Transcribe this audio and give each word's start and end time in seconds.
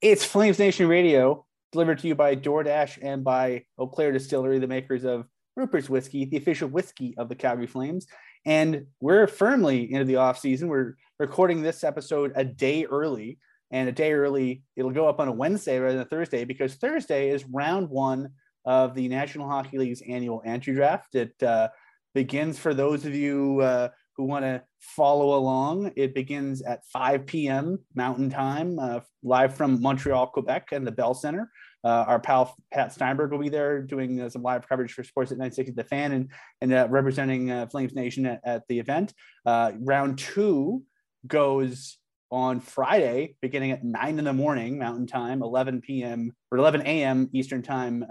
It's 0.00 0.24
Flames 0.24 0.60
Nation 0.60 0.86
Radio, 0.86 1.44
delivered 1.72 1.98
to 1.98 2.06
you 2.06 2.14
by 2.14 2.36
DoorDash 2.36 3.00
and 3.02 3.24
by 3.24 3.64
Eau 3.78 3.88
Claire 3.88 4.12
Distillery, 4.12 4.60
the 4.60 4.68
makers 4.68 5.04
of 5.04 5.26
Rupert's 5.56 5.90
Whiskey, 5.90 6.24
the 6.24 6.36
official 6.36 6.68
whiskey 6.68 7.16
of 7.18 7.28
the 7.28 7.34
Calgary 7.34 7.66
Flames. 7.66 8.06
And 8.46 8.86
we're 9.00 9.26
firmly 9.26 9.92
into 9.92 10.04
the 10.04 10.14
off 10.14 10.38
season. 10.38 10.68
We're 10.68 10.94
recording 11.18 11.62
this 11.62 11.82
episode 11.82 12.30
a 12.36 12.44
day 12.44 12.84
early 12.84 13.40
and 13.72 13.88
a 13.88 13.92
day 13.92 14.12
early. 14.12 14.62
It'll 14.76 14.92
go 14.92 15.08
up 15.08 15.18
on 15.18 15.26
a 15.26 15.32
Wednesday 15.32 15.80
rather 15.80 15.96
than 15.96 16.06
a 16.06 16.08
Thursday 16.08 16.44
because 16.44 16.76
Thursday 16.76 17.30
is 17.30 17.44
round 17.46 17.90
one 17.90 18.30
of 18.64 18.94
the 18.94 19.08
National 19.08 19.48
Hockey 19.48 19.78
League's 19.78 20.02
annual 20.08 20.42
entry 20.46 20.76
draft. 20.76 21.16
It 21.16 21.42
uh, 21.42 21.70
begins 22.14 22.56
for 22.56 22.72
those 22.72 23.04
of 23.04 23.16
you 23.16 23.62
uh, 23.62 23.88
who 24.18 24.24
want 24.24 24.44
to 24.44 24.62
follow 24.80 25.38
along. 25.38 25.92
It 25.96 26.12
begins 26.12 26.60
at 26.60 26.84
5 26.92 27.24
p.m. 27.24 27.78
Mountain 27.94 28.30
Time, 28.30 28.78
uh, 28.78 29.00
live 29.22 29.54
from 29.54 29.80
Montreal, 29.80 30.26
Quebec, 30.26 30.72
and 30.72 30.84
the 30.84 30.92
Bell 30.92 31.14
Center. 31.14 31.50
Uh, 31.84 32.04
our 32.08 32.18
pal 32.18 32.56
Pat 32.72 32.92
Steinberg 32.92 33.30
will 33.30 33.38
be 33.38 33.48
there 33.48 33.80
doing 33.80 34.20
uh, 34.20 34.28
some 34.28 34.42
live 34.42 34.68
coverage 34.68 34.92
for 34.92 35.04
Sportsnet 35.04 35.38
960 35.38 35.72
The 35.74 35.84
Fan 35.84 36.10
and, 36.10 36.30
and 36.60 36.72
uh, 36.72 36.88
representing 36.90 37.52
uh, 37.52 37.68
Flames 37.68 37.94
Nation 37.94 38.26
at, 38.26 38.40
at 38.44 38.62
the 38.68 38.80
event. 38.80 39.14
Uh, 39.46 39.70
round 39.78 40.18
two 40.18 40.82
goes 41.28 41.96
on 42.32 42.58
Friday, 42.58 43.36
beginning 43.40 43.70
at 43.70 43.84
9 43.84 44.18
in 44.18 44.24
the 44.24 44.32
morning 44.32 44.78
Mountain 44.78 45.06
Time, 45.06 45.42
11 45.42 45.80
p.m. 45.80 46.32
or 46.50 46.58
11 46.58 46.82
a.m. 46.82 47.30
Eastern 47.32 47.62
Time 47.62 48.04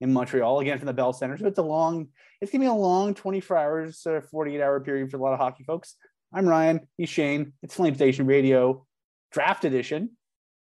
in 0.00 0.12
Montreal, 0.12 0.60
again 0.60 0.78
from 0.78 0.86
the 0.86 0.92
Bell 0.92 1.12
Center. 1.12 1.38
So 1.38 1.46
it's 1.46 1.58
a 1.58 1.62
long, 1.62 2.08
it's 2.44 2.52
gonna 2.52 2.62
be 2.62 2.68
a 2.68 2.74
long 2.74 3.14
24 3.14 3.56
hours, 3.56 4.06
uh, 4.06 4.20
48 4.30 4.60
hour 4.60 4.78
period 4.78 5.10
for 5.10 5.16
a 5.16 5.20
lot 5.20 5.32
of 5.32 5.38
hockey 5.38 5.64
folks. 5.64 5.96
I'm 6.30 6.46
Ryan. 6.46 6.86
He's 6.98 7.08
Shane. 7.08 7.54
It's 7.62 7.74
Flames 7.74 7.98
Nation 7.98 8.26
Radio 8.26 8.84
Draft 9.32 9.64
Edition, 9.64 10.10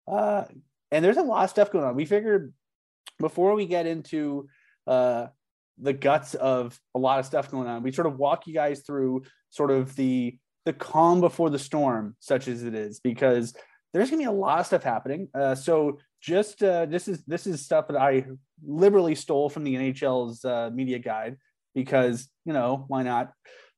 uh, 0.06 0.44
and 0.92 1.06
there's 1.06 1.16
a 1.16 1.22
lot 1.22 1.46
of 1.46 1.50
stuff 1.52 1.72
going 1.72 1.86
on. 1.86 1.96
We 1.96 2.04
figured 2.04 2.54
before 3.18 3.56
we 3.56 3.66
get 3.66 3.88
into 3.88 4.50
uh, 4.88 5.28
the 5.78 5.94
guts 5.94 6.34
of 6.34 6.78
a 6.96 7.00
lot 7.00 7.20
of 7.20 7.26
stuff 7.26 7.50
going 7.50 7.70
on, 7.70 7.82
we 7.82 7.94
sort 7.94 8.08
of 8.08 8.18
walk 8.18 8.46
you 8.46 8.54
guys 8.54 8.82
through 8.82 9.24
sort 9.50 9.72
of 9.72 9.96
the 9.96 10.38
the 10.66 10.74
calm 10.74 11.22
before 11.22 11.50
the 11.50 11.60
storm, 11.60 12.18
such 12.20 12.50
as 12.50 12.64
it 12.64 12.76
is, 12.76 13.00
because 13.00 13.56
there's 13.94 14.10
gonna 14.10 14.24
be 14.24 14.26
a 14.26 14.32
lot 14.34 14.60
of 14.60 14.66
stuff 14.66 14.84
happening. 14.84 15.30
Uh, 15.34 15.56
so 15.56 15.98
just 16.20 16.62
uh, 16.62 16.88
this 16.88 17.08
is 17.08 17.24
this 17.24 17.48
is 17.48 17.64
stuff 17.64 17.88
that 17.88 17.96
I 17.96 18.26
liberally 18.68 19.16
stole 19.16 19.50
from 19.50 19.64
the 19.64 19.76
NHL's 19.76 20.44
uh, 20.44 20.72
media 20.74 21.00
guide 21.00 21.38
because 21.84 22.30
you 22.46 22.54
know 22.54 22.86
why 22.88 23.04
not. 23.04 23.32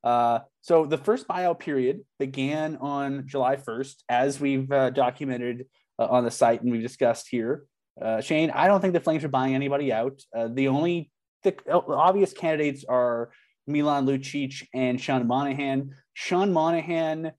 Uh, 0.04 0.40
so 0.62 0.84
the 0.84 0.98
first 0.98 1.28
buyout 1.28 1.60
period 1.60 2.00
began 2.18 2.76
on 2.76 3.24
July 3.26 3.56
1st, 3.56 3.94
as 4.08 4.40
we've 4.40 4.70
uh, 4.72 4.90
documented 4.90 5.66
uh, 5.98 6.06
on 6.06 6.24
the 6.24 6.30
site 6.30 6.62
and 6.62 6.72
we've 6.72 6.82
discussed 6.82 7.28
here. 7.30 7.64
Uh, 8.00 8.20
Shane, 8.20 8.50
I 8.50 8.66
don't 8.66 8.80
think 8.80 8.94
the 8.94 9.00
Flames 9.00 9.22
are 9.22 9.28
buying 9.28 9.54
anybody 9.54 9.92
out. 9.92 10.20
the 10.34 10.68
only 10.68 11.10
the 11.44 11.54
obvious 11.68 12.32
candidates 12.32 12.84
are 12.88 13.30
Milan 13.66 14.06
Lucic 14.06 14.66
and 14.74 15.00
Sean 15.00 15.26
Monahan. 15.26 15.94
Sean 16.14 16.52
Monahan, 16.52 17.32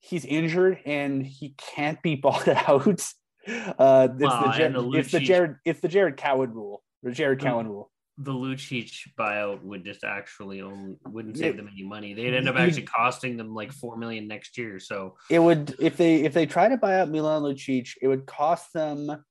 he's 0.00 0.24
injured 0.24 0.78
and 0.84 1.26
he 1.26 1.54
can't 1.56 2.00
be 2.02 2.14
bought 2.16 2.48
out. 2.48 3.04
Uh, 3.46 4.08
it's, 4.10 4.18
the, 4.18 4.52
Jar- 4.56 4.68
the 4.68 4.90
it's 4.94 5.12
the 5.12 5.20
Jared 5.20 5.56
it's 5.64 5.80
the 5.80 5.88
Jared 5.88 6.16
Cowen 6.16 6.52
rule. 6.52 6.82
The 7.02 7.12
Jared 7.12 7.40
Cowen 7.40 7.66
rule. 7.66 7.90
The 8.22 8.32
Lucic 8.32 9.08
buyout 9.18 9.62
would 9.62 9.84
just 9.84 10.04
actually 10.04 10.60
own 10.60 10.96
wouldn't 11.08 11.38
save 11.38 11.56
them 11.56 11.68
any 11.72 11.82
money. 11.82 12.14
They'd 12.14 12.34
end 12.34 12.48
up 12.48 12.56
actually 12.56 12.82
costing 12.82 13.36
them 13.36 13.54
like 13.54 13.72
four 13.72 13.96
million 13.96 14.28
next 14.28 14.58
year. 14.58 14.78
So 14.78 15.16
it 15.30 15.38
would 15.38 15.74
if 15.80 15.96
they 15.96 16.22
if 16.22 16.34
they 16.34 16.46
try 16.46 16.68
to 16.68 16.76
buy 16.76 17.00
out 17.00 17.10
Milan 17.10 17.42
Lucic, 17.42 17.94
it 18.02 18.08
would 18.08 18.26
cost 18.26 18.72
them 18.72 19.24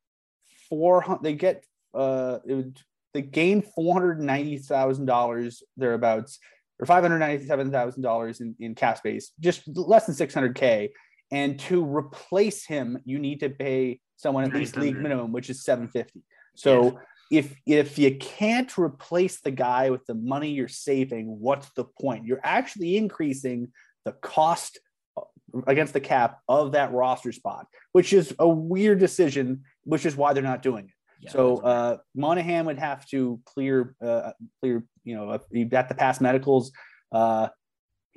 four 0.70 1.02
hundred. 1.02 1.24
They 1.24 1.34
get 1.34 1.64
uh 1.94 2.40
it 2.48 2.54
would 2.54 2.80
they 3.14 3.22
gain 3.22 3.62
four 3.62 3.94
hundred 3.94 4.22
ninety 4.22 4.58
thousand 4.58 5.06
dollars 5.06 5.64
thereabouts 5.78 6.40
or 6.80 6.86
five 6.86 7.04
hundred 7.04 7.20
ninety 7.20 7.46
seven 7.46 7.72
thousand 7.72 8.02
dollars 8.02 8.42
in 8.42 8.56
in 8.60 8.76
cap 8.76 8.98
space, 8.98 9.32
just 9.40 9.68
less 9.68 10.06
than 10.06 10.16
six 10.16 10.34
hundred 10.34 10.56
k 10.56 10.92
and 11.32 11.60
to 11.60 11.86
replace 11.86 12.66
him, 12.66 13.00
you 13.06 13.20
need 13.20 13.42
to 13.42 13.50
pay 13.50 14.00
someone 14.18 14.44
at 14.44 14.54
least 14.54 14.78
league 14.78 14.98
minimum, 14.98 15.32
which 15.32 15.50
is 15.50 15.64
750. 15.64 16.24
So 16.56 17.00
if 17.30 17.56
if 17.66 18.00
you 18.00 18.16
can't 18.18 18.76
replace 18.78 19.42
the 19.42 19.52
guy 19.52 19.90
with 19.90 20.06
the 20.06 20.16
money 20.16 20.52
you're 20.52 20.68
saving, 20.68 21.28
what's 21.28 21.70
the 21.72 21.86
point? 21.86 22.26
You're 22.26 22.42
actually 22.44 22.98
increasing 22.98 23.72
the 24.06 24.14
cost 24.14 24.80
uh, 25.16 25.22
against 25.68 25.94
the 25.94 26.00
cap 26.00 26.40
of 26.48 26.72
that 26.72 26.92
roster 26.92 27.32
spot, 27.32 27.68
which 27.92 28.14
is 28.14 28.34
a 28.40 28.48
weird 28.48 29.00
decision, 29.00 29.64
which 29.84 30.06
is 30.06 30.16
why 30.16 30.34
they're 30.34 30.44
not 30.44 30.62
doing 30.62 30.86
it. 30.86 30.94
Yeah, 31.22 31.32
so 31.32 31.58
uh, 31.58 31.98
Monahan 32.16 32.66
would 32.66 32.80
have 32.80 33.06
to 33.08 33.42
clear, 33.46 33.94
uh, 34.02 34.32
clear, 34.62 34.86
you 35.04 35.16
know, 35.16 35.38
you've 35.52 35.70
got 35.70 35.90
to 35.90 35.96
pass 35.96 36.22
medicals. 36.22 36.72
Uh, 37.12 37.50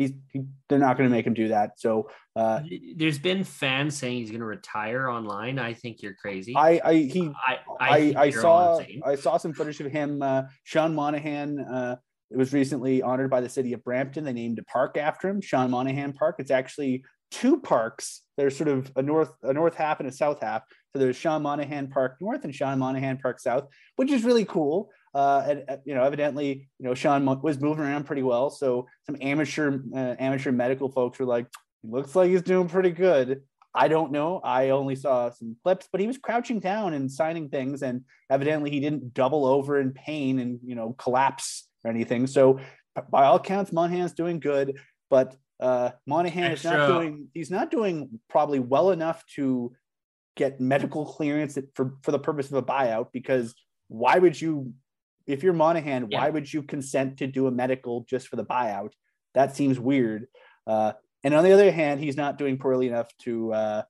he's 0.02 0.12
he, 0.32 0.42
they're 0.68 0.78
not 0.78 0.96
going 0.96 1.08
to 1.08 1.14
make 1.14 1.26
him 1.26 1.34
do 1.34 1.48
that. 1.48 1.80
So 1.80 2.10
uh, 2.36 2.60
there's 2.96 3.18
been 3.18 3.44
fans 3.44 3.96
saying 3.96 4.18
he's 4.18 4.30
going 4.30 4.40
to 4.40 4.46
retire 4.46 5.08
online. 5.08 5.58
I 5.58 5.74
think 5.74 6.02
you're 6.02 6.14
crazy. 6.14 6.54
I 6.56 6.80
I 6.84 6.94
he 6.94 7.30
I 7.46 7.58
I, 7.80 7.88
I, 7.88 8.14
I 8.16 8.30
saw 8.30 8.80
I 9.04 9.14
saw 9.16 9.36
some 9.36 9.52
footage 9.52 9.80
of 9.80 9.90
him. 9.90 10.22
Uh, 10.22 10.42
Sean 10.64 10.94
Monahan 10.94 11.58
uh, 11.60 11.96
it 12.30 12.38
was 12.38 12.52
recently 12.52 13.02
honored 13.02 13.30
by 13.30 13.40
the 13.40 13.48
city 13.48 13.72
of 13.74 13.84
Brampton. 13.84 14.24
They 14.24 14.32
named 14.32 14.58
a 14.58 14.64
park 14.64 14.96
after 14.96 15.28
him, 15.28 15.40
Sean 15.40 15.70
Monahan 15.70 16.14
Park. 16.14 16.36
It's 16.38 16.50
actually 16.50 17.04
two 17.30 17.60
parks. 17.60 18.22
There's 18.36 18.56
sort 18.56 18.68
of 18.68 18.90
a 18.96 19.02
north 19.02 19.32
a 19.42 19.52
north 19.52 19.74
half 19.74 20.00
and 20.00 20.08
a 20.08 20.12
south 20.12 20.40
half. 20.42 20.62
So 20.92 20.98
there's 20.98 21.16
Sean 21.16 21.42
Monahan 21.42 21.88
Park 21.88 22.16
North 22.20 22.44
and 22.44 22.54
Sean 22.54 22.78
Monahan 22.78 23.18
Park 23.18 23.40
South, 23.40 23.68
which 23.96 24.10
is 24.10 24.24
really 24.24 24.44
cool. 24.44 24.90
Uh, 25.14 25.44
and, 25.46 25.64
uh, 25.68 25.76
you 25.84 25.94
know, 25.94 26.04
evidently, 26.04 26.68
you 26.78 26.86
know, 26.86 26.94
Sean 26.94 27.24
was 27.42 27.60
moving 27.60 27.84
around 27.84 28.04
pretty 28.04 28.22
well. 28.22 28.50
So 28.50 28.86
some 29.04 29.16
amateur 29.20 29.80
uh, 29.94 30.14
amateur 30.18 30.52
medical 30.52 30.90
folks 30.90 31.18
were 31.18 31.26
like, 31.26 31.46
looks 31.82 32.14
like 32.14 32.30
he's 32.30 32.42
doing 32.42 32.68
pretty 32.68 32.90
good. 32.90 33.42
I 33.74 33.88
don't 33.88 34.12
know. 34.12 34.40
I 34.44 34.70
only 34.70 34.96
saw 34.96 35.30
some 35.30 35.56
clips, 35.62 35.88
but 35.90 36.00
he 36.00 36.06
was 36.06 36.18
crouching 36.18 36.60
down 36.60 36.92
and 36.92 37.10
signing 37.10 37.48
things, 37.48 37.82
and 37.82 38.02
evidently 38.30 38.70
he 38.70 38.80
didn't 38.80 39.14
double 39.14 39.46
over 39.46 39.80
in 39.80 39.92
pain 39.92 40.38
and 40.40 40.60
you 40.64 40.74
know 40.74 40.94
collapse 40.98 41.68
or 41.84 41.90
anything. 41.90 42.26
So 42.26 42.60
by 43.10 43.24
all 43.24 43.38
counts, 43.38 43.72
Monahan's 43.72 44.12
doing 44.12 44.40
good, 44.40 44.78
but 45.08 45.36
uh, 45.58 45.92
Monahan 46.06 46.52
Extra. 46.52 46.72
is 46.72 46.76
not 46.76 46.86
doing. 46.86 47.28
He's 47.32 47.50
not 47.50 47.70
doing 47.70 48.20
probably 48.28 48.58
well 48.58 48.90
enough 48.90 49.24
to 49.36 49.72
get 50.36 50.60
medical 50.60 51.06
clearance 51.06 51.56
for 51.74 51.94
for 52.02 52.10
the 52.10 52.18
purpose 52.18 52.48
of 52.50 52.54
a 52.54 52.62
buyout. 52.62 53.08
Because 53.12 53.54
why 53.88 54.18
would 54.18 54.38
you 54.38 54.74
if 55.26 55.42
you're 55.42 55.52
Monahan, 55.52 56.08
yeah. 56.10 56.20
why 56.20 56.30
would 56.30 56.52
you 56.52 56.62
consent 56.62 57.18
to 57.18 57.26
do 57.26 57.46
a 57.46 57.50
medical 57.50 58.04
just 58.08 58.28
for 58.28 58.36
the 58.36 58.44
buyout? 58.44 58.92
That 59.34 59.56
seems 59.56 59.78
weird. 59.78 60.26
Uh, 60.66 60.92
and 61.24 61.34
on 61.34 61.44
the 61.44 61.52
other 61.52 61.70
hand, 61.70 62.00
he's 62.00 62.16
not 62.16 62.38
doing 62.38 62.58
poorly 62.58 62.88
enough 62.88 63.08
to 63.22 63.52
uh, 63.52 63.82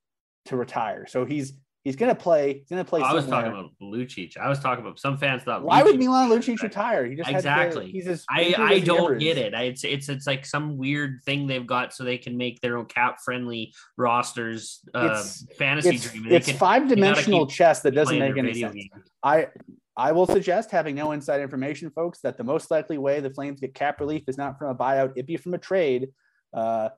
to 0.47 0.57
retire. 0.57 1.07
So 1.07 1.25
he's 1.25 1.55
He's 1.85 1.97
going 1.97 2.15
to 2.15 2.21
play. 2.21 2.59
He's 2.61 2.69
going 2.69 2.85
to 2.85 2.89
play. 2.89 3.01
I 3.01 3.13
was 3.13 3.25
somewhere. 3.25 3.43
talking 3.51 3.59
about 3.59 3.71
Lucic. 3.83 4.37
I 4.37 4.49
was 4.49 4.61
talking 4.61 4.85
about 4.85 5.01
some 5.01 5.19
fans 5.19 5.43
thought. 5.43 5.65
Why 5.65 5.83
would 5.83 5.99
Milan 5.99 6.31
Lucic 6.31 6.63
retire? 6.63 7.05
He 7.07 7.17
just 7.17 7.29
had 7.29 7.33
to- 7.33 7.39
Exactly. 7.39 7.91
he's 7.91 8.25
I, 8.31 8.55
I 8.57 8.79
don't 8.79 9.19
get 9.19 9.37
it. 9.37 9.53
I, 9.53 9.63
it's 9.65 9.83
it's 9.83 10.09
it's 10.09 10.25
like 10.25 10.47
some 10.47 10.77
weird 10.79 11.23
thing 11.25 11.49
they've 11.49 11.67
got 11.67 11.93
so 11.93 12.05
they 12.05 12.19
can 12.19 12.37
make 12.37 12.61
their 12.61 12.79
own 12.79 12.85
cap 12.87 13.17
friendly 13.25 13.75
rosters. 13.97 14.81
Uh, 14.95 15.07
It's- 15.07 15.45
fantasy 15.59 15.97
It's, 15.97 16.09
dream. 16.09 16.27
It's 16.31 16.53
five 16.53 16.87
dimensional 16.87 17.49
chess 17.49 17.81
that 17.81 17.97
doesn't 17.97 18.17
make 18.17 18.39
any 18.39 18.55
sense. 18.55 18.75
game. 18.75 18.91
I 19.25 19.49
I 19.97 20.13
will 20.13 20.27
suggest 20.27 20.71
having 20.71 20.95
no 20.95 21.13
inside 21.13 21.41
information, 21.41 21.91
folks, 21.91 22.21
that 22.21 22.39
the 22.39 22.45
most 22.45 22.71
likely 22.71 22.99
way 22.99 23.21
the 23.21 23.31
Flames 23.31 23.61
get 23.61 23.75
cap 23.75 24.01
relief 24.01 24.25
is 24.27 24.39
not 24.39 24.59
from 24.59 24.71
a 24.71 24.75
buyout; 24.75 25.13
it'd 25.13 25.27
be 25.27 25.37
from 25.37 25.55
a 25.55 25.59
trade. 25.59 26.09
Uh, 26.53 26.91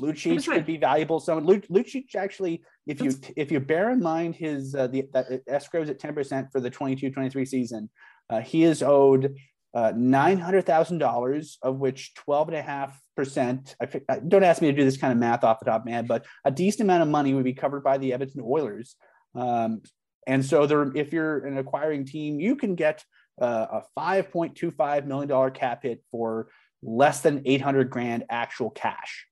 Lucic 0.00 0.44
could 0.46 0.66
be 0.66 0.76
valuable. 0.76 1.20
So 1.20 1.38
Lu- 1.38 1.60
Lucic 1.62 2.14
actually, 2.14 2.62
if 2.86 3.00
you 3.00 3.12
if 3.36 3.50
you 3.50 3.60
bear 3.60 3.90
in 3.90 4.00
mind 4.00 4.34
his 4.34 4.74
uh, 4.74 4.86
the 4.86 5.08
that 5.12 5.46
escrows 5.46 5.88
at 5.88 5.98
ten 5.98 6.14
percent 6.14 6.48
for 6.52 6.60
the 6.60 6.70
22-23 6.70 7.48
season, 7.48 7.90
uh, 8.28 8.40
he 8.40 8.64
is 8.64 8.82
owed 8.82 9.36
uh, 9.74 9.92
nine 9.94 10.38
hundred 10.38 10.66
thousand 10.66 10.98
dollars, 10.98 11.58
of 11.62 11.78
which 11.78 12.14
twelve 12.14 12.48
and 12.48 12.56
a 12.56 12.62
half 12.62 12.98
percent. 13.16 13.74
I 13.80 14.18
don't 14.26 14.44
ask 14.44 14.60
me 14.60 14.70
to 14.70 14.76
do 14.76 14.84
this 14.84 14.96
kind 14.96 15.12
of 15.12 15.18
math 15.18 15.44
off 15.44 15.60
the 15.60 15.66
top 15.66 15.84
man, 15.84 16.06
but 16.06 16.24
a 16.44 16.50
decent 16.50 16.82
amount 16.82 17.02
of 17.02 17.08
money 17.08 17.34
would 17.34 17.44
be 17.44 17.54
covered 17.54 17.82
by 17.82 17.98
the 17.98 18.12
Edmonton 18.12 18.42
Oilers. 18.44 18.96
Um, 19.34 19.82
and 20.26 20.44
so 20.44 20.66
there, 20.66 20.90
if 20.96 21.12
you're 21.12 21.46
an 21.46 21.58
acquiring 21.58 22.04
team, 22.04 22.40
you 22.40 22.56
can 22.56 22.74
get 22.74 23.04
uh, 23.40 23.66
a 23.70 23.82
five 23.94 24.30
point 24.30 24.56
two 24.56 24.70
five 24.70 25.06
million 25.06 25.28
dollar 25.28 25.50
cap 25.50 25.82
hit 25.82 26.02
for 26.10 26.48
less 26.82 27.20
than 27.20 27.42
eight 27.44 27.60
hundred 27.60 27.90
grand 27.90 28.24
actual 28.30 28.70
cash. 28.70 29.26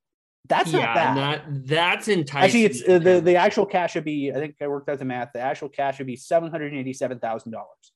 That's 0.48 0.72
yeah, 0.72 0.80
not 0.80 0.94
bad. 0.94 1.16
that 1.16 1.66
that's 1.66 2.08
enticing. 2.08 2.44
Actually, 2.44 2.64
it's 2.64 2.88
uh, 2.88 2.98
the 2.98 3.20
the 3.20 3.36
actual 3.36 3.66
cash 3.66 3.92
should 3.92 4.04
be. 4.04 4.30
I 4.30 4.34
think 4.34 4.56
I 4.60 4.68
worked 4.68 4.88
out 4.88 4.98
the 4.98 5.04
math. 5.04 5.30
The 5.32 5.40
actual 5.40 5.68
cash 5.68 5.96
should 5.96 6.06
be 6.06 6.16
seven 6.16 6.50
hundred 6.50 6.74
eighty 6.74 6.92
seven 6.92 7.18
thousand 7.18 7.52
dollars. 7.52 7.92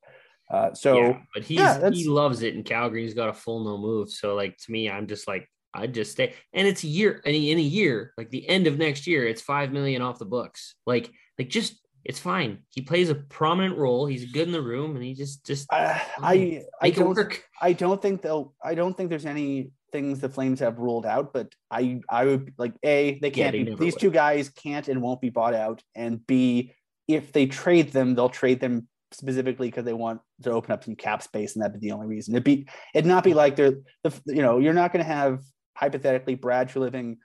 Uh, 0.50 0.72
so 0.72 0.96
Yeah, 0.96 1.20
but 1.34 1.42
he's 1.44 1.58
yeah, 1.58 1.90
he 1.90 2.08
loves 2.08 2.42
it 2.42 2.54
in 2.54 2.62
Calgary. 2.62 3.02
He's 3.02 3.14
got 3.14 3.28
a 3.28 3.34
full 3.34 3.64
no 3.64 3.76
move. 3.76 4.10
So 4.10 4.34
like 4.34 4.56
to 4.56 4.72
me, 4.72 4.90
I'm 4.90 5.06
just 5.06 5.28
like 5.28 5.46
I'd 5.74 5.92
just 5.92 6.12
stay. 6.12 6.34
And 6.52 6.66
it's 6.66 6.84
a 6.84 6.88
year. 6.88 7.20
And 7.24 7.34
in 7.34 7.58
a 7.58 7.62
year, 7.62 8.14
like 8.16 8.30
the 8.30 8.48
end 8.48 8.66
of 8.66 8.78
next 8.78 9.06
year, 9.06 9.26
it's 9.26 9.42
five 9.42 9.72
million 9.72 10.00
off 10.00 10.18
the 10.18 10.24
books. 10.24 10.74
Like 10.86 11.10
like 11.38 11.50
just 11.50 11.78
it's 12.08 12.18
fine. 12.18 12.60
He 12.70 12.80
plays 12.80 13.10
a 13.10 13.14
prominent 13.14 13.76
role. 13.76 14.06
He's 14.06 14.32
good 14.32 14.48
in 14.48 14.52
the 14.52 14.62
room, 14.62 14.96
and 14.96 15.04
he 15.04 15.12
just 15.12 15.44
just 15.44 15.70
uh, 15.70 15.98
I 16.18 16.62
I 16.80 16.90
don't 16.90 17.14
work. 17.14 17.44
I 17.60 17.74
don't 17.74 18.00
think 18.00 18.22
they'll. 18.22 18.54
I 18.64 18.74
don't 18.74 18.96
think 18.96 19.10
there's 19.10 19.26
any 19.26 19.72
things 19.92 20.18
the 20.18 20.30
Flames 20.30 20.60
have 20.60 20.78
ruled 20.78 21.04
out. 21.04 21.34
But 21.34 21.54
I 21.70 22.00
I 22.08 22.24
would 22.24 22.54
like 22.56 22.72
a 22.82 23.18
they 23.20 23.30
can't 23.30 23.52
they 23.52 23.62
be 23.62 23.74
these 23.74 23.92
would. 23.92 24.00
two 24.00 24.10
guys 24.10 24.48
can't 24.48 24.88
and 24.88 25.02
won't 25.02 25.20
be 25.20 25.28
bought 25.28 25.52
out. 25.52 25.82
And 25.94 26.26
b 26.26 26.72
if 27.06 27.32
they 27.32 27.44
trade 27.44 27.92
them, 27.92 28.14
they'll 28.14 28.30
trade 28.30 28.60
them 28.60 28.88
specifically 29.12 29.68
because 29.68 29.84
they 29.84 29.92
want 29.92 30.20
to 30.44 30.50
open 30.50 30.72
up 30.72 30.84
some 30.84 30.96
cap 30.96 31.22
space, 31.22 31.54
and 31.54 31.62
that'd 31.62 31.78
be 31.78 31.88
the 31.88 31.94
only 31.94 32.06
reason. 32.06 32.34
It'd 32.34 32.42
be 32.42 32.66
it'd 32.94 33.06
not 33.06 33.22
be 33.22 33.34
like 33.34 33.56
they're 33.56 33.76
the 34.02 34.18
you 34.24 34.40
know 34.40 34.58
you're 34.58 34.72
not 34.72 34.94
going 34.94 35.04
to 35.04 35.12
have 35.12 35.40
hypothetically 35.76 36.36
Brad 36.36 36.70
Treliving 36.70 37.18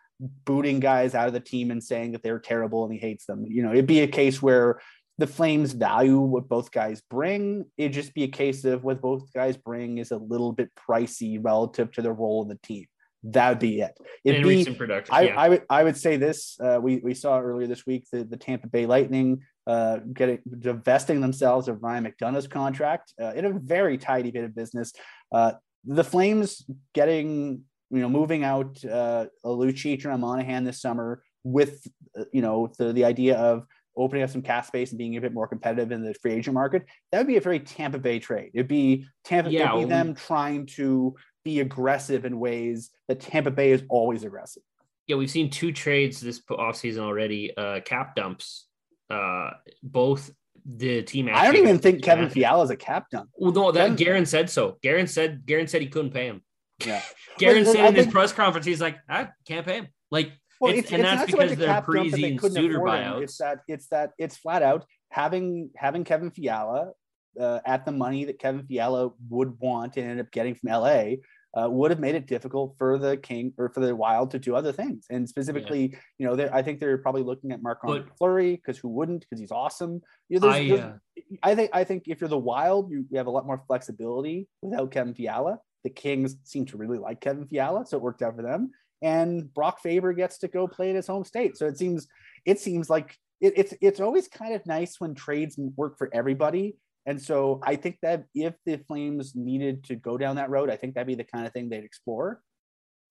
booting 0.45 0.79
guys 0.79 1.15
out 1.15 1.27
of 1.27 1.33
the 1.33 1.39
team 1.39 1.71
and 1.71 1.83
saying 1.83 2.13
that 2.13 2.23
they're 2.23 2.39
terrible 2.39 2.83
and 2.83 2.93
he 2.93 2.99
hates 2.99 3.25
them. 3.25 3.45
You 3.47 3.63
know, 3.63 3.71
it'd 3.71 3.87
be 3.87 4.01
a 4.01 4.07
case 4.07 4.41
where 4.41 4.79
the 5.17 5.27
Flames 5.27 5.73
value 5.73 6.19
what 6.19 6.49
both 6.49 6.71
guys 6.71 7.01
bring. 7.09 7.65
It'd 7.77 7.93
just 7.93 8.13
be 8.13 8.23
a 8.23 8.27
case 8.27 8.65
of 8.65 8.83
what 8.83 9.01
both 9.01 9.31
guys 9.33 9.57
bring 9.57 9.99
is 9.99 10.11
a 10.11 10.17
little 10.17 10.51
bit 10.51 10.71
pricey 10.75 11.37
relative 11.39 11.91
to 11.93 12.01
their 12.01 12.13
role 12.13 12.41
in 12.41 12.47
the 12.47 12.59
team. 12.63 12.85
That'd 13.23 13.59
be 13.59 13.79
it. 13.81 13.93
It'd 14.25 14.41
in 14.41 14.43
be, 14.43 14.57
recent 14.57 14.77
production. 14.77 15.15
I, 15.15 15.21
yeah. 15.21 15.39
I 15.39 15.49
would 15.49 15.63
I 15.69 15.83
would 15.83 15.95
say 15.95 16.17
this. 16.17 16.57
Uh, 16.59 16.79
we 16.81 16.97
we 16.97 17.13
saw 17.13 17.39
earlier 17.39 17.67
this 17.67 17.85
week 17.85 18.05
the, 18.11 18.25
the 18.25 18.35
Tampa 18.35 18.67
Bay 18.67 18.85
Lightning 18.85 19.43
uh, 19.65 19.99
getting 20.11 20.39
divesting 20.59 21.21
themselves 21.21 21.69
of 21.69 21.81
Ryan 21.81 22.05
McDonagh's 22.05 22.47
contract 22.47 23.13
uh, 23.21 23.31
in 23.33 23.45
a 23.45 23.53
very 23.53 23.97
tidy 23.97 24.31
bit 24.31 24.43
of 24.43 24.53
business. 24.53 24.91
Uh, 25.31 25.53
the 25.85 26.03
Flames 26.03 26.65
getting 26.93 27.63
you 27.93 28.01
know 28.01 28.09
moving 28.09 28.43
out 28.43 28.83
uh, 28.85 29.25
a 29.43 29.49
Lucic 29.49 30.03
and 30.03 30.13
a 30.13 30.17
Monahan 30.17 30.63
this 30.63 30.81
summer 30.81 31.23
with 31.43 31.87
uh, 32.19 32.23
you 32.33 32.41
know 32.41 32.71
the 32.77 32.91
the 32.91 33.05
idea 33.05 33.37
of 33.37 33.65
opening 33.95 34.23
up 34.23 34.29
some 34.31 34.41
cap 34.41 34.65
space 34.65 34.89
and 34.89 34.97
being 34.97 35.15
a 35.17 35.21
bit 35.21 35.33
more 35.33 35.47
competitive 35.47 35.91
in 35.91 36.03
the 36.03 36.15
free 36.15 36.33
agent 36.33 36.55
market. 36.55 36.83
That 37.11 37.19
would 37.19 37.27
be 37.27 37.37
a 37.37 37.41
very 37.41 37.59
Tampa 37.59 37.99
Bay 37.99 38.17
trade. 38.17 38.51
It'd 38.55 38.67
be 38.67 39.05
Tampa. 39.23 39.51
Yeah, 39.51 39.69
it'd 39.69 39.73
be 39.73 39.79
well, 39.79 39.87
them 39.87 40.15
trying 40.15 40.65
to 40.77 41.15
be 41.45 41.59
aggressive 41.59 42.25
in 42.25 42.39
ways 42.39 42.89
that 43.07 43.19
Tampa 43.19 43.51
Bay 43.51 43.71
is 43.71 43.83
always 43.89 44.23
aggressive. 44.23 44.63
yeah, 45.07 45.15
we've 45.15 45.29
seen 45.29 45.49
two 45.49 45.71
trades 45.71 46.19
this 46.19 46.41
offseason 46.49 46.99
already. 46.99 47.55
Uh, 47.55 47.81
cap 47.81 48.15
dumps. 48.15 48.67
Uh, 49.09 49.51
both 49.83 50.31
the 50.65 51.03
team. 51.03 51.29
I 51.31 51.45
don't 51.45 51.57
even 51.57 51.77
think 51.77 52.03
Kevin 52.03 52.29
Fiala 52.29 52.63
is 52.63 52.69
a 52.69 52.75
cap 52.75 53.09
done. 53.11 53.27
Well, 53.35 53.51
no, 53.51 53.71
that 53.71 53.79
Kevin- 53.81 53.95
Guerin 53.97 54.25
said 54.25 54.49
so. 54.49 54.77
Guerin 54.81 55.07
said 55.07 55.45
Guerin 55.45 55.67
said 55.67 55.81
he 55.81 55.87
couldn't 55.87 56.11
pay 56.11 56.25
him. 56.25 56.41
Yeah. 56.85 57.01
Guerin 57.39 57.63
Well, 57.63 57.73
said 57.73 57.89
in 57.89 57.95
his 57.95 58.07
press 58.07 58.31
conference, 58.31 58.65
he's 58.65 58.81
like, 58.81 58.97
I 59.09 59.29
can't 59.47 59.65
pay 59.65 59.77
him. 59.77 59.87
Like, 60.11 60.31
Well, 60.59 60.71
It's- 60.71 60.83
it's, 60.85 60.93
and 60.93 61.01
it's 61.01 61.09
that's 61.09 61.19
not 61.21 61.29
so 61.31 61.37
much 61.37 61.45
because 61.49 61.51
a 61.51 61.55
they're 61.59 61.67
cap 61.67 61.85
dump 61.91 62.11
that 62.11 62.21
they 62.21 62.29
and 62.29 62.39
couldn't 62.39 62.71
afford 62.75 62.99
him. 62.99 63.23
It's 63.23 63.37
that 63.37 63.59
it's 63.67 63.87
that 63.87 64.11
it's 64.17 64.37
flat 64.37 64.61
out 64.61 64.85
having 65.09 65.69
having 65.75 66.03
Kevin 66.03 66.31
Fiala 66.31 66.91
uh, 67.39 67.59
at 67.65 67.85
the 67.85 67.91
money 67.91 68.25
that 68.25 68.39
Kevin 68.39 68.65
Fiala 68.65 69.11
would 69.29 69.59
want 69.59 69.97
and 69.97 70.09
ended 70.09 70.25
up 70.25 70.31
getting 70.31 70.55
from 70.55 70.69
LA 70.71 71.15
uh, 71.55 71.69
would 71.69 71.91
have 71.91 71.99
made 71.99 72.15
it 72.15 72.25
difficult 72.25 72.75
for 72.77 72.97
the 72.97 73.17
King 73.17 73.53
or 73.57 73.69
for 73.69 73.79
the 73.79 73.95
Wild 73.95 74.31
to 74.31 74.39
do 74.39 74.55
other 74.55 74.71
things. 74.71 75.05
And 75.09 75.27
specifically, 75.29 75.95
you 76.17 76.27
know, 76.27 76.49
I 76.51 76.61
think 76.63 76.79
they're 76.79 76.97
probably 76.97 77.21
looking 77.23 77.51
at 77.51 77.61
Mark 77.61 77.79
Andre 77.83 78.01
But- 78.03 78.17
Fleury 78.17 78.55
because 78.55 78.77
who 78.77 78.89
wouldn't? 78.89 79.21
Because 79.21 79.39
he's 79.39 79.51
awesome. 79.51 80.01
You 80.29 80.39
know, 80.39 80.47
there's, 80.47 80.55
I, 80.55 80.67
there's- 80.67 80.81
uh, 80.83 81.35
I 81.43 81.55
think 81.55 81.69
I 81.73 81.83
think 81.83 82.03
if 82.07 82.21
you're 82.21 82.27
the 82.27 82.37
Wild, 82.37 82.91
you, 82.91 83.05
you 83.09 83.17
have 83.17 83.27
a 83.27 83.31
lot 83.31 83.45
more 83.45 83.61
flexibility 83.67 84.47
without 84.61 84.91
Kevin 84.91 85.13
Fiala. 85.13 85.59
The 85.83 85.89
Kings 85.89 86.37
seem 86.43 86.65
to 86.67 86.77
really 86.77 86.97
like 86.97 87.21
Kevin 87.21 87.45
Fiala, 87.45 87.85
so 87.85 87.97
it 87.97 88.03
worked 88.03 88.21
out 88.21 88.35
for 88.35 88.41
them. 88.41 88.71
And 89.01 89.53
Brock 89.53 89.81
Faber 89.81 90.13
gets 90.13 90.37
to 90.39 90.47
go 90.47 90.67
play 90.67 90.89
in 90.89 90.95
his 90.95 91.07
home 91.07 91.25
state, 91.25 91.57
so 91.57 91.67
it 91.67 91.77
seems 91.77 92.07
it 92.45 92.59
seems 92.59 92.89
like 92.89 93.17
it, 93.41 93.53
it's 93.57 93.73
it's 93.81 93.99
always 93.99 94.27
kind 94.27 94.53
of 94.53 94.65
nice 94.65 94.99
when 94.99 95.13
trades 95.13 95.57
work 95.75 95.97
for 95.97 96.09
everybody. 96.13 96.77
And 97.05 97.21
so 97.21 97.59
I 97.63 97.75
think 97.75 97.97
that 98.01 98.25
if 98.33 98.53
the 98.65 98.77
Flames 98.87 99.35
needed 99.35 99.83
to 99.85 99.95
go 99.95 100.17
down 100.17 100.37
that 100.37 100.49
road, 100.49 100.69
I 100.69 100.77
think 100.77 100.93
that'd 100.93 101.05
be 101.05 101.15
the 101.15 101.25
kind 101.25 101.45
of 101.45 101.51
thing 101.51 101.67
they'd 101.67 101.83
explore. 101.83 102.41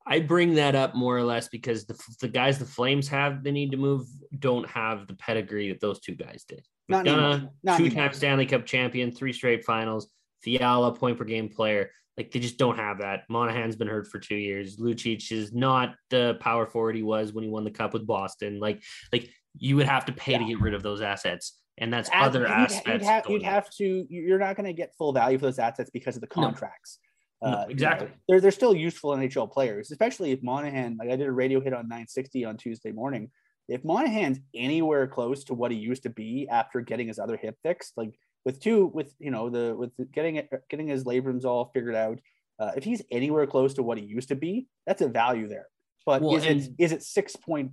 I 0.06 0.18
bring 0.20 0.54
that 0.54 0.74
up 0.74 0.94
more 0.94 1.16
or 1.16 1.22
less 1.22 1.48
because 1.48 1.84
the, 1.84 1.96
the 2.20 2.28
guys 2.28 2.58
the 2.58 2.64
Flames 2.64 3.06
have 3.08 3.44
they 3.44 3.52
need 3.52 3.70
to 3.72 3.76
move 3.76 4.06
don't 4.38 4.68
have 4.68 5.06
the 5.06 5.14
pedigree 5.14 5.68
that 5.68 5.80
those 5.80 6.00
two 6.00 6.14
guys 6.14 6.44
did. 6.48 6.64
Not 6.88 7.04
McDonagh, 7.04 7.76
two-time 7.76 8.12
Stanley 8.12 8.46
Cup 8.46 8.66
champion, 8.66 9.12
three 9.12 9.32
straight 9.32 9.64
finals. 9.64 10.08
Fiala, 10.40 10.92
point 10.92 11.18
per 11.18 11.24
game 11.24 11.48
player. 11.48 11.90
Like 12.18 12.30
they 12.30 12.40
just 12.40 12.58
don't 12.58 12.76
have 12.76 12.98
that. 12.98 13.22
Monahan's 13.28 13.76
been 13.76 13.88
hurt 13.88 14.06
for 14.06 14.18
two 14.18 14.36
years. 14.36 14.76
Lucic 14.76 15.32
is 15.32 15.52
not 15.52 15.94
the 16.10 16.36
power 16.40 16.66
forward 16.66 16.94
he 16.94 17.02
was 17.02 17.32
when 17.32 17.42
he 17.44 17.50
won 17.50 17.64
the 17.64 17.70
cup 17.70 17.94
with 17.94 18.06
Boston. 18.06 18.60
Like, 18.60 18.82
like 19.12 19.30
you 19.58 19.76
would 19.76 19.86
have 19.86 20.04
to 20.06 20.12
pay 20.12 20.36
to 20.36 20.44
get 20.44 20.60
rid 20.60 20.74
of 20.74 20.82
those 20.82 21.00
assets, 21.00 21.58
and 21.78 21.92
that's 21.92 22.10
As- 22.12 22.26
other 22.28 22.46
aspects. 22.46 22.86
You'd 22.86 23.02
have, 23.02 23.24
you'd 23.30 23.42
have 23.42 23.70
to. 23.78 24.06
You're 24.10 24.38
not 24.38 24.56
going 24.56 24.66
to 24.66 24.72
get 24.74 24.94
full 24.98 25.12
value 25.12 25.38
for 25.38 25.46
those 25.46 25.58
assets 25.58 25.90
because 25.90 26.16
of 26.16 26.20
the 26.20 26.28
No. 26.36 26.42
contracts. 26.42 26.98
No, 27.42 27.48
Uh, 27.48 27.50
you 27.50 27.56
know, 27.56 27.70
exactly. 27.70 28.08
they're 28.28 28.40
they're 28.40 28.50
still 28.50 28.74
useful 28.74 29.10
NHL 29.16 29.50
players, 29.50 29.90
especially 29.90 30.32
if 30.32 30.42
Monahan. 30.42 30.96
Like 30.98 31.08
I 31.10 31.16
did 31.16 31.26
a 31.26 31.32
radio 31.32 31.60
hit 31.60 31.72
on 31.72 31.88
960 31.88 32.44
on 32.44 32.56
Tuesday 32.58 32.92
morning. 32.92 33.30
If 33.68 33.84
Monahan's 33.84 34.38
anywhere 34.54 35.06
close 35.06 35.44
to 35.44 35.54
what 35.54 35.70
he 35.72 35.78
used 35.78 36.02
to 36.02 36.10
be 36.10 36.46
after 36.50 36.80
getting 36.82 37.08
his 37.08 37.18
other 37.18 37.36
hip 37.36 37.56
fixed, 37.62 37.94
like 37.96 38.10
with 38.44 38.60
two, 38.60 38.86
with 38.86 39.14
you 39.18 39.30
know 39.30 39.50
the 39.50 39.74
with 39.76 39.90
getting 40.12 40.36
it, 40.36 40.48
getting 40.68 40.88
his 40.88 41.04
labrums 41.04 41.44
all 41.44 41.70
figured 41.74 41.94
out, 41.94 42.18
uh, 42.58 42.72
if 42.76 42.84
he's 42.84 43.02
anywhere 43.10 43.46
close 43.46 43.74
to 43.74 43.82
what 43.82 43.98
he 43.98 44.04
used 44.04 44.28
to 44.28 44.36
be, 44.36 44.66
that's 44.86 45.02
a 45.02 45.08
value 45.08 45.48
there. 45.48 45.66
But 46.04 46.22
Well, 46.22 46.36
is 46.36 46.44
it 46.44 46.50
and- 46.50 46.74
is 46.78 46.92
it 46.92 47.02
six 47.02 47.36
point 47.36 47.72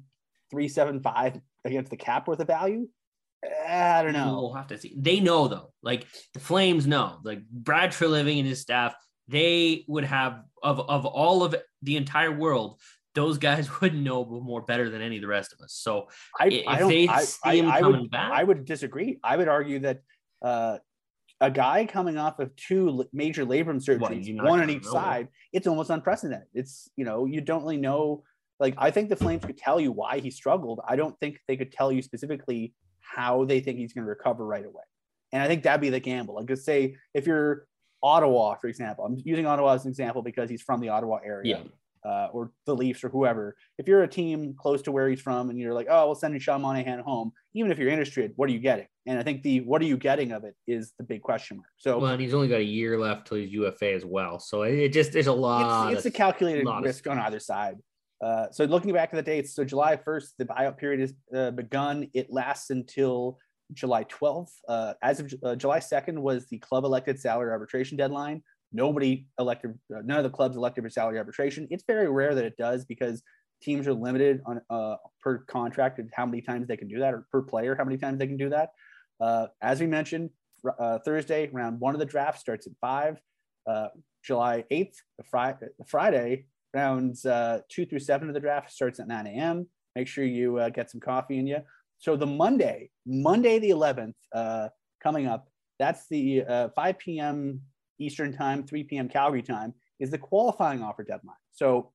three 0.52 0.68
seven 0.68 1.00
five 1.02 1.40
against 1.66 1.90
the 1.92 1.98
cap 1.98 2.28
worth 2.28 2.40
of 2.40 2.48
value? 2.48 2.88
I 3.68 4.04
don't 4.04 4.14
know. 4.14 4.34
We'll 4.42 4.54
have 4.54 4.68
to 4.68 4.78
see. 4.78 4.94
They 4.98 5.20
know 5.22 5.48
though, 5.48 5.72
like 5.82 6.06
the 6.34 6.40
Flames 6.40 6.86
know, 6.86 7.20
like 7.24 7.48
Brad 7.50 7.92
Treliving 7.92 8.38
and 8.40 8.48
his 8.48 8.60
staff, 8.60 8.94
they 9.28 9.86
would 9.88 10.04
have 10.04 10.44
of 10.62 10.80
of 10.82 11.06
all 11.06 11.44
of 11.44 11.56
the 11.82 11.96
entire 11.96 12.32
world, 12.32 12.80
those 13.16 13.38
guys 13.38 13.70
would 13.82 13.96
know 13.96 14.26
more 14.26 14.62
better 14.62 14.90
than 14.90 15.02
any 15.02 15.16
of 15.16 15.22
the 15.22 15.28
rest 15.28 15.54
of 15.54 15.62
us. 15.64 15.74
So 15.74 16.10
I, 16.40 16.48
if 16.48 16.68
I 16.68 16.80
don't. 16.80 16.90
they 16.90 17.08
I, 17.08 17.22
see 17.24 17.40
I, 17.46 17.56
him 17.56 17.72
I 17.72 17.80
coming 17.80 18.02
would. 18.02 18.12
back- 18.12 18.32
I 18.34 18.44
would 18.44 18.66
disagree. 18.66 19.20
I 19.24 19.38
would 19.38 19.48
argue 19.48 19.80
that 19.80 20.02
uh, 20.42 20.78
a 21.42 21.50
guy 21.50 21.86
coming 21.86 22.18
off 22.18 22.40
of 22.40 22.56
two 22.56 23.06
major 23.14 23.46
labrum 23.46 23.84
surgeries, 23.84 24.28
you're 24.28 24.44
one 24.44 24.60
on 24.62 24.70
each 24.70 24.86
side, 24.86 25.30
it's 25.54 25.68
almost 25.68 25.90
unprecedented. 25.90 26.48
It's 26.54 26.90
you 26.96 27.06
know 27.06 27.26
you 27.26 27.42
don't 27.42 27.62
really 27.62 27.78
know. 27.78 28.24
Like 28.60 28.76
I 28.78 28.92
think 28.92 29.10
the 29.10 29.16
Flames 29.16 29.46
could 29.46 29.58
tell 29.58 29.80
you 29.80 29.92
why 29.92 30.20
he 30.20 30.30
struggled. 30.32 30.82
I 30.88 30.96
don't 30.98 31.18
think 31.20 31.40
they 31.48 31.56
could 31.56 31.72
tell 31.72 31.92
you 31.92 32.02
specifically 32.02 32.74
how 33.00 33.46
they 33.46 33.60
think 33.60 33.78
he's 33.78 33.94
going 33.94 34.04
to 34.04 34.10
recover 34.10 34.46
right 34.46 34.66
away. 34.66 34.84
And 35.32 35.42
I 35.42 35.48
think 35.48 35.64
that'd 35.64 35.82
be 35.82 35.90
the 35.90 36.00
gamble. 36.00 36.36
Like, 36.36 36.50
let's 36.50 36.66
say 36.66 36.96
if 37.14 37.26
you're 37.26 37.68
Ottawa, 38.02 38.56
for 38.56 38.68
example, 38.68 39.06
I'm 39.06 39.18
using 39.24 39.46
Ottawa 39.46 39.74
as 39.74 39.86
an 39.86 39.90
example 39.90 40.22
because 40.22 40.50
he's 40.50 40.62
from 40.62 40.80
the 40.80 40.90
Ottawa 40.90 41.20
area. 41.24 41.58
yeah, 41.58 41.64
uh, 42.06 42.28
or 42.32 42.52
the 42.66 42.76
Leafs 42.76 43.04
or 43.04 43.10
whoever, 43.10 43.56
if 43.78 43.88
you're 43.88 44.04
a 44.04 44.08
team 44.08 44.56
close 44.58 44.82
to 44.84 44.92
where 44.92 45.10
he's 45.10 45.22
from 45.22 45.50
and 45.50 45.60
you're 45.60 45.74
like, 45.74 45.88
oh, 45.90 46.06
we'll 46.06 46.16
send 46.16 46.40
Sean 46.42 46.62
Monahan 46.62 47.00
home, 47.00 47.32
even 47.54 47.72
if 47.72 47.78
you're 47.78 47.90
interested, 47.90 48.34
what 48.36 48.50
are 48.50 48.54
you 48.54 48.60
getting? 48.60 48.88
And 49.06 49.18
I 49.18 49.24
think 49.24 49.42
the 49.44 49.62
what 49.62 49.82
are 49.82 49.86
you 49.86 49.98
getting 49.98 50.32
of 50.32 50.44
it 50.44 50.56
is 50.68 50.94
the 50.98 51.04
big 51.04 51.22
question 51.22 51.58
mark. 51.58 51.70
So 51.78 51.98
well, 51.98 52.12
and 52.12 52.22
he's 52.22 52.34
only 52.34 52.48
got 52.48 52.60
a 52.60 52.64
year 52.64 53.00
left 53.00 53.28
till 53.28 53.38
he's 53.38 53.52
UFA 53.52 53.94
as 53.94 54.06
well. 54.06 54.40
So 54.40 54.64
it 54.64 54.90
just 54.90 55.14
there's 55.14 55.28
a 55.28 55.34
lot. 55.34 55.92
It's, 55.92 56.00
it's 56.00 56.06
of, 56.06 56.14
a 56.14 56.18
calculated 56.18 56.68
risk 56.82 57.06
of... 57.06 57.14
on 57.14 57.20
either 57.20 57.40
side. 57.40 57.78
Uh, 58.22 58.48
so 58.52 58.66
looking 58.66 58.94
back 58.94 59.10
at 59.14 59.16
the 59.16 59.22
dates, 59.22 59.56
so 59.56 59.64
July 59.64 59.96
1st, 59.96 60.26
the 60.38 60.46
buyout 60.46 60.78
period 60.78 61.00
has 61.00 61.14
uh, 61.34 61.52
begun. 61.52 62.10
It 62.14 62.30
lasts 62.30 62.70
until 62.70 63.38
July 63.74 64.04
12th. 64.06 64.52
Uh, 64.68 64.94
as 65.02 65.20
of 65.20 65.34
uh, 65.44 65.56
July 65.56 65.80
2nd 65.80 66.20
was 66.20 66.46
the 66.48 66.58
club 66.58 66.84
elected 66.84 67.20
salary 67.20 67.52
arbitration 67.52 67.98
deadline. 67.98 68.44
Nobody 68.72 69.28
elected, 69.40 69.78
uh, 69.96 70.02
none 70.04 70.18
of 70.18 70.24
the 70.24 70.30
clubs 70.30 70.56
elected 70.56 70.84
for 70.84 70.90
salary 70.90 71.18
arbitration. 71.18 71.68
It's 71.72 71.84
very 71.88 72.10
rare 72.10 72.36
that 72.36 72.46
it 72.46 72.56
does 72.58 72.86
because 72.86 73.24
teams 73.62 73.88
are 73.88 73.94
limited 73.94 74.42
on 74.46 74.62
uh, 74.70 74.96
per 75.22 75.40
contract 75.40 76.00
and 76.00 76.10
how 76.14 76.26
many 76.26 76.42
times 76.42 76.68
they 76.68 76.78
can 76.78 76.88
do 76.88 77.00
that, 77.00 77.14
or 77.14 77.26
per 77.32 77.42
player 77.42 77.76
how 77.76 77.84
many 77.84 77.98
times 77.98 78.20
they 78.20 78.28
can 78.28 78.38
do 78.38 78.50
that. 78.50 78.70
Uh, 79.20 79.48
as 79.62 79.80
we 79.80 79.88
mentioned, 79.88 80.30
uh, 80.80 81.00
Thursday 81.00 81.50
round 81.52 81.80
one 81.80 81.96
of 81.96 82.00
the 82.00 82.06
draft 82.06 82.40
starts 82.40 82.68
at 82.68 82.74
five. 82.80 83.20
Uh, 83.68 83.88
July 84.24 84.66
8th, 84.72 84.96
the, 85.18 85.24
fri- 85.24 85.54
the 85.78 85.86
Friday 85.86 86.46
rounds 86.74 87.26
two 87.70 87.86
through 87.86 88.00
seven 88.00 88.28
of 88.28 88.34
the 88.34 88.40
draft 88.40 88.72
starts 88.72 89.00
at 89.00 89.08
9 89.08 89.28
a.m. 89.28 89.68
Make 89.96 90.08
sure 90.08 90.24
you 90.24 90.60
get 90.74 90.92
some 90.92 91.00
coffee 91.00 91.40
in 91.40 91.48
you. 91.48 91.60
So 92.00 92.16
the 92.16 92.26
Monday, 92.26 92.90
Monday 93.06 93.60
the 93.60 93.70
11th, 93.70 94.70
coming 95.02 95.28
up, 95.28 95.48
that's 95.80 96.08
the 96.10 96.44
5 96.76 97.00
p.m. 97.00 97.62
Eastern 98.00 98.34
time, 98.34 98.64
3 98.64 98.84
p.m. 98.84 99.10
Calgary 99.10 99.42
time, 99.42 99.74
is 100.00 100.10
the 100.10 100.18
qualifying 100.18 100.82
offer 100.82 101.04
deadline. 101.04 101.36
So 101.52 101.92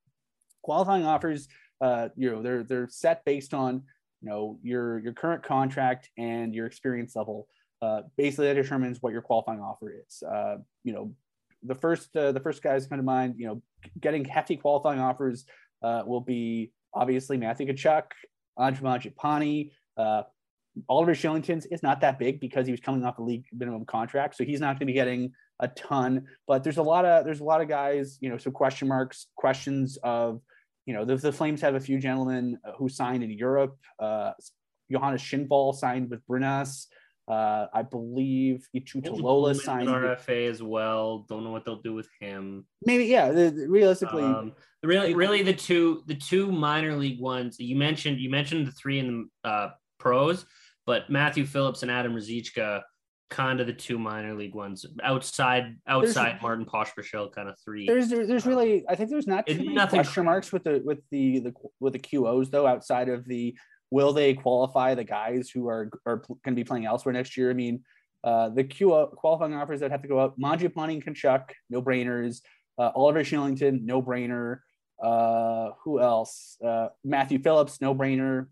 qualifying 0.63 1.05
offers, 1.05 1.49
uh, 1.81 2.09
you 2.17 2.31
know, 2.31 2.43
they're 2.43 2.63
they're 2.63 2.89
set 2.89 3.25
based 3.25 3.55
on 3.55 3.83
you 4.23 4.29
know 4.29 4.59
your 4.63 4.99
your 4.99 5.13
current 5.13 5.43
contract 5.43 6.11
and 6.19 6.55
your 6.55 6.67
experience 6.67 7.17
level. 7.17 7.49
Uh, 7.83 8.03
basically, 8.17 8.47
that 8.47 8.55
determines 8.55 9.03
what 9.03 9.13
your 9.13 9.23
qualifying 9.23 9.61
offer 9.61 9.93
is. 10.07 10.23
Uh, 10.23 10.57
you 10.85 10.93
know, 10.93 11.13
the 11.63 11.75
first 11.75 12.17
uh, 12.17 12.33
the 12.33 12.41
first 12.41 12.63
guys 12.63 12.87
come 12.87 12.99
to 12.99 13.05
mind. 13.05 13.35
You 13.39 13.47
know, 13.47 13.63
getting 14.01 14.25
hefty 14.25 14.57
qualifying 14.57 15.01
offers 15.01 15.45
uh, 15.83 16.03
will 16.07 16.21
be 16.21 16.73
obviously 16.93 17.37
Matthew 17.37 17.67
Tkachuk, 17.67 18.05
Andre 18.57 18.83
Mangiapane, 18.83 19.71
uh, 19.97 20.23
Oliver 20.89 21.13
Kylington's 21.13 21.67
is 21.67 21.83
not 21.83 22.01
that 22.01 22.19
big 22.19 22.41
because 22.41 22.67
he 22.67 22.73
was 22.73 22.81
coming 22.81 23.05
off 23.05 23.19
a 23.19 23.23
league 23.23 23.45
minimum 23.53 23.85
contract, 23.85 24.37
so 24.37 24.45
he's 24.45 24.61
not 24.61 24.79
going 24.79 24.81
to 24.81 24.87
be 24.87 24.93
getting 24.93 25.33
a 25.61 25.69
ton. 25.69 26.27
But 26.47 26.65
there's 26.65 26.79
a 26.79 26.83
lot 26.83 27.05
of 27.05 27.25
there's 27.25 27.41
a 27.41 27.45
lot 27.45 27.61
of 27.61 27.69
guys, 27.69 28.19
you 28.21 28.29
know, 28.29 28.39
some 28.39 28.53
question 28.53 28.89
marks, 28.89 29.27
questions 29.37 29.99
of, 30.03 30.41
you 30.87 30.95
know, 30.95 31.05
the, 31.05 31.17
the 31.17 31.33
Flames 31.33 31.61
have 31.61 31.75
a 31.75 31.81
few 31.81 31.99
gentlemen 31.99 32.59
who 32.79 32.89
signed 32.89 33.23
in 33.23 33.31
Europe. 33.31 33.77
Uh, 33.99 34.33
Johannes 34.91 35.23
Kinnvall 35.23 35.75
signed 35.75 36.11
with 36.11 36.27
Brynäs. 36.27 36.87
Uh, 37.27 37.67
I 37.73 37.83
believe 37.83 38.69
Eetu 38.77 39.03
Tuulola 39.03 39.57
signed 39.57 39.87
with 39.87 39.97
RFA 39.97 40.51
as 40.51 40.63
well. 40.63 41.25
Don't 41.27 41.43
know 41.43 41.53
what 41.53 41.65
they'll 41.65 41.81
do 41.81 41.95
with 41.95 42.09
him. 42.21 42.67
Maybe 42.85 43.07
yeah. 43.07 43.33
The, 43.33 43.51
the, 43.51 43.67
realistically, 43.67 44.25
um, 44.25 44.53
really, 44.83 45.15
really 45.15 45.43
the 45.43 45.55
two 45.55 46.03
the 46.07 46.15
two 46.15 46.53
minor 46.53 46.95
league 46.95 47.21
ones 47.21 47.59
you 47.59 47.77
mentioned. 47.77 48.19
You 48.21 48.29
mentioned 48.29 48.67
the 48.67 48.73
three 48.73 48.99
in 48.99 49.31
the 49.43 49.49
uh, 49.49 49.71
pros, 49.99 50.45
but 50.85 51.09
Matthew 51.09 51.47
Phillips 51.47 51.83
and 51.83 51.91
Adam 51.91 52.15
Ruzicka 52.15 52.83
kind 53.31 53.61
of 53.61 53.67
the 53.67 53.73
two 53.73 53.99
minor 53.99 54.35
league 54.35 54.55
ones 54.55 54.85
outside 55.03 55.77
outside 55.87 56.33
there's, 56.33 56.43
Martin 56.43 56.67
Pospisil 56.67 57.33
kind 57.33 57.49
of 57.49 57.57
three. 57.65 57.87
There's 57.87 58.09
there's 58.09 58.47
really 58.47 58.85
I 58.89 58.95
think 58.95 59.11
there's 59.11 59.27
not 59.27 59.47
too 59.47 59.57
many 59.57 59.75
nothing 59.75 59.99
question 59.99 60.25
marks 60.25 60.53
with 60.53 60.65
the 60.65 60.83
with 60.85 60.99
the 61.11 61.41
the 61.41 61.53
with 61.81 61.93
the 61.95 61.99
QOs 61.99 62.51
though 62.51 62.67
outside 62.67 63.09
of 63.09 63.27
the 63.27 63.57
will 63.91 64.13
they 64.13 64.35
qualify 64.35 64.95
the 64.95 65.05
guys 65.05 65.51
who 65.51 65.69
are 65.69 65.91
are 66.07 66.19
going 66.19 66.39
to 66.47 66.55
be 66.55 66.65
playing 66.65 66.87
elsewhere 66.87 67.13
next 67.13 67.37
year. 67.37 67.51
I 67.51 67.55
mean, 67.55 67.83
uh, 68.23 68.51
the 68.51 68.65
QO 68.65 69.11
qualifying 69.13 69.55
offers 69.55 69.81
that 69.81 69.91
have 69.91 70.03
to 70.03 70.09
go 70.09 70.21
out: 70.21 70.39
Mangiapane 70.39 70.95
and 70.95 71.05
Tkachuk, 71.05 71.51
no 71.71 71.83
brainers. 71.83 72.41
Uh, 72.79 72.91
Oliver 72.95 73.21
Kylington, 73.21 73.83
no 73.83 74.03
brainer. 74.03 74.61
Uh, 75.03 75.71
who 75.85 76.01
else? 76.01 76.57
Uh, 76.65 76.89
Matthew 77.05 77.39
Phillips, 77.39 77.81
no 77.81 77.95
brainer. 77.95 78.49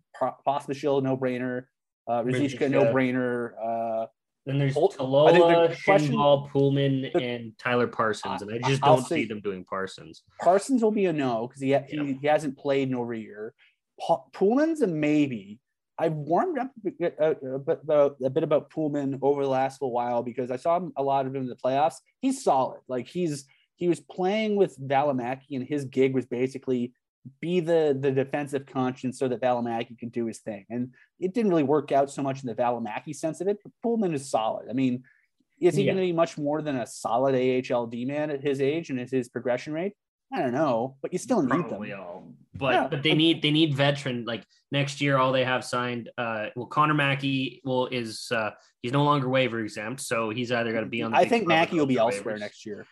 Pospisil, 0.46 1.02
no 1.02 1.16
brainer. 1.16 1.64
Uh, 2.06 2.22
Ruzicka, 2.22 2.70
no 2.70 2.84
brainer. 2.92 4.06
Uh, 4.42 4.50
then 4.50 4.58
there's 4.58 4.74
Holt, 4.74 4.96
Tuulola, 4.96 5.74
Kinnvall, 5.86 6.50
Poolman, 6.50 7.12
the, 7.12 7.22
and 7.22 7.52
Tyler 7.58 7.86
Parsons, 7.86 8.42
and 8.42 8.52
I 8.52 8.68
just 8.68 8.82
don't 8.82 9.06
see 9.06 9.24
them 9.24 9.40
doing 9.40 9.64
Parsons. 9.64 10.22
Parsons 10.40 10.82
will 10.82 10.90
be 10.90 11.06
a 11.06 11.12
no 11.12 11.46
because 11.46 11.62
he, 11.62 11.70
yeah. 11.70 11.84
he, 11.88 12.18
he 12.20 12.26
hasn't 12.26 12.58
played 12.58 12.88
in 12.88 12.94
over 12.94 13.12
a 13.12 13.18
year. 13.18 13.54
Pa- 14.00 14.24
Poolman's 14.32 14.82
a 14.82 14.86
maybe. 14.86 15.60
I've 15.98 16.14
warmed 16.14 16.58
up 16.58 16.72
a, 17.00 17.12
a, 17.18 17.30
a, 17.54 17.58
bit, 17.58 17.80
a, 17.88 18.30
bit 18.30 18.42
about 18.42 18.70
Poolman 18.70 19.18
over 19.22 19.42
the 19.42 19.48
last 19.48 19.80
little 19.80 19.92
while 19.92 20.22
because 20.22 20.50
I 20.50 20.56
saw 20.56 20.80
a 20.96 21.02
lot 21.02 21.26
of 21.26 21.34
him 21.34 21.42
in 21.42 21.48
the 21.48 21.54
playoffs. 21.54 21.96
He's 22.20 22.42
solid. 22.42 22.80
Like 22.88 23.06
he's 23.06 23.44
he 23.76 23.88
was 23.88 24.00
playing 24.00 24.56
with 24.56 24.78
Valimaki, 24.78 25.52
and 25.52 25.66
his 25.66 25.84
gig 25.84 26.14
was 26.14 26.26
basically 26.26 26.92
be 27.40 27.60
the 27.60 27.96
the 27.98 28.10
defensive 28.10 28.66
conscience 28.66 29.18
so 29.18 29.28
that 29.28 29.40
Valimaki 29.40 29.98
can 29.98 30.08
do 30.08 30.26
his 30.26 30.38
thing. 30.38 30.64
And 30.70 30.92
it 31.20 31.34
didn't 31.34 31.50
really 31.50 31.62
work 31.62 31.92
out 31.92 32.10
so 32.10 32.22
much 32.22 32.42
in 32.42 32.48
the 32.48 32.54
Valimaki 32.54 33.14
sense 33.14 33.40
of 33.40 33.48
it, 33.48 33.58
but 33.62 33.72
Poolman 33.84 34.14
is 34.14 34.30
solid. 34.30 34.68
I 34.68 34.72
mean, 34.72 35.04
is 35.60 35.76
he 35.76 35.82
yeah. 35.82 35.92
going 35.92 36.04
to 36.04 36.08
be 36.08 36.12
much 36.12 36.36
more 36.36 36.62
than 36.62 36.76
a 36.76 36.86
solid 36.86 37.34
AHL 37.34 37.86
D 37.86 38.04
man 38.04 38.30
at 38.30 38.42
his 38.42 38.60
age 38.60 38.90
and 38.90 38.98
at 38.98 39.10
his 39.10 39.28
progression 39.28 39.72
rate? 39.72 39.92
I 40.34 40.40
don't 40.40 40.52
know, 40.52 40.96
but 41.02 41.12
you 41.12 41.18
still 41.18 41.42
need 41.42 41.50
Probably 41.50 41.90
them. 41.90 42.00
All. 42.00 42.32
But 42.54 42.74
yeah. 42.74 42.88
but 42.88 43.02
they 43.02 43.14
need 43.14 43.42
they 43.42 43.50
need 43.50 43.74
veteran 43.74 44.24
like 44.24 44.44
next 44.70 45.00
year. 45.00 45.18
All 45.18 45.30
they 45.30 45.44
have 45.44 45.64
signed. 45.64 46.08
Uh, 46.16 46.46
well, 46.56 46.66
Connor 46.66 46.94
Mackey 46.94 47.60
will 47.64 47.86
is 47.88 48.28
uh, 48.30 48.50
he's 48.80 48.92
no 48.92 49.04
longer 49.04 49.28
waiver 49.28 49.60
exempt, 49.60 50.00
so 50.00 50.30
he's 50.30 50.50
either 50.50 50.72
going 50.72 50.84
to 50.84 50.90
be 50.90 51.02
on. 51.02 51.12
The 51.12 51.18
I 51.18 51.26
think 51.26 51.46
Mackey 51.46 51.76
will 51.76 51.86
be 51.86 51.98
elsewhere 51.98 52.38
next 52.38 52.64
year. 52.64 52.86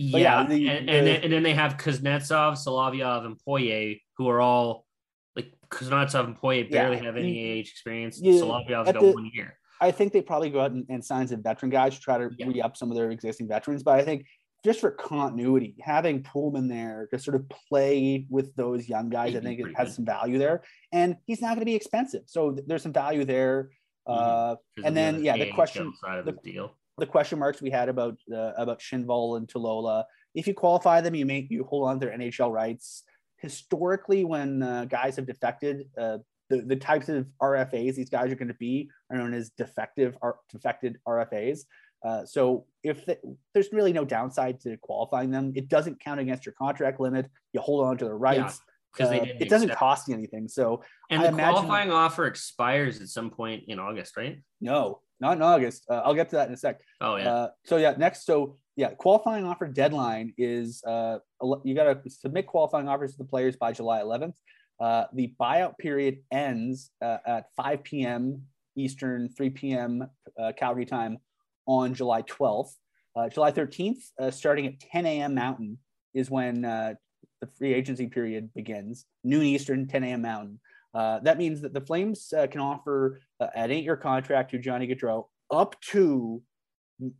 Yeah, 0.00 0.18
yeah 0.18 0.46
the, 0.46 0.68
and, 0.68 0.88
the, 0.88 0.92
and, 0.92 1.06
then, 1.06 1.22
and, 1.24 1.32
then, 1.32 1.42
they 1.42 1.54
have 1.54 1.76
Kuznetsov, 1.76 2.52
Solovyov, 2.52 3.26
and 3.26 3.36
Poirier, 3.44 3.96
who 4.16 4.28
are 4.28 4.40
all 4.40 4.86
like 5.34 5.52
Kuznetsov 5.70 6.24
and 6.24 6.36
Poirier 6.36 6.68
barely 6.70 6.98
yeah, 6.98 7.02
have 7.02 7.16
any 7.16 7.58
AH 7.58 7.62
experience. 7.62 8.20
Yeah, 8.22 8.34
Solovyov's 8.34 8.92
got 8.92 9.00
the, 9.00 9.10
one 9.10 9.28
year. 9.34 9.58
I 9.80 9.90
think 9.90 10.12
they 10.12 10.22
probably 10.22 10.50
go 10.50 10.60
out 10.60 10.70
and, 10.70 10.86
and 10.88 11.04
sign 11.04 11.26
some 11.26 11.42
veteran 11.42 11.70
guys 11.70 11.96
to 11.96 12.00
try 12.00 12.16
to 12.16 12.30
yeah. 12.38 12.46
re 12.46 12.62
up 12.62 12.76
some 12.76 12.92
of 12.92 12.96
their 12.96 13.10
existing 13.10 13.48
veterans. 13.48 13.82
But 13.82 13.98
I 13.98 14.04
think 14.04 14.26
just 14.64 14.78
for 14.78 14.92
continuity, 14.92 15.74
having 15.80 16.22
Poolman 16.22 16.68
there 16.68 17.08
to 17.12 17.18
sort 17.18 17.34
of 17.34 17.48
play 17.68 18.24
with 18.30 18.54
those 18.54 18.88
young 18.88 19.08
guys, 19.08 19.34
I 19.34 19.40
think 19.40 19.58
it 19.58 19.76
has 19.76 19.96
some 19.96 20.04
value 20.04 20.38
there. 20.38 20.62
And 20.92 21.16
he's 21.26 21.40
not 21.40 21.48
going 21.50 21.60
to 21.60 21.64
be 21.64 21.74
expensive, 21.74 22.22
so 22.26 22.56
there's 22.66 22.84
some 22.84 22.92
value 22.92 23.24
there. 23.24 23.70
Mm-hmm. 24.08 24.52
Uh, 24.52 24.86
and 24.86 24.96
then, 24.96 25.24
yeah, 25.24 25.36
the 25.36 25.50
question 25.52 25.92
side 26.00 26.20
of 26.20 26.24
the, 26.24 26.32
the 26.32 26.52
deal 26.52 26.77
the 26.98 27.06
question 27.06 27.38
marks 27.38 27.62
we 27.62 27.70
had 27.70 27.88
about 27.88 28.18
uh, 28.32 28.52
about 28.56 28.80
Kinnvall 28.80 29.36
and 29.36 29.48
Tuulola. 29.48 30.04
If 30.34 30.46
you 30.46 30.54
qualify 30.54 31.00
them, 31.00 31.14
you 31.14 31.26
make 31.26 31.50
you 31.50 31.64
hold 31.64 31.88
on 31.88 32.00
to 32.00 32.06
their 32.06 32.16
NHL 32.16 32.52
rights. 32.52 33.04
Historically, 33.38 34.24
when 34.24 34.62
uh, 34.62 34.84
guys 34.84 35.16
have 35.16 35.26
defected, 35.26 35.88
uh, 35.96 36.18
the, 36.50 36.62
the 36.62 36.76
types 36.76 37.08
of 37.08 37.26
RFAs 37.40 37.94
these 37.94 38.10
guys 38.10 38.32
are 38.32 38.36
going 38.36 38.48
to 38.48 38.54
be 38.54 38.90
are 39.10 39.18
known 39.18 39.34
as 39.34 39.50
defective 39.50 40.16
or 40.20 40.38
defected 40.50 40.98
RFAs. 41.06 41.60
Uh, 42.04 42.24
so 42.24 42.64
if 42.82 43.04
the, 43.06 43.18
there's 43.54 43.72
really 43.72 43.92
no 43.92 44.04
downside 44.04 44.60
to 44.60 44.76
qualifying 44.78 45.30
them, 45.30 45.52
it 45.56 45.68
doesn't 45.68 46.00
count 46.00 46.20
against 46.20 46.46
your 46.46 46.54
contract 46.54 47.00
limit. 47.00 47.28
You 47.52 47.60
hold 47.60 47.84
on 47.84 47.98
to 47.98 48.04
the 48.04 48.14
rights. 48.14 48.60
because 48.92 49.12
uh, 49.12 49.24
it 49.38 49.48
doesn't 49.48 49.72
cost 49.72 50.08
you 50.08 50.14
anything. 50.14 50.48
So 50.48 50.82
and 51.10 51.22
I 51.22 51.30
the 51.30 51.36
qualifying 51.36 51.90
offer 51.90 52.26
expires 52.26 53.00
at 53.00 53.08
some 53.08 53.30
point 53.30 53.64
in 53.68 53.78
August, 53.78 54.16
right? 54.16 54.40
No, 54.60 55.00
not 55.20 55.36
in 55.36 55.42
August. 55.42 55.86
Uh, 55.90 56.02
I'll 56.04 56.14
get 56.14 56.28
to 56.30 56.36
that 56.36 56.48
in 56.48 56.54
a 56.54 56.56
sec. 56.56 56.80
Oh 57.00 57.16
yeah. 57.16 57.32
Uh, 57.32 57.48
so 57.64 57.76
yeah, 57.76 57.94
next. 57.96 58.24
So 58.26 58.58
yeah, 58.76 58.90
qualifying 58.90 59.44
offer 59.44 59.66
deadline 59.66 60.34
is 60.38 60.82
uh, 60.84 61.18
you 61.64 61.74
got 61.74 62.04
to 62.04 62.10
submit 62.10 62.46
qualifying 62.46 62.88
offers 62.88 63.12
to 63.12 63.18
the 63.18 63.24
players 63.24 63.56
by 63.56 63.72
July 63.72 64.00
11th. 64.00 64.34
Uh, 64.80 65.04
the 65.12 65.34
buyout 65.40 65.76
period 65.78 66.18
ends 66.30 66.90
uh, 67.02 67.18
at 67.26 67.46
5 67.56 67.82
p.m. 67.82 68.42
Eastern, 68.76 69.28
3 69.28 69.50
p.m. 69.50 70.08
Uh, 70.38 70.52
Calgary 70.56 70.86
time 70.86 71.18
on 71.66 71.94
July 71.94 72.22
12th. 72.22 72.70
Uh, 73.16 73.28
July 73.28 73.50
13th, 73.50 73.98
uh, 74.20 74.30
starting 74.30 74.66
at 74.66 74.78
10 74.78 75.06
a.m. 75.06 75.34
Mountain, 75.34 75.78
is 76.14 76.30
when 76.30 76.64
uh, 76.64 76.94
the 77.40 77.48
free 77.58 77.74
agency 77.74 78.06
period 78.06 78.50
begins. 78.54 79.06
Noon 79.24 79.42
Eastern, 79.42 79.88
10 79.88 80.04
a.m. 80.04 80.22
Mountain. 80.22 80.60
Uh, 80.98 81.20
that 81.20 81.38
means 81.38 81.60
that 81.60 81.72
the 81.72 81.80
Flames 81.80 82.32
uh, 82.32 82.48
can 82.48 82.60
offer 82.60 83.20
uh, 83.38 83.46
an 83.54 83.70
eight-year 83.70 83.96
contract 83.96 84.50
to 84.50 84.58
Johnny 84.58 84.88
Gaudreau 84.88 85.26
up 85.48 85.80
to 85.92 86.42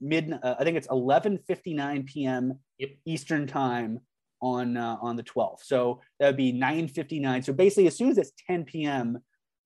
mid. 0.00 0.32
Uh, 0.32 0.56
I 0.58 0.64
think 0.64 0.76
it's 0.76 0.88
11:59 0.88 2.06
p.m. 2.06 2.58
Yep. 2.78 2.90
Eastern 3.06 3.46
time 3.46 4.00
on 4.42 4.76
uh, 4.76 4.96
on 5.00 5.14
the 5.14 5.22
12th. 5.22 5.60
So 5.62 6.00
that 6.18 6.26
would 6.26 6.36
be 6.36 6.52
9:59. 6.52 7.44
So 7.44 7.52
basically, 7.52 7.86
as 7.86 7.96
soon 7.96 8.10
as 8.10 8.18
it's 8.18 8.32
10 8.48 8.64
p.m. 8.64 9.20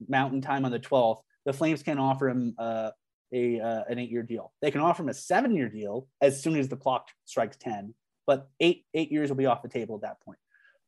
Mountain 0.06 0.42
time 0.42 0.66
on 0.66 0.72
the 0.72 0.80
12th, 0.80 1.22
the 1.46 1.54
Flames 1.54 1.82
can 1.82 1.98
offer 1.98 2.28
him 2.28 2.54
a 2.58 2.92
an 3.32 3.98
eight-year 3.98 4.24
deal. 4.24 4.52
They 4.60 4.70
can 4.70 4.82
offer 4.82 5.02
him 5.02 5.08
a 5.08 5.14
seven-year 5.14 5.70
deal 5.70 6.06
as 6.20 6.42
soon 6.42 6.56
as 6.56 6.68
the 6.68 6.76
clock 6.76 7.08
strikes 7.24 7.56
10. 7.56 7.94
But 8.26 8.50
eight 8.60 8.84
eight 8.92 9.10
years 9.10 9.30
will 9.30 9.38
be 9.38 9.46
off 9.46 9.62
the 9.62 9.70
table 9.70 9.94
at 9.94 10.02
that 10.02 10.20
point. 10.20 10.38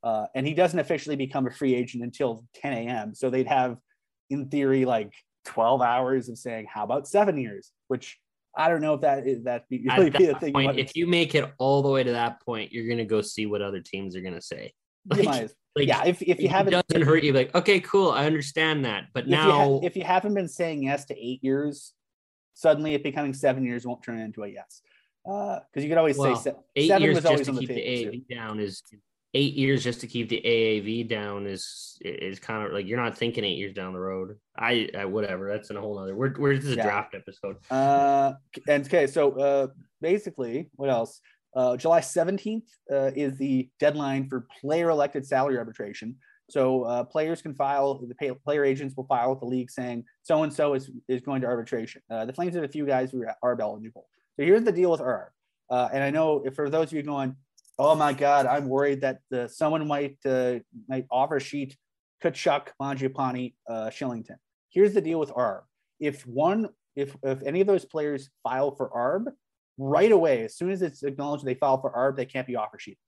Uh, 0.05 0.27
and 0.35 0.47
he 0.47 0.53
doesn't 0.53 0.79
officially 0.79 1.17
become 1.17 1.47
a 1.47 1.51
free 1.51 1.75
agent 1.75 2.05
until 2.05 2.45
10 2.57 2.73
a.m. 2.75 3.15
So 3.15 3.31
they'd 3.31 3.47
have, 3.47 3.79
in 4.29 4.51
theory, 4.51 4.85
like 4.85 5.15
12 5.47 5.81
hours 5.81 6.29
of 6.29 6.37
saying, 6.37 6.67
"How 6.71 6.85
about 6.85 7.09
seven 7.09 7.39
years?" 7.39 7.73
Which 7.89 8.19
I 8.55 8.69
don't 8.69 8.83
know 8.83 8.95
if 8.95 9.01
that 9.01 9.27
is 9.27 9.45
that 9.45 9.67
be, 9.71 9.79
really 9.97 10.09
At 10.09 10.19
be 10.19 10.27
the 10.27 10.35
thing. 10.35 10.53
point, 10.53 10.79
if 10.79 10.95
you 10.95 11.07
make 11.07 11.35
it 11.35 11.51
all 11.59 11.81
the 11.83 11.89
way 11.89 12.05
to 12.05 12.13
that 12.13 12.43
point, 12.45 12.71
you're 12.71 12.87
gonna 12.87 13.07
go 13.07 13.23
see 13.23 13.47
what 13.47 13.63
other 13.63 13.81
teams 13.81 14.15
are 14.15 14.21
gonna 14.21 14.43
say. 14.43 14.75
Like, 15.07 15.51
like, 15.77 15.89
yeah, 15.89 16.05
if, 16.05 16.23
if 16.23 16.41
you 16.41 16.49
haven't 16.49 16.73
it 16.73 16.87
doesn't 16.89 17.07
hurt 17.07 17.25
you, 17.25 17.33
like, 17.33 17.55
okay, 17.55 17.81
cool, 17.81 18.11
I 18.11 18.27
understand 18.27 18.85
that. 18.85 19.07
But 19.13 19.25
if 19.25 19.31
you, 19.31 19.37
now, 19.37 19.51
ha- 19.51 19.81
if 19.83 19.97
you 19.97 20.05
haven't 20.05 20.35
been 20.35 20.49
saying 20.49 20.85
yes 20.85 21.05
to 21.07 21.19
eight 21.19 21.43
years, 21.43 21.93
suddenly 22.53 22.95
it 22.95 23.03
becoming 23.03 23.35
seven 23.35 23.65
years 23.65 23.85
won't 23.85 24.03
turn 24.03 24.19
into 24.19 24.45
a 24.45 24.49
yes. 24.49 24.83
Because 25.25 25.83
you 25.83 25.89
could 25.89 25.99
always 25.99 26.17
well, 26.17 26.37
say 26.37 26.51
se- 26.51 26.57
eight 26.77 26.89
seven 26.89 27.03
years 27.03 27.17
was 27.17 27.25
just 27.25 27.33
always 27.33 27.47
to 27.47 27.51
on 27.51 27.57
the 27.57 27.61
keep 27.61 27.69
the 27.71 27.75
table. 27.75 28.13
too. 28.13 28.35
Down 28.35 28.61
is 28.61 28.83
eight 29.35 29.55
years 29.55 29.83
just 29.83 30.01
to 30.01 30.07
keep 30.07 30.29
the 30.29 30.41
AAV 30.45 31.09
down 31.09 31.47
is 31.47 31.99
is 32.01 32.39
kind 32.39 32.65
of 32.67 32.73
like 32.73 32.87
you're 32.87 33.03
not 33.03 33.17
thinking 33.19 33.45
eight 33.45 33.59
years 33.59 33.75
down 33.75 33.93
the 33.93 33.99
road. 33.99 34.39
I, 34.57 34.89
I 34.97 35.05
whatever. 35.05 35.51
That's 35.51 35.71
in 35.71 35.77
a 35.77 35.81
whole 35.81 35.99
other. 35.99 36.15
We're, 36.15 36.35
we're 36.39 36.57
this 36.57 36.65
is 36.67 36.73
a 36.75 36.77
Yeah. 36.77 36.85
draft 36.85 37.15
episode. 37.15 37.57
Uh, 37.71 38.35
and 38.69 38.87
okay, 38.87 39.07
so 39.07 39.33
uh, 39.39 39.67
basically, 40.01 40.71
what 40.77 40.89
else? 40.91 41.21
Uh, 41.55 41.77
July 41.77 42.01
17th 42.01 42.63
uh, 42.93 43.11
is 43.15 43.37
the 43.39 43.69
deadline 43.79 44.29
for 44.29 44.47
player 44.61 44.91
elected 44.91 45.25
salary 45.25 45.57
arbitration. 45.57 46.17
So 46.51 46.83
uh, 46.83 47.05
players 47.05 47.41
can 47.41 47.55
file, 47.55 48.05
the 48.07 48.15
pay, 48.15 48.33
player 48.33 48.65
agents 48.65 48.97
will 48.97 49.07
file 49.07 49.31
with 49.31 49.41
the 49.41 49.47
league 49.47 49.71
saying 49.71 50.05
so 50.23 50.43
and 50.43 50.53
so 50.53 50.75
is 50.75 50.91
is 51.09 51.23
going 51.23 51.41
to 51.43 51.47
arbitration. 51.47 52.03
Uh, 52.11 52.25
the 52.25 52.33
Flames 52.33 52.55
have 52.55 52.65
a 52.65 52.69
few 52.69 52.87
guys 52.87 53.11
who 53.11 53.23
are 53.23 53.35
ARB 53.43 53.61
eligible. 53.61 54.07
So 54.37 54.45
here's 54.45 54.65
the 54.65 54.73
deal 54.73 54.91
with 54.91 55.01
ARB. 55.01 55.29
Uh, 55.71 55.89
and 55.93 56.03
I 56.05 56.11
know 56.11 56.43
if 56.45 56.55
for 56.55 56.69
those 56.69 56.89
of 56.89 56.93
you 56.93 57.03
going, 57.03 57.35
oh 57.79 57.95
my 57.95 58.13
God, 58.13 58.47
I'm 58.47 58.69
worried 58.69 59.01
that 59.03 59.21
uh, 59.33 59.49
someone 59.49 59.87
might 59.87 60.17
uh, 60.25 60.61
might 60.89 61.07
offer 61.11 61.41
sheet 61.41 61.77
Tkachuk, 62.23 62.69
Mangiapane, 62.81 63.55
uh, 63.69 63.91
Kylington. 63.91 64.37
Here's 64.71 64.95
the 64.95 65.01
deal 65.01 65.19
with 65.19 65.31
ARB. 65.31 65.63
If 66.01 66.27
one, 66.27 66.69
if 66.97 67.17
if 67.23 67.43
any 67.43 67.61
of 67.61 67.67
those 67.67 67.85
players 67.85 68.31
file 68.43 68.75
for 68.75 68.91
ARB, 68.91 69.33
right 69.79 70.13
away, 70.13 70.45
as 70.45 70.57
soon 70.57 70.71
as 70.71 70.83
it's 70.83 71.03
acknowledged 71.03 71.45
they 71.45 71.55
file 71.55 71.81
for 71.81 71.93
ARB, 71.93 72.17
they 72.17 72.27
can't 72.27 72.47
be 72.47 72.57
offer 72.57 72.79
sheet. 72.79 72.99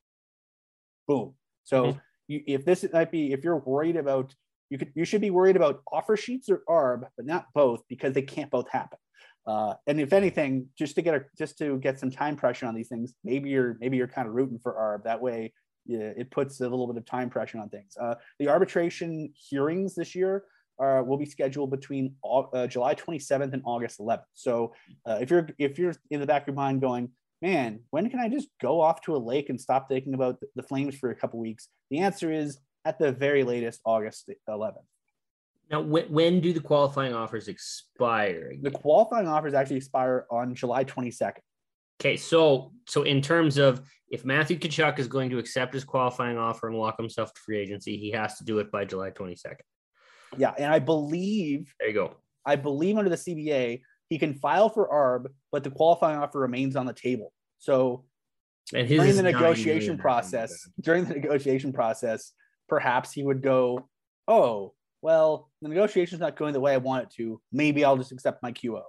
Boom. 1.07 1.35
So 1.65 1.85
Mhm. 1.85 2.01
you, 2.29 2.43
if 2.47 2.65
this 2.65 2.85
might 2.93 3.11
be, 3.11 3.33
if 3.33 3.45
you're 3.45 3.59
worried 3.59 3.97
about, 3.97 4.35
you 4.71 4.79
could, 4.79 4.93
you 4.95 5.05
should 5.05 5.21
be 5.21 5.31
worried 5.31 5.57
about 5.57 5.83
offer 5.93 6.17
sheets 6.17 6.49
or 6.49 6.63
ARB, 6.69 7.09
but 7.17 7.27
not 7.27 7.47
both 7.55 7.87
because 7.89 8.13
they 8.15 8.23
can't 8.23 8.51
both 8.51 8.69
happen. 8.69 8.99
Uh, 9.47 9.75
and 9.87 10.01
if 10.01 10.13
anything, 10.13 10.67
just 10.77 10.97
to 10.97 11.03
get 11.03 11.15
a, 11.15 11.25
just 11.39 11.57
to 11.59 11.79
get 11.79 12.01
some 12.01 12.11
time 12.11 12.37
pressure 12.37 12.67
on 12.67 12.75
these 12.75 12.89
things, 12.89 13.15
maybe 13.23 13.51
you're 13.51 13.77
maybe 13.81 13.97
you're 13.97 14.09
kind 14.09 14.27
of 14.27 14.35
rooting 14.35 14.59
for 14.59 14.75
ARB. 14.75 15.05
That 15.05 15.21
way, 15.21 15.53
yeah, 15.87 16.13
it 16.17 16.31
puts 16.31 16.61
a 16.61 16.69
little 16.69 16.87
bit 16.87 16.97
of 16.97 17.05
time 17.05 17.31
pressure 17.31 17.59
on 17.59 17.69
things. 17.69 17.97
Uh, 18.01 18.17
the 18.39 18.49
arbitration 18.49 19.33
hearings 19.37 19.95
this 19.95 20.15
year 20.15 20.45
uh, 20.83 21.03
will 21.05 21.17
be 21.17 21.27
scheduled 21.27 21.71
between 21.71 22.15
uh, 22.25 22.67
July 22.67 22.95
27th 22.95 23.53
and 23.53 23.63
August 23.65 24.01
11th. 24.01 24.25
So 24.35 24.75
uh, 25.07 25.19
if 25.21 25.31
you're 25.31 25.49
if 25.59 25.79
you're 25.79 25.95
in 26.11 26.21
the 26.21 26.27
back 26.27 26.43
of 26.43 26.49
your 26.49 26.57
mind 26.57 26.81
going, 26.81 27.11
man, 27.41 27.81
when 27.91 28.11
can 28.11 28.19
I 28.19 28.29
just 28.29 28.49
go 28.61 28.81
off 28.81 29.01
to 29.03 29.15
a 29.15 29.19
lake 29.19 29.49
and 29.49 29.61
stop 29.61 29.89
thinking 29.89 30.15
about 30.15 30.41
the 30.55 30.63
Flames 30.63 30.97
for 30.97 31.11
a 31.11 31.15
couple 31.15 31.39
weeks? 31.39 31.69
The 31.91 32.01
answer 32.01 32.33
is 32.33 32.59
at 32.85 32.99
the 32.99 33.13
very 33.13 33.45
latest 33.45 33.81
August 33.85 34.31
11th. 34.49 34.75
Now, 35.71 35.81
when, 35.81 36.05
when 36.05 36.41
do 36.41 36.53
the 36.53 36.61
qualifying 36.61 37.13
offers 37.13 37.49
expire? 37.49 38.53
The 38.61 38.71
qualifying 38.71 39.27
offers 39.27 39.55
actually 39.55 39.77
expire 39.77 40.27
on 40.31 40.55
July 40.55 40.85
22nd. 40.85 41.39
Okay, 42.01 42.17
so 42.17 42.73
so 42.87 43.03
in 43.05 43.23
terms 43.23 43.57
of 43.57 43.81
if 44.11 44.25
Matthew 44.25 44.59
Tkachuk 44.59 44.99
is 44.99 45.09
going 45.09 45.31
to 45.31 45.39
accept 45.39 45.73
his 45.73 45.83
qualifying 45.83 46.37
offer 46.37 46.69
and 46.69 46.77
walk 46.77 46.97
himself 46.99 47.33
to 47.33 47.41
free 47.41 47.59
agency, 47.59 47.97
he 47.97 48.11
has 48.11 48.37
to 48.39 48.45
do 48.45 48.59
it 48.59 48.71
by 48.71 48.85
July 48.85 49.11
22nd. 49.11 49.57
Yeah, 50.37 50.53
and 50.59 50.73
I 50.73 50.79
believe 50.79 51.75
There 51.81 51.89
you 51.89 51.95
go. 51.95 52.17
I 52.45 52.57
believe 52.57 52.99
under 52.99 53.11
the 53.11 53.17
CBA 53.17 53.81
he 54.09 54.19
can 54.19 54.35
file 54.35 54.69
for 54.69 54.89
ARB, 54.89 55.31
but 55.51 55.65
the 55.65 55.71
qualifying 55.71 56.19
offer 56.19 56.39
remains 56.39 56.77
on 56.77 56.87
the 56.87 56.93
table. 56.93 57.33
So 57.59 58.05
And 58.75 58.87
his 58.87 58.99
during 58.99 59.17
the 59.17 59.23
negotiation 59.23 59.97
process, 59.97 60.69
during 60.81 61.07
the 61.07 61.15
negotiation 61.15 61.73
process, 61.73 62.33
perhaps 62.69 63.11
he 63.11 63.23
would 63.23 63.41
go, 63.41 63.89
"Oh, 64.29 64.75
well, 65.03 65.51
the 65.63 65.69
negotiation's 65.69 66.21
not 66.21 66.37
going 66.37 66.53
the 66.53 66.61
way 66.61 66.73
I 66.73 66.79
want 66.79 67.05
it 67.05 67.11
to. 67.17 67.41
Maybe 67.53 67.85
I'll 67.85 67.97
just 67.97 68.13
accept 68.13 68.43
my 68.43 68.53
QO." 68.53 68.83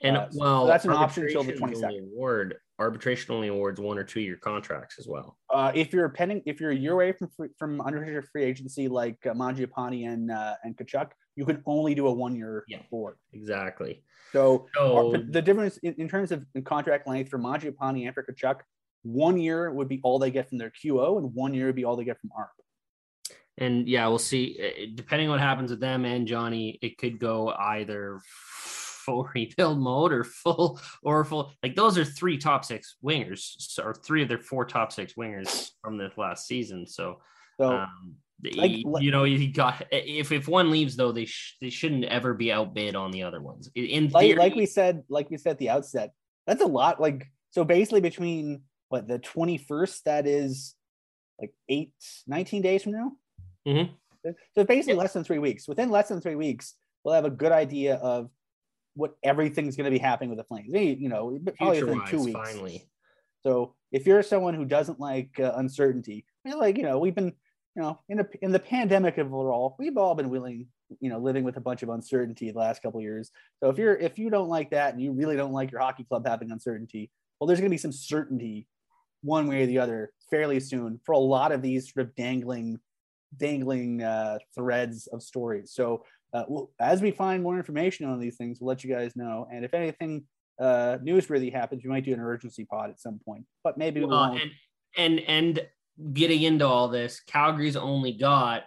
And 0.00 0.16
Uh, 0.16 0.30
so 0.30 0.38
well, 0.40 0.66
that's 0.66 0.84
an 0.84 0.90
option 0.90 1.24
until 1.24 1.44
the 1.44 1.52
22nd. 1.52 2.12
Award 2.12 2.56
arbitration 2.80 3.32
only 3.34 3.48
awards 3.48 3.80
one 3.80 3.96
or 3.96 4.04
two 4.04 4.20
year 4.20 4.36
contracts 4.36 4.96
as 4.98 5.06
well. 5.06 5.38
Uh, 5.48 5.70
if 5.74 5.92
you're 5.92 6.08
pending, 6.08 6.42
if 6.44 6.60
you're 6.60 6.72
a 6.72 6.76
year 6.76 6.92
away 6.92 7.12
from 7.12 7.28
free, 7.28 7.48
from 7.58 7.80
unrestricted 7.80 8.28
free 8.30 8.42
agency 8.44 8.88
like 8.88 9.24
uh, 9.26 9.32
Mangiapane 9.32 10.08
and 10.08 10.30
uh, 10.30 10.54
and 10.64 10.76
Tkachuk, 10.76 11.10
you 11.36 11.44
can 11.46 11.62
only 11.66 11.94
do 11.94 12.06
a 12.08 12.12
one 12.12 12.34
year 12.34 12.64
Yeah. 12.68 12.78
award. 12.92 13.16
Exactly. 13.32 14.02
So 14.32 14.66
So 14.74 15.12
the 15.30 15.40
difference 15.40 15.76
in, 15.78 15.94
in 15.94 16.08
terms 16.08 16.32
of 16.32 16.44
contract 16.64 17.06
length 17.06 17.30
for 17.30 17.38
Mangiapane 17.38 18.04
and 18.06 18.14
for 18.14 18.24
Tkachuk, 18.24 18.60
one 19.02 19.38
year 19.38 19.72
would 19.72 19.88
be 19.88 20.00
all 20.02 20.18
they 20.18 20.32
get 20.32 20.48
from 20.48 20.58
their 20.58 20.70
QO, 20.70 21.18
and 21.18 21.32
one 21.34 21.54
year 21.54 21.66
would 21.66 21.76
be 21.76 21.84
all 21.84 21.94
they 21.96 22.04
get 22.04 22.18
from 22.20 22.30
ARB. 22.30 22.48
And 23.58 23.88
yeah, 23.88 24.06
we'll 24.08 24.18
see. 24.18 24.58
Uh, 24.60 24.86
Depending 24.94 25.28
on 25.28 25.32
what 25.32 25.40
happens 25.40 25.70
with 25.70 25.80
them 25.80 26.04
and 26.04 26.26
Johnny, 26.26 26.78
it 26.82 26.98
could 26.98 27.18
go 27.18 27.50
either 27.50 28.20
full 28.26 29.28
rebuild 29.34 29.78
mode 29.78 30.12
or 30.12 30.24
full 30.24 30.80
or 31.02 31.24
full. 31.24 31.52
Like 31.62 31.76
those 31.76 31.96
are 31.98 32.04
three 32.04 32.38
top 32.38 32.64
six 32.64 32.96
wingers, 33.04 33.78
or 33.78 33.94
three 33.94 34.22
of 34.22 34.28
their 34.28 34.38
four 34.38 34.64
top 34.64 34.92
six 34.92 35.14
wingers 35.14 35.70
from 35.82 35.98
this 35.98 36.12
last 36.16 36.46
season. 36.46 36.86
So, 36.86 37.20
So 37.60 37.76
um, 37.78 38.16
like- 38.56 38.82
you 39.00 39.10
know, 39.10 39.24
you 39.24 39.52
got 39.52 39.86
if 39.92 40.32
if 40.32 40.48
one 40.48 40.70
leaves 40.70 40.96
though, 40.96 41.12
they 41.12 41.26
sh- 41.26 41.56
they 41.60 41.70
shouldn't 41.70 42.04
ever 42.06 42.34
be 42.34 42.50
outbid 42.52 42.96
on 42.96 43.10
the 43.10 43.22
other 43.22 43.40
ones. 43.40 43.70
In- 43.74 43.84
In 43.84 44.08
like, 44.10 44.36
like 44.36 44.54
we 44.54 44.66
said, 44.66 45.02
like 45.08 45.30
we 45.30 45.36
said 45.36 45.50
at 45.52 45.58
the 45.58 45.70
outset, 45.70 46.10
that's 46.46 46.62
a 46.62 46.66
lot. 46.66 47.00
Like 47.00 47.26
so, 47.50 47.64
basically 47.64 48.00
between 48.00 48.62
what 48.88 49.06
the 49.06 49.18
twenty 49.20 49.58
first, 49.58 50.04
that 50.06 50.26
is 50.26 50.74
like 51.40 51.52
eight, 51.68 51.92
19 52.28 52.62
days 52.62 52.82
from 52.84 52.92
now. 52.92 53.12
Mhm. 53.66 53.90
So 54.54 54.64
basically 54.64 54.94
Yeah. 54.94 55.00
less 55.00 55.12
than 55.12 55.24
three 55.24 55.38
weeks. 55.38 55.68
Within 55.68 55.90
less 55.90 56.08
than 56.08 56.20
three 56.20 56.34
weeks, 56.34 56.74
we'll 57.02 57.14
have 57.14 57.24
a 57.24 57.30
good 57.30 57.52
idea 57.52 57.96
of 57.96 58.30
what 58.94 59.16
everything's 59.22 59.76
going 59.76 59.84
to 59.84 59.90
be 59.90 59.98
happening 59.98 60.30
with 60.30 60.38
the 60.38 60.44
Flames. 60.44 60.70
Maybe, 60.70 61.00
you 61.02 61.08
know, 61.08 61.38
probably 61.58 61.82
within 61.82 62.02
two 62.06 62.22
weeks. 62.22 62.38
finally. 62.38 62.88
So 63.42 63.74
if 63.92 64.06
you're 64.06 64.22
someone 64.22 64.54
who 64.54 64.64
doesn't 64.64 64.98
like 65.00 65.38
uh, 65.38 65.52
uncertainty, 65.56 66.24
I 66.44 66.48
mean, 66.48 66.58
like 66.58 66.76
you 66.78 66.84
know, 66.84 66.98
we've 66.98 67.14
been, 67.14 67.32
you 67.76 67.82
know, 67.82 67.98
in 68.08 68.20
a, 68.20 68.28
in 68.40 68.52
the 68.52 68.58
pandemic 68.58 69.18
of 69.18 69.26
it 69.26 69.32
all, 69.32 69.76
we've 69.78 69.96
all 69.98 70.14
been 70.14 70.30
willing, 70.30 70.68
you 71.00 71.10
know, 71.10 71.18
living 71.18 71.44
with 71.44 71.56
a 71.56 71.60
bunch 71.60 71.82
of 71.82 71.88
uncertainty 71.90 72.50
the 72.50 72.58
last 72.58 72.82
couple 72.82 73.00
of 73.00 73.04
years. 73.04 73.30
So 73.60 73.68
if 73.68 73.76
you're 73.76 73.96
if 73.96 74.18
you 74.18 74.30
don't 74.30 74.48
like 74.48 74.70
that 74.70 74.94
and 74.94 75.02
you 75.02 75.12
really 75.12 75.36
don't 75.36 75.52
like 75.52 75.70
your 75.72 75.80
hockey 75.80 76.04
club 76.04 76.26
having 76.26 76.50
uncertainty, 76.52 77.10
well, 77.38 77.46
there's 77.48 77.60
going 77.60 77.68
to 77.70 77.74
be 77.74 77.78
some 77.78 77.92
certainty, 77.92 78.66
one 79.22 79.46
way 79.48 79.64
or 79.64 79.66
the 79.66 79.78
other, 79.78 80.12
fairly 80.30 80.60
soon 80.60 81.00
for 81.04 81.12
a 81.12 81.18
lot 81.18 81.52
of 81.52 81.60
these 81.60 81.92
sort 81.92 82.06
of 82.06 82.14
dangling, 82.14 82.78
dangling 83.36 84.02
uh, 84.02 84.38
threads 84.54 85.06
of 85.08 85.22
stories. 85.22 85.72
So 85.72 86.04
uh, 86.32 86.44
we'll, 86.48 86.70
as 86.80 87.00
we 87.00 87.10
find 87.10 87.42
more 87.42 87.56
information 87.56 88.06
on 88.06 88.18
these 88.18 88.36
things, 88.36 88.58
we'll 88.60 88.68
let 88.68 88.84
you 88.84 88.92
guys 88.94 89.14
know. 89.16 89.46
And 89.52 89.64
if 89.64 89.74
anything 89.74 90.24
uh, 90.60 90.98
newsworthy 91.02 91.52
happens, 91.52 91.82
we 91.84 91.90
might 91.90 92.04
do 92.04 92.12
an 92.12 92.20
emergency 92.20 92.64
pod 92.64 92.90
at 92.90 93.00
some 93.00 93.20
point, 93.24 93.44
but 93.62 93.78
maybe 93.78 94.00
we 94.00 94.06
won't. 94.06 94.40
and 94.40 94.50
and 94.96 95.20
and 95.20 95.66
getting 96.12 96.42
into 96.42 96.66
all 96.66 96.88
this, 96.88 97.20
Calgary's 97.20 97.76
only 97.76 98.12
got 98.12 98.64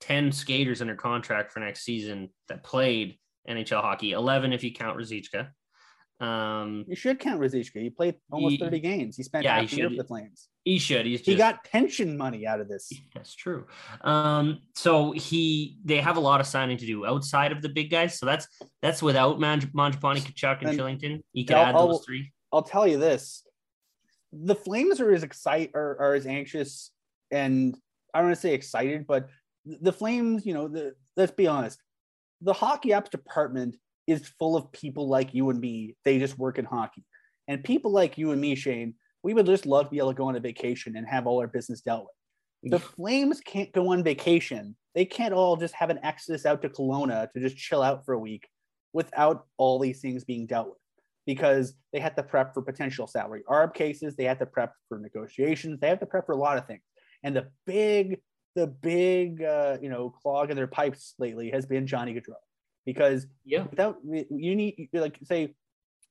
ten 0.00 0.32
skaters 0.32 0.80
under 0.80 0.94
contract 0.94 1.52
for 1.52 1.60
next 1.60 1.82
season 1.82 2.30
that 2.48 2.62
played 2.62 3.18
NHL 3.48 3.80
hockey. 3.80 4.12
Eleven 4.12 4.52
if 4.52 4.62
you 4.62 4.72
count 4.72 4.98
Ruzicka. 4.98 5.48
Um, 6.20 6.84
you 6.86 6.96
should 6.96 7.18
count 7.18 7.40
Ruzicka. 7.40 7.80
He 7.80 7.88
played 7.88 8.16
almost 8.30 8.56
He- 8.56 8.58
30 8.58 8.80
games. 8.80 9.16
He 9.16 9.22
spent 9.22 9.44
yeah, 9.44 9.58
half 9.58 9.70
he 9.70 9.76
the 9.76 9.82
year 9.82 9.90
for 9.90 9.96
the 9.96 10.04
Flames. 10.04 10.49
He 10.64 10.78
should. 10.78 11.06
He's 11.06 11.20
He 11.20 11.36
got 11.36 11.64
pension 11.64 12.16
money 12.18 12.46
out 12.46 12.60
of 12.60 12.68
this. 12.68 12.92
That's 13.14 13.34
true. 13.34 13.66
Um, 14.02 14.60
so 14.74 15.12
he 15.12 15.78
they 15.84 16.00
have 16.00 16.16
a 16.18 16.20
lot 16.20 16.40
of 16.40 16.46
signing 16.46 16.76
to 16.76 16.86
do 16.86 17.06
outside 17.06 17.50
of 17.50 17.62
the 17.62 17.68
big 17.70 17.90
guys. 17.90 18.18
So 18.18 18.26
that's 18.26 18.46
that's 18.82 19.02
without 19.02 19.38
Manj- 19.38 19.72
Mangiapane, 19.72 20.18
Tkachuk, 20.20 20.60
and 20.60 20.70
And 20.70 20.78
Kylington. 20.78 21.22
You 21.32 21.46
can 21.46 21.56
I'll- 21.56 21.64
add 21.64 21.74
I'll- 21.74 21.88
those 21.88 22.04
three. 22.04 22.32
I'll 22.52 22.62
tell 22.62 22.86
you 22.86 22.98
this: 22.98 23.42
the 24.32 24.54
Flames 24.54 25.00
are 25.00 25.12
as 25.12 25.22
excited 25.22 25.70
are, 25.74 25.96
are 26.00 26.14
as 26.14 26.26
anxious, 26.26 26.90
and 27.30 27.74
I 28.12 28.18
don't 28.18 28.26
want 28.28 28.36
to 28.36 28.40
say 28.42 28.54
excited, 28.54 29.06
but 29.06 29.28
the 29.64 29.92
Flames, 29.92 30.44
you 30.44 30.52
know, 30.52 30.68
the 30.68 30.94
let's 31.16 31.32
be 31.32 31.46
honest, 31.46 31.80
the 32.42 32.52
hockey 32.52 32.92
ops 32.92 33.08
department 33.10 33.76
is 34.06 34.28
full 34.38 34.56
of 34.56 34.72
people 34.72 35.08
like 35.08 35.32
you 35.32 35.48
and 35.50 35.60
me. 35.60 35.96
They 36.04 36.18
just 36.18 36.36
work 36.38 36.58
in 36.58 36.64
hockey, 36.66 37.04
and 37.48 37.64
people 37.64 37.92
like 37.92 38.18
you 38.18 38.32
and 38.32 38.40
me, 38.40 38.56
Shane. 38.56 38.94
We 39.22 39.34
would 39.34 39.46
just 39.46 39.66
love 39.66 39.86
to 39.86 39.90
be 39.90 39.98
able 39.98 40.12
to 40.12 40.16
go 40.16 40.26
on 40.28 40.36
a 40.36 40.40
vacation 40.40 40.96
and 40.96 41.06
have 41.06 41.26
all 41.26 41.40
our 41.40 41.46
business 41.46 41.80
dealt 41.80 42.04
with. 42.04 42.72
The 42.72 42.78
Flames 42.78 43.40
can't 43.40 43.72
go 43.72 43.92
on 43.92 44.02
vacation. 44.02 44.76
They 44.94 45.04
can't 45.04 45.32
all 45.32 45.56
just 45.56 45.74
have 45.74 45.90
an 45.90 45.98
exodus 46.02 46.44
out 46.44 46.62
to 46.62 46.68
Kelowna 46.68 47.30
to 47.32 47.40
just 47.40 47.56
chill 47.56 47.82
out 47.82 48.04
for 48.04 48.12
a 48.14 48.18
week 48.18 48.48
without 48.92 49.46
all 49.56 49.78
these 49.78 50.00
things 50.00 50.24
being 50.24 50.46
dealt 50.46 50.68
with 50.68 50.78
because 51.26 51.74
they 51.92 52.00
had 52.00 52.16
to 52.16 52.22
prep 52.22 52.52
for 52.52 52.62
potential 52.62 53.06
salary 53.06 53.42
arb 53.48 53.72
cases. 53.72 54.16
They 54.16 54.24
had 54.24 54.38
to 54.40 54.46
prep 54.46 54.74
for 54.88 54.98
negotiations. 54.98 55.80
They 55.80 55.88
have 55.88 56.00
to 56.00 56.06
prep 56.06 56.26
for 56.26 56.32
a 56.32 56.36
lot 56.36 56.58
of 56.58 56.66
things. 56.66 56.82
And 57.22 57.36
the 57.36 57.48
big, 57.66 58.20
the 58.56 58.66
big, 58.66 59.42
uh, 59.42 59.78
you 59.80 59.88
know, 59.88 60.10
clog 60.10 60.50
in 60.50 60.56
their 60.56 60.66
pipes 60.66 61.14
lately 61.18 61.50
has 61.50 61.66
been 61.66 61.86
Johnny 61.86 62.14
Gaudreau, 62.14 62.34
because 62.84 63.26
Yeah. 63.44 63.62
without 63.70 63.98
you 64.04 64.56
need 64.56 64.88
like 64.92 65.18
say, 65.22 65.54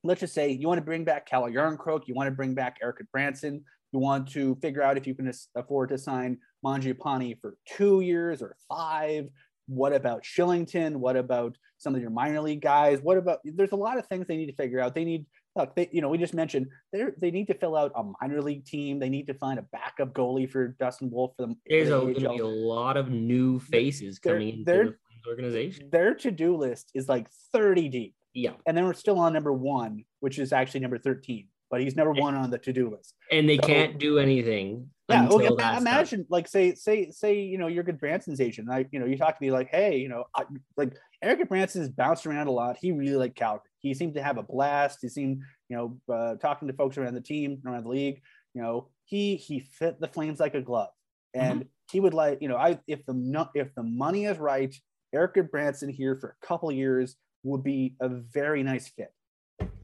let's 0.03 0.21
just 0.21 0.33
say 0.33 0.49
you 0.51 0.67
want 0.67 0.79
to 0.79 0.85
bring 0.85 1.03
back 1.03 1.25
Calle 1.25 1.49
Järnkrok, 1.49 2.07
you 2.07 2.13
want 2.13 2.27
to 2.27 2.31
bring 2.31 2.53
back 2.53 2.77
Eric 2.81 2.97
Branson, 3.11 3.63
you 3.91 3.99
want 3.99 4.29
to 4.31 4.55
figure 4.61 4.81
out 4.81 4.97
if 4.97 5.07
you 5.07 5.15
can 5.15 5.31
afford 5.55 5.89
to 5.89 5.97
sign 5.97 6.37
Mangiapane 6.65 7.39
for 7.41 7.55
two 7.65 8.01
years 8.01 8.41
or 8.41 8.55
five. 8.69 9.29
What 9.67 9.93
about 9.93 10.23
Kylington? 10.23 10.95
What 10.95 11.15
about 11.15 11.55
some 11.77 11.93
of 11.93 12.01
your 12.01 12.09
minor 12.09 12.41
league 12.41 12.61
guys? 12.61 13.01
What 13.01 13.17
about 13.17 13.39
there's 13.43 13.71
a 13.71 13.75
lot 13.75 13.97
of 13.99 14.07
things 14.07 14.25
they 14.27 14.37
need 14.37 14.47
to 14.47 14.55
figure 14.55 14.79
out. 14.79 14.95
They 14.95 15.05
need 15.05 15.25
look, 15.55 15.75
they, 15.75 15.89
you 15.91 16.01
know, 16.01 16.09
we 16.09 16.17
just 16.17 16.33
mentioned 16.33 16.67
they 16.91 17.05
they 17.19 17.29
need 17.29 17.47
to 17.47 17.53
fill 17.53 17.75
out 17.75 17.91
a 17.95 18.03
minor 18.21 18.41
league 18.41 18.65
team. 18.65 18.99
They 18.99 19.09
need 19.09 19.27
to 19.27 19.35
find 19.35 19.59
a 19.59 19.63
backup 19.71 20.13
goalie 20.13 20.49
for 20.49 20.69
Dustin 20.79 21.11
Wolf 21.11 21.33
for 21.35 21.43
them. 21.43 21.55
There's 21.67 21.89
going 21.89 22.13
the 22.13 22.19
to 22.21 22.29
be 22.29 22.37
a 22.39 22.47
lot 22.47 22.97
of 22.97 23.09
new 23.11 23.59
faces 23.59 24.19
they're- 24.23 24.33
coming 24.33 24.49
into 24.49 24.63
they're- 24.65 24.85
the 24.85 25.29
organization. 25.29 25.89
Their 25.91 26.15
to-do 26.15 26.55
list 26.55 26.91
is 26.95 27.09
like 27.09 27.29
30 27.51 27.89
deep. 27.89 28.15
Yeah. 28.39 28.53
And 28.65 28.75
then 28.77 28.85
we're 28.85 28.93
still 28.93 29.19
on 29.19 29.33
number 29.33 29.51
one, 29.51 30.05
which 30.21 30.39
is 30.39 30.53
actually 30.53 30.79
number 30.79 30.97
13. 30.97 31.47
But 31.71 31.81
he's 31.81 31.95
number 31.95 32.13
one 32.13 32.33
on 32.35 32.49
the 32.49 32.57
to-do 32.57 32.89
list. 32.89 33.13
And 33.31 33.47
they 33.47 33.57
So- 33.57 33.67
can't 33.67 33.99
do 33.99 34.17
anything 34.17 34.89
Yeah, 35.07 35.23
until 35.23 35.35
okay. 35.37 35.47
that's 35.49 35.57
done. 35.57 35.77
Imagine, 35.81 36.25
like, 36.29 36.47
say, 36.47 36.73
say, 36.73 37.11
say, 37.11 37.41
you 37.41 37.59
know, 37.59 37.67
you're 37.67 37.83
Gudbranson's 37.83 38.41
agent. 38.41 38.67
Like, 38.67 38.87
you 38.91 38.99
know, 38.99 39.05
you 39.05 39.17
talk 39.17 39.37
to 39.37 39.43
me 39.43 39.51
like, 39.51 39.69
hey, 39.69 39.97
you 39.97 40.09
know, 40.09 40.23
I, 40.35 40.45
like 40.77 40.95
Eric 41.21 41.47
Branson 41.47 41.81
has 41.81 41.89
bounced 41.89 42.25
around 42.25 42.47
a 42.47 42.51
lot. 42.51 42.77
He 42.79 42.91
really 42.91 43.17
liked 43.17 43.35
Calgary. 43.35 43.69
He 43.79 43.93
seemed 43.93 44.15
to 44.15 44.23
have 44.23 44.37
a 44.37 44.43
blast. 44.43 44.99
He 45.01 45.09
seemed, 45.09 45.43
you 45.67 45.77
know, 45.77 45.99
uh, 46.13 46.35
talking 46.37 46.67
to 46.69 46.73
folks 46.73 46.97
around 46.97 47.13
the 47.13 47.21
team, 47.21 47.61
around 47.65 47.83
the 47.83 47.89
league. 47.89 48.21
You 48.55 48.61
know, 48.63 48.87
he 49.05 49.35
he 49.35 49.59
fit 49.59 49.99
the 49.99 50.07
Flames 50.07 50.39
like 50.39 50.55
a 50.55 50.61
glove, 50.61 50.89
and 51.35 51.65
he 51.91 51.99
would 51.99 52.15
like, 52.15 52.41
you 52.41 52.47
know, 52.47 52.57
I 52.57 52.79
if 52.87 53.05
the 53.05 53.49
if 53.53 53.73
the 53.75 53.83
money 53.83 54.25
is 54.25 54.39
right, 54.39 54.75
Eric 55.13 55.51
Branson 55.51 55.89
here 55.89 56.15
for 56.15 56.35
a 56.41 56.45
couple 56.45 56.69
of 56.69 56.75
years 56.75 57.15
would 57.43 57.63
be 57.63 57.95
a 58.01 58.09
very 58.09 58.63
nice 58.63 58.87
fit. 58.87 59.13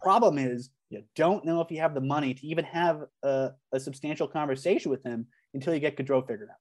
Problem 0.02 0.38
is, 0.38 0.70
you 0.90 1.04
don't 1.16 1.46
know 1.46 1.62
if 1.62 1.72
you 1.72 1.80
have 1.80 1.94
the 1.94 2.02
money 2.02 2.34
to 2.34 2.48
even 2.48 2.64
have 2.66 3.04
a, 3.24 3.52
a 3.74 3.80
substantial 3.80 4.28
conversation 4.28 4.92
with 4.92 5.04
him 5.04 5.28
until 5.54 5.74
you 5.74 5.80
get 5.80 5.98
Gaudreau 5.98 6.22
figured 6.22 6.50
out. 6.50 6.58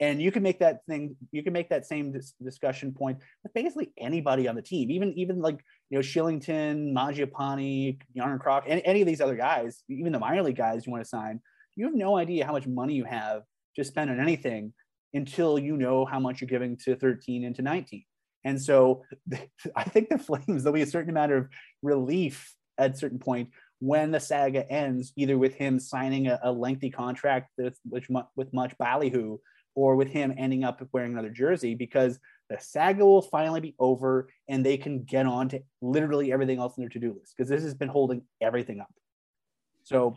And 0.00 0.20
you 0.20 0.32
can 0.32 0.42
make 0.42 0.58
that 0.58 0.84
thing, 0.88 1.16
you 1.30 1.42
can 1.42 1.52
make 1.52 1.68
that 1.70 1.86
same 1.86 2.12
dis- 2.12 2.34
discussion 2.42 2.92
point 2.92 3.18
with 3.42 3.54
basically 3.54 3.92
anybody 3.98 4.48
on 4.48 4.54
the 4.54 4.62
team, 4.62 4.90
even 4.90 5.12
even 5.14 5.40
like 5.40 5.64
you 5.88 5.98
know 5.98 6.02
Kylington, 6.02 6.92
Mangiapane, 6.92 7.98
Järnkrok, 8.16 8.62
any, 8.66 8.84
any 8.84 9.00
of 9.02 9.06
these 9.06 9.20
other 9.20 9.36
guys, 9.36 9.82
even 9.88 10.12
the 10.12 10.18
minor 10.18 10.42
league 10.42 10.56
guys 10.56 10.84
you 10.86 10.92
want 10.92 11.04
to 11.04 11.08
sign. 11.08 11.40
You 11.76 11.86
have 11.86 11.94
no 11.94 12.16
idea 12.16 12.44
how 12.44 12.52
much 12.52 12.66
money 12.66 12.94
you 12.94 13.04
have 13.04 13.42
to 13.76 13.84
spend 13.84 14.10
on 14.10 14.20
anything 14.20 14.72
until 15.12 15.58
you 15.58 15.76
know 15.76 16.04
how 16.04 16.18
much 16.18 16.40
you're 16.40 16.48
giving 16.48 16.76
to 16.84 16.96
13 16.96 17.44
and 17.44 17.54
to 17.54 17.62
19. 17.62 18.04
And 18.44 18.60
so 18.60 19.04
I 19.76 19.84
think 19.84 20.08
the 20.08 20.18
Flames, 20.18 20.62
there'll 20.62 20.74
be 20.74 20.82
a 20.82 20.86
certain 20.86 21.10
amount 21.10 21.32
of 21.32 21.48
relief 21.82 22.54
at 22.78 22.94
a 22.94 22.96
certain 22.96 23.18
point 23.18 23.50
when 23.80 24.10
the 24.10 24.20
saga 24.20 24.70
ends, 24.70 25.12
either 25.16 25.36
with 25.36 25.54
him 25.54 25.78
signing 25.78 26.28
a, 26.28 26.38
a 26.42 26.52
lengthy 26.52 26.90
contract 26.90 27.50
with, 27.58 27.78
which, 27.88 28.08
with 28.36 28.52
much 28.52 28.76
ballyhoo, 28.78 29.38
or 29.74 29.96
with 29.96 30.08
him 30.08 30.32
ending 30.38 30.64
up 30.64 30.80
wearing 30.92 31.12
another 31.12 31.30
jersey, 31.30 31.74
because 31.74 32.18
the 32.48 32.56
saga 32.60 33.04
will 33.04 33.22
finally 33.22 33.60
be 33.60 33.74
over 33.78 34.28
and 34.48 34.64
they 34.64 34.76
can 34.76 35.02
get 35.02 35.26
on 35.26 35.48
to 35.48 35.60
literally 35.82 36.32
everything 36.32 36.58
else 36.58 36.76
in 36.76 36.82
their 36.82 36.88
to-do 36.88 37.16
list, 37.18 37.34
because 37.36 37.48
this 37.48 37.62
has 37.62 37.74
been 37.74 37.88
holding 37.88 38.22
everything 38.40 38.80
up. 38.80 38.92
So 39.82 40.16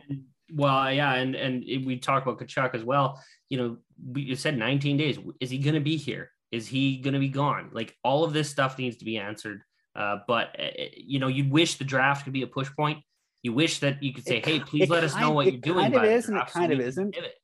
Well, 0.52 0.76
uh, 0.76 0.88
yeah, 0.88 1.14
and 1.14 1.34
and 1.34 1.64
we 1.84 1.98
talk 1.98 2.22
about 2.22 2.38
Tkachuk 2.38 2.74
as 2.74 2.84
well. 2.84 3.22
You 3.50 3.58
know, 3.58 3.76
you 4.14 4.34
said 4.34 4.56
19 4.56 4.96
days. 4.96 5.18
Is 5.40 5.50
he 5.50 5.58
going 5.58 5.74
to 5.74 5.80
be 5.80 5.96
here? 5.96 6.30
Is 6.50 6.66
he 6.66 6.98
going 6.98 7.14
to 7.14 7.20
be 7.20 7.28
gone? 7.28 7.70
Like 7.72 7.96
all 8.02 8.24
of 8.24 8.32
this 8.32 8.48
stuff 8.48 8.78
needs 8.78 8.96
to 8.98 9.04
be 9.04 9.18
answered. 9.18 9.62
Uh, 9.94 10.18
but 10.26 10.56
uh, 10.58 10.68
you 10.96 11.18
know, 11.18 11.28
you'd 11.28 11.50
wish 11.50 11.74
the 11.76 11.84
draft 11.84 12.24
could 12.24 12.32
be 12.32 12.42
a 12.42 12.46
push 12.46 12.70
point. 12.74 12.98
You 13.42 13.52
wish 13.52 13.80
that 13.80 14.02
you 14.02 14.12
could 14.12 14.24
say, 14.26 14.38
It 14.38 14.46
"Hey, 14.46 14.60
please 14.60 14.88
let 14.88 15.04
us 15.04 15.14
know 15.16 15.30
what 15.30 15.46
you're 15.46 15.60
doing." 15.60 15.92
kind 15.92 15.94
of 15.94 16.04
is 16.04 16.28
and 16.28 16.38
it 16.38 16.46
kind 16.48 16.72
of 16.72 16.80
isn't. 16.80 17.14
pivot." 17.14 17.34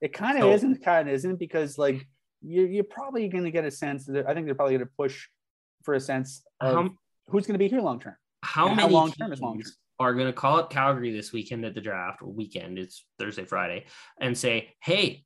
it 0.00 0.12
kind 0.12 0.36
of 0.38 0.42
So- 0.42 0.52
is 0.52 0.62
and 0.64 0.82
kind 0.82 1.08
of 1.08 1.14
isn't 1.14 1.36
because 1.38 1.78
like 1.78 2.06
you, 2.40 2.64
you're 2.66 2.82
probably 2.84 3.28
going 3.28 3.44
to 3.44 3.50
get 3.52 3.64
a 3.64 3.70
sense 3.70 4.04
that 4.06 4.26
I 4.28 4.34
think 4.34 4.46
they're 4.46 4.54
probably 4.56 4.74
going 4.74 4.86
to 4.86 4.92
push 4.98 5.28
for 5.84 5.94
a 5.94 6.00
sense 6.00 6.42
of 6.60 6.74
How, 6.74 6.90
who's 7.28 7.46
going 7.46 7.54
to 7.54 7.58
be 7.58 7.68
here 7.68 7.80
long 7.80 8.00
term. 8.00 8.16
how 8.42 8.74
many 8.74 8.92
long-term 8.92 9.32
is 9.32 9.40
long-term? 9.40 9.62
teams 9.62 9.76
are 10.00 10.12
going 10.14 10.26
to 10.26 10.32
call 10.32 10.58
up 10.58 10.70
Calgary 10.70 11.12
this 11.12 11.32
weekend 11.32 11.64
at 11.64 11.74
the 11.74 11.80
draft 11.80 12.20
or 12.22 12.32
weekend? 12.32 12.78
It's 12.80 13.04
Thursday, 13.18 13.44
Friday, 13.44 13.84
and 14.20 14.36
say, 14.36 14.74
"Hey, 14.82 15.24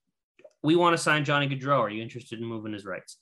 we 0.63 0.77
want 0.77 0.97
to 0.97 1.03
sign 1.03 1.25
Johnny 1.25 1.49
Gaudreau. 1.49 1.81
Are 1.81 1.91
you 1.91 2.03
interested 2.03 2.39
in 2.39 2.45
moving 2.45 2.73
his 2.73 2.85
rights?" 2.85 3.19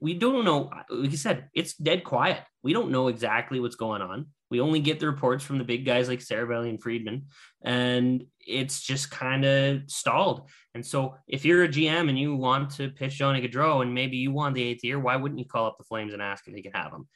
We 0.00 0.14
don't 0.14 0.44
know. 0.44 0.70
Like 0.90 1.10
you 1.10 1.16
said, 1.16 1.48
it's 1.54 1.74
dead 1.74 2.04
quiet. 2.04 2.38
We 2.62 2.72
don't 2.72 2.92
know 2.92 3.08
exactly 3.08 3.58
what's 3.58 3.74
going 3.74 4.00
on. 4.00 4.26
We 4.48 4.60
only 4.60 4.80
get 4.80 5.00
the 5.00 5.06
reports 5.06 5.42
from 5.42 5.58
the 5.58 5.64
big 5.64 5.84
guys 5.84 6.08
like 6.08 6.20
Seravalli 6.20 6.68
and 6.68 6.80
Friedman, 6.80 7.26
and 7.64 8.24
it's 8.38 8.82
just 8.82 9.10
kind 9.10 9.44
of 9.44 9.90
stalled. 9.90 10.50
And 10.74 10.84
so, 10.84 11.16
if 11.26 11.44
you're 11.44 11.64
a 11.64 11.68
GM 11.68 12.08
and 12.08 12.18
you 12.18 12.36
want 12.36 12.70
to 12.72 12.90
pitch 12.90 13.16
Johnny 13.16 13.40
Gaudreau, 13.40 13.82
and 13.82 13.94
maybe 13.94 14.18
you 14.18 14.30
want 14.30 14.54
the 14.54 14.62
eighth 14.62 14.84
year, 14.84 14.98
why 14.98 15.16
wouldn't 15.16 15.38
you 15.38 15.46
call 15.46 15.66
up 15.66 15.78
the 15.78 15.84
Flames 15.84 16.12
and 16.12 16.22
ask 16.22 16.46
if 16.46 16.54
they 16.54 16.62
can 16.62 16.72
have 16.72 16.92
him? 16.92 17.08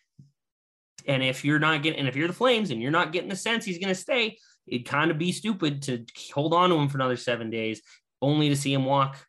And 1.06 1.22
if 1.22 1.44
you're 1.44 1.58
not 1.58 1.82
getting, 1.82 2.00
and 2.00 2.08
if 2.08 2.16
you're 2.16 2.26
the 2.26 2.34
Flames 2.34 2.70
and 2.70 2.82
you're 2.82 2.90
not 2.90 3.12
getting 3.12 3.28
the 3.28 3.36
sense 3.36 3.64
he's 3.64 3.78
going 3.78 3.94
to 3.94 4.00
stay, 4.00 4.38
it'd 4.66 4.88
kind 4.88 5.10
of 5.10 5.18
be 5.18 5.30
stupid 5.30 5.82
to 5.82 6.04
hold 6.34 6.52
on 6.52 6.70
to 6.70 6.76
him 6.76 6.88
for 6.88 6.98
another 6.98 7.16
seven 7.16 7.50
days, 7.50 7.82
only 8.20 8.48
to 8.48 8.56
see 8.56 8.72
him 8.72 8.84
walk. 8.84 9.24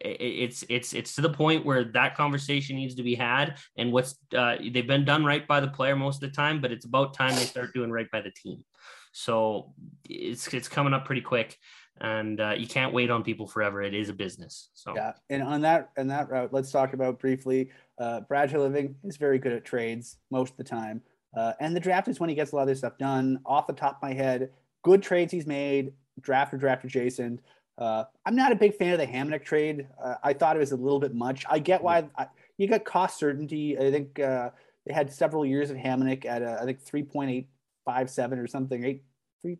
It's 0.00 0.64
it's 0.68 0.94
it's 0.94 1.14
to 1.16 1.20
the 1.20 1.30
point 1.30 1.64
where 1.64 1.84
that 1.84 2.16
conversation 2.16 2.76
needs 2.76 2.94
to 2.94 3.02
be 3.02 3.14
had, 3.14 3.56
and 3.76 3.92
what's 3.92 4.16
uh, 4.36 4.56
they've 4.56 4.86
been 4.86 5.04
done 5.04 5.24
right 5.24 5.46
by 5.46 5.60
the 5.60 5.68
player 5.68 5.94
most 5.94 6.22
of 6.22 6.30
the 6.30 6.34
time, 6.34 6.60
but 6.60 6.72
it's 6.72 6.86
about 6.86 7.12
time 7.12 7.34
they 7.34 7.44
start 7.44 7.74
doing 7.74 7.90
right 7.90 8.10
by 8.10 8.20
the 8.22 8.30
team. 8.30 8.64
So 9.12 9.74
it's 10.08 10.46
it's 10.54 10.68
coming 10.68 10.94
up 10.94 11.04
pretty 11.04 11.20
quick, 11.20 11.58
and 12.00 12.40
uh, 12.40 12.54
you 12.56 12.66
can't 12.66 12.94
wait 12.94 13.10
on 13.10 13.22
people 13.22 13.46
forever. 13.46 13.82
It 13.82 13.94
is 13.94 14.08
a 14.08 14.14
business. 14.14 14.70
So 14.74 14.94
Yeah, 14.94 15.12
and 15.28 15.42
on 15.42 15.60
that 15.62 15.90
and 15.96 16.10
that 16.10 16.30
route, 16.30 16.52
let's 16.52 16.70
talk 16.70 16.94
about 16.94 17.18
briefly. 17.18 17.70
Uh, 17.98 18.20
Brad 18.20 18.52
Living 18.52 18.94
is 19.04 19.16
very 19.16 19.38
good 19.38 19.52
at 19.52 19.64
trades 19.64 20.16
most 20.30 20.52
of 20.52 20.56
the 20.56 20.64
time, 20.64 21.02
uh, 21.36 21.52
and 21.60 21.76
the 21.76 21.80
draft 21.80 22.08
is 22.08 22.20
when 22.20 22.28
he 22.28 22.34
gets 22.34 22.52
a 22.52 22.56
lot 22.56 22.62
of 22.62 22.68
this 22.68 22.78
stuff 22.78 22.96
done. 22.98 23.40
Off 23.44 23.66
the 23.66 23.72
top 23.74 23.96
of 23.96 24.02
my 24.02 24.14
head, 24.14 24.50
good 24.82 25.02
trades 25.02 25.32
he's 25.32 25.46
made, 25.46 25.92
draft 26.20 26.54
or 26.54 26.56
draft 26.56 26.84
adjacent. 26.84 27.40
Uh, 27.80 28.04
I'm 28.26 28.36
not 28.36 28.52
a 28.52 28.56
big 28.56 28.74
fan 28.76 28.92
of 28.92 28.98
the 28.98 29.06
Hamonic 29.06 29.44
trade. 29.44 29.86
Uh, 30.02 30.16
I 30.22 30.34
thought 30.34 30.54
it 30.54 30.58
was 30.58 30.72
a 30.72 30.76
little 30.76 31.00
bit 31.00 31.14
much. 31.14 31.46
I 31.48 31.58
get 31.58 31.82
why 31.82 32.08
I, 32.16 32.26
you 32.58 32.68
got 32.68 32.84
cost 32.84 33.18
certainty. 33.18 33.78
I 33.78 33.90
think 33.90 34.20
uh, 34.20 34.50
they 34.86 34.92
had 34.92 35.10
several 35.10 35.46
years 35.46 35.70
of 35.70 35.78
Hamonic 35.78 36.26
at 36.26 36.42
uh, 36.42 36.58
I 36.60 36.66
think 36.66 36.84
3.857 36.84 38.38
or 38.38 38.46
something, 38.46 38.84
eight, 38.84 39.04
three, 39.42 39.58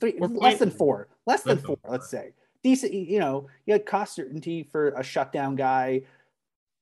three 0.00 0.16
less 0.18 0.58
than 0.58 0.70
four, 0.70 1.08
less 1.26 1.42
than 1.42 1.58
four, 1.58 1.78
let's 1.88 2.10
say. 2.10 2.32
Decent, 2.62 2.92
you 2.92 3.20
know, 3.20 3.46
you 3.66 3.72
had 3.72 3.86
cost 3.86 4.14
certainty 4.14 4.64
for 4.64 4.88
a 4.90 5.02
shutdown 5.02 5.54
guy. 5.54 6.02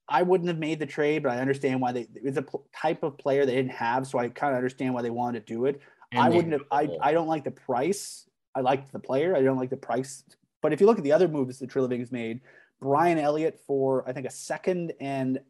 I 0.09 0.23
wouldn't 0.23 0.49
have 0.49 0.59
made 0.59 0.79
the 0.79 0.87
trade, 0.87 1.23
but 1.23 1.33
I 1.33 1.39
understand 1.39 1.83
why 1.83 1.93
they. 1.93 2.09
It 2.15 2.25
was 2.25 2.39
a 2.39 2.47
type 2.75 3.03
of 3.03 3.19
player 3.19 3.45
they 3.45 3.55
didn't 3.55 3.73
have, 3.73 4.07
so 4.07 4.19
I 4.19 4.29
kind 4.29 4.55
of 4.55 4.57
understand 4.57 4.95
why 4.95 5.03
they 5.03 5.11
wanted 5.11 5.47
to 5.47 5.53
do 5.53 5.67
it. 5.67 5.83
And 6.13 6.23
I 6.23 6.31
wouldn't 6.31 6.55
have. 6.55 6.63
I. 6.73 6.89
I 7.03 7.13
don't 7.13 7.29
like 7.29 7.45
the 7.45 7.51
price. 7.51 8.27
I 8.55 8.61
liked 8.61 8.91
the 8.91 8.99
player. 8.99 9.37
I 9.37 9.43
don't 9.43 9.59
like 9.59 9.69
the 9.69 9.77
price. 9.77 10.25
But 10.63 10.73
if 10.73 10.81
you 10.81 10.87
look 10.87 10.99
at 10.99 11.05
the 11.05 11.13
other 11.13 11.29
moves 11.29 11.59
that 11.59 11.71
Treliving 11.71 12.01
has 12.01 12.13
made, 12.13 12.41
Brian 12.81 13.19
Elliott 13.19 13.59
for 13.67 14.09
I 14.09 14.13
think 14.13 14.27
a 14.27 14.31
second 14.31 14.93
and 15.01 15.41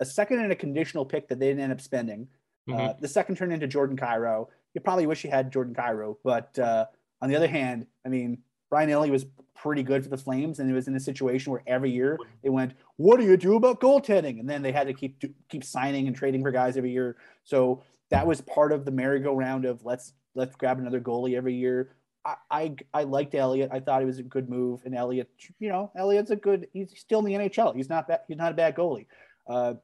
a 0.00 0.04
second 0.04 0.40
and 0.40 0.52
a 0.52 0.56
conditional 0.56 1.04
pick 1.04 1.28
that 1.28 1.38
they 1.38 1.48
didn't 1.48 1.62
end 1.62 1.72
up 1.72 1.80
spending. 1.80 2.28
Mhm. 2.68 2.78
Uh, 2.78 2.92
the 2.98 3.08
second 3.08 3.36
turned 3.36 3.52
into 3.52 3.66
Jordan 3.66 3.96
Kyrou. 3.96 4.48
You 4.74 4.80
probably 4.80 5.06
wish 5.06 5.22
you 5.22 5.30
had 5.30 5.52
Jordan 5.52 5.74
Kyrou, 5.74 6.16
but 6.24 6.58
uh, 6.58 6.86
on 7.20 7.28
the 7.28 7.36
other 7.36 7.46
hand, 7.46 7.86
I 8.04 8.08
mean 8.08 8.38
Brian 8.70 8.90
Elliott 8.90 9.12
was 9.12 9.26
pretty 9.54 9.84
good 9.84 10.02
for 10.02 10.08
the 10.10 10.16
Flames, 10.16 10.58
and 10.58 10.68
it 10.68 10.74
was 10.74 10.88
in 10.88 10.96
a 10.96 11.00
situation 11.00 11.52
where 11.52 11.62
every 11.66 11.90
year 11.90 12.18
they 12.42 12.48
went, 12.48 12.74
"What 12.96 13.20
do 13.20 13.24
you 13.24 13.36
do 13.36 13.54
about 13.54 13.80
goaltending?" 13.80 14.40
And 14.40 14.50
then 14.50 14.62
they 14.62 14.72
had 14.72 14.88
to 14.88 14.94
keep 14.94 15.22
keep 15.48 15.62
signing 15.62 16.08
and 16.08 16.16
trading 16.16 16.42
for 16.42 16.50
guys 16.50 16.76
every 16.76 16.90
year. 16.90 17.16
So 17.44 17.82
that 18.10 18.26
was 18.26 18.40
part 18.40 18.72
of 18.72 18.84
the 18.84 18.90
merry-go-round 18.90 19.64
of 19.64 19.84
let's 19.84 20.12
let's 20.34 20.56
grab 20.56 20.78
another 20.78 21.00
goalie 21.00 21.36
every 21.36 21.54
year. 21.54 21.90
I, 22.24 22.36
I 22.50 22.76
I 22.92 23.02
liked 23.04 23.34
Elliott. 23.34 23.70
I 23.72 23.80
thought 23.80 24.02
it 24.02 24.06
was 24.06 24.18
a 24.18 24.22
good 24.22 24.48
move, 24.48 24.82
and 24.84 24.94
Elliott, 24.94 25.30
you 25.58 25.68
know, 25.68 25.90
Elliott's 25.96 26.30
a 26.30 26.36
good. 26.36 26.68
He's 26.72 26.92
still 26.96 27.18
in 27.20 27.24
the 27.24 27.32
NHL. 27.32 27.74
He's 27.74 27.88
not 27.88 28.08
bad. 28.08 28.20
He's 28.28 28.36
not 28.36 28.52
a 28.52 28.54
bad 28.54 28.74
goalie. 28.74 29.06
Uh, 29.46 29.74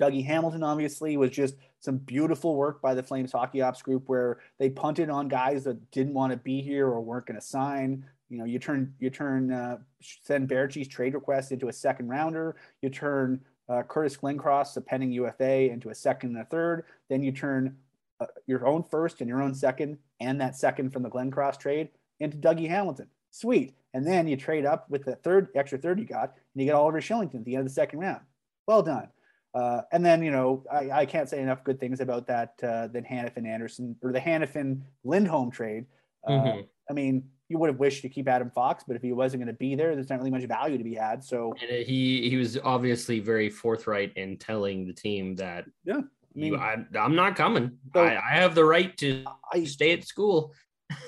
Dougie 0.00 0.24
Hamilton 0.24 0.62
obviously 0.62 1.16
was 1.16 1.30
just 1.30 1.56
some 1.80 1.98
beautiful 1.98 2.56
work 2.56 2.80
by 2.80 2.94
the 2.94 3.02
Flames 3.02 3.32
hockey 3.32 3.60
ops 3.60 3.82
group 3.82 4.08
where 4.08 4.38
they 4.58 4.70
punted 4.70 5.10
on 5.10 5.28
guys 5.28 5.64
that 5.64 5.90
didn't 5.90 6.14
want 6.14 6.32
to 6.32 6.38
be 6.38 6.62
here 6.62 6.86
or 6.86 7.00
weren't 7.00 7.26
going 7.26 7.38
to 7.38 7.46
sign. 7.46 8.04
You 8.28 8.38
know, 8.38 8.44
you 8.44 8.58
turn 8.58 8.94
you 8.98 9.10
turn 9.10 9.52
uh, 9.52 9.78
send 10.00 10.48
Baertschi's 10.48 10.88
trade 10.88 11.14
request 11.14 11.52
into 11.52 11.68
a 11.68 11.72
second 11.72 12.08
rounder. 12.08 12.56
You 12.80 12.90
turn 12.90 13.40
uh, 13.68 13.82
Curtis 13.82 14.16
Glencross, 14.16 14.76
a 14.76 14.80
pending 14.80 15.12
UFA, 15.12 15.70
into 15.70 15.90
a 15.90 15.94
second 15.94 16.30
and 16.30 16.40
a 16.40 16.44
third. 16.44 16.84
Then 17.08 17.22
you 17.22 17.32
turn 17.32 17.76
uh, 18.20 18.26
your 18.46 18.66
own 18.66 18.82
first 18.82 19.20
and 19.20 19.28
your 19.28 19.42
own 19.42 19.54
second, 19.54 19.98
and 20.20 20.40
that 20.40 20.56
second 20.56 20.92
from 20.92 21.02
the 21.02 21.10
Glencross 21.10 21.58
trade 21.58 21.88
into 22.20 22.36
Dougie 22.36 22.68
Hamilton. 22.68 23.08
Sweet. 23.30 23.74
and 23.94 24.06
then 24.06 24.28
you 24.28 24.36
trade 24.36 24.66
up 24.66 24.88
with 24.90 25.04
the 25.04 25.16
third 25.16 25.48
extra 25.54 25.78
third 25.78 25.98
you 25.98 26.04
got, 26.04 26.34
and 26.54 26.60
you 26.60 26.64
get 26.64 26.74
Oliver 26.74 27.00
Kylington 27.00 27.36
at 27.36 27.44
the 27.44 27.54
end 27.54 27.60
of 27.60 27.66
the 27.66 27.74
second 27.74 27.98
round. 28.00 28.20
Well 28.66 28.82
done. 28.82 29.08
Uh, 29.52 29.82
and 29.92 30.04
then 30.04 30.22
you 30.22 30.30
know 30.30 30.64
I, 30.70 30.90
I, 30.90 31.06
can't 31.06 31.28
say 31.28 31.40
enough 31.40 31.64
good 31.64 31.80
things 31.80 32.00
about 32.00 32.28
that 32.28 32.54
uh, 32.62 32.86
than 32.86 33.02
Hanifin 33.02 33.48
Anderson 33.48 33.96
or 34.00 34.12
the 34.12 34.20
Hanifin 34.20 34.82
Lindholm 35.02 35.50
trade. 35.50 35.86
Uh, 36.24 36.30
mm-hmm. 36.30 36.60
I 36.88 36.92
mean, 36.92 37.24
you 37.48 37.58
would 37.58 37.68
have 37.68 37.80
wished 37.80 38.02
to 38.02 38.08
keep 38.08 38.28
Adam 38.28 38.50
Fox, 38.50 38.84
but 38.86 38.94
if 38.94 39.02
he 39.02 39.12
wasn't 39.12 39.42
going 39.42 39.52
to 39.52 39.58
be 39.58 39.74
there, 39.74 39.96
there's 39.96 40.08
not 40.08 40.18
really 40.18 40.30
much 40.30 40.44
value 40.44 40.78
to 40.78 40.84
be 40.84 40.94
had. 40.94 41.24
So 41.24 41.52
and 41.60 41.84
he 41.84 42.30
he 42.30 42.36
was 42.36 42.58
obviously 42.58 43.18
very 43.18 43.50
forthright 43.50 44.16
in 44.16 44.36
telling 44.36 44.86
the 44.86 44.92
team 44.92 45.34
that 45.36 45.64
yeah, 45.84 46.02
I 46.34 46.38
mean, 46.38 46.52
you, 46.52 46.58
I, 46.58 46.76
am 46.94 47.14
not 47.14 47.36
coming. 47.36 47.78
So 47.94 48.02
I, 48.02 48.14
I, 48.14 48.34
have 48.36 48.54
the 48.54 48.64
right 48.64 48.96
to 48.98 49.24
I, 49.52 49.64
stay 49.64 49.92
at 49.92 50.04
school. 50.04 50.52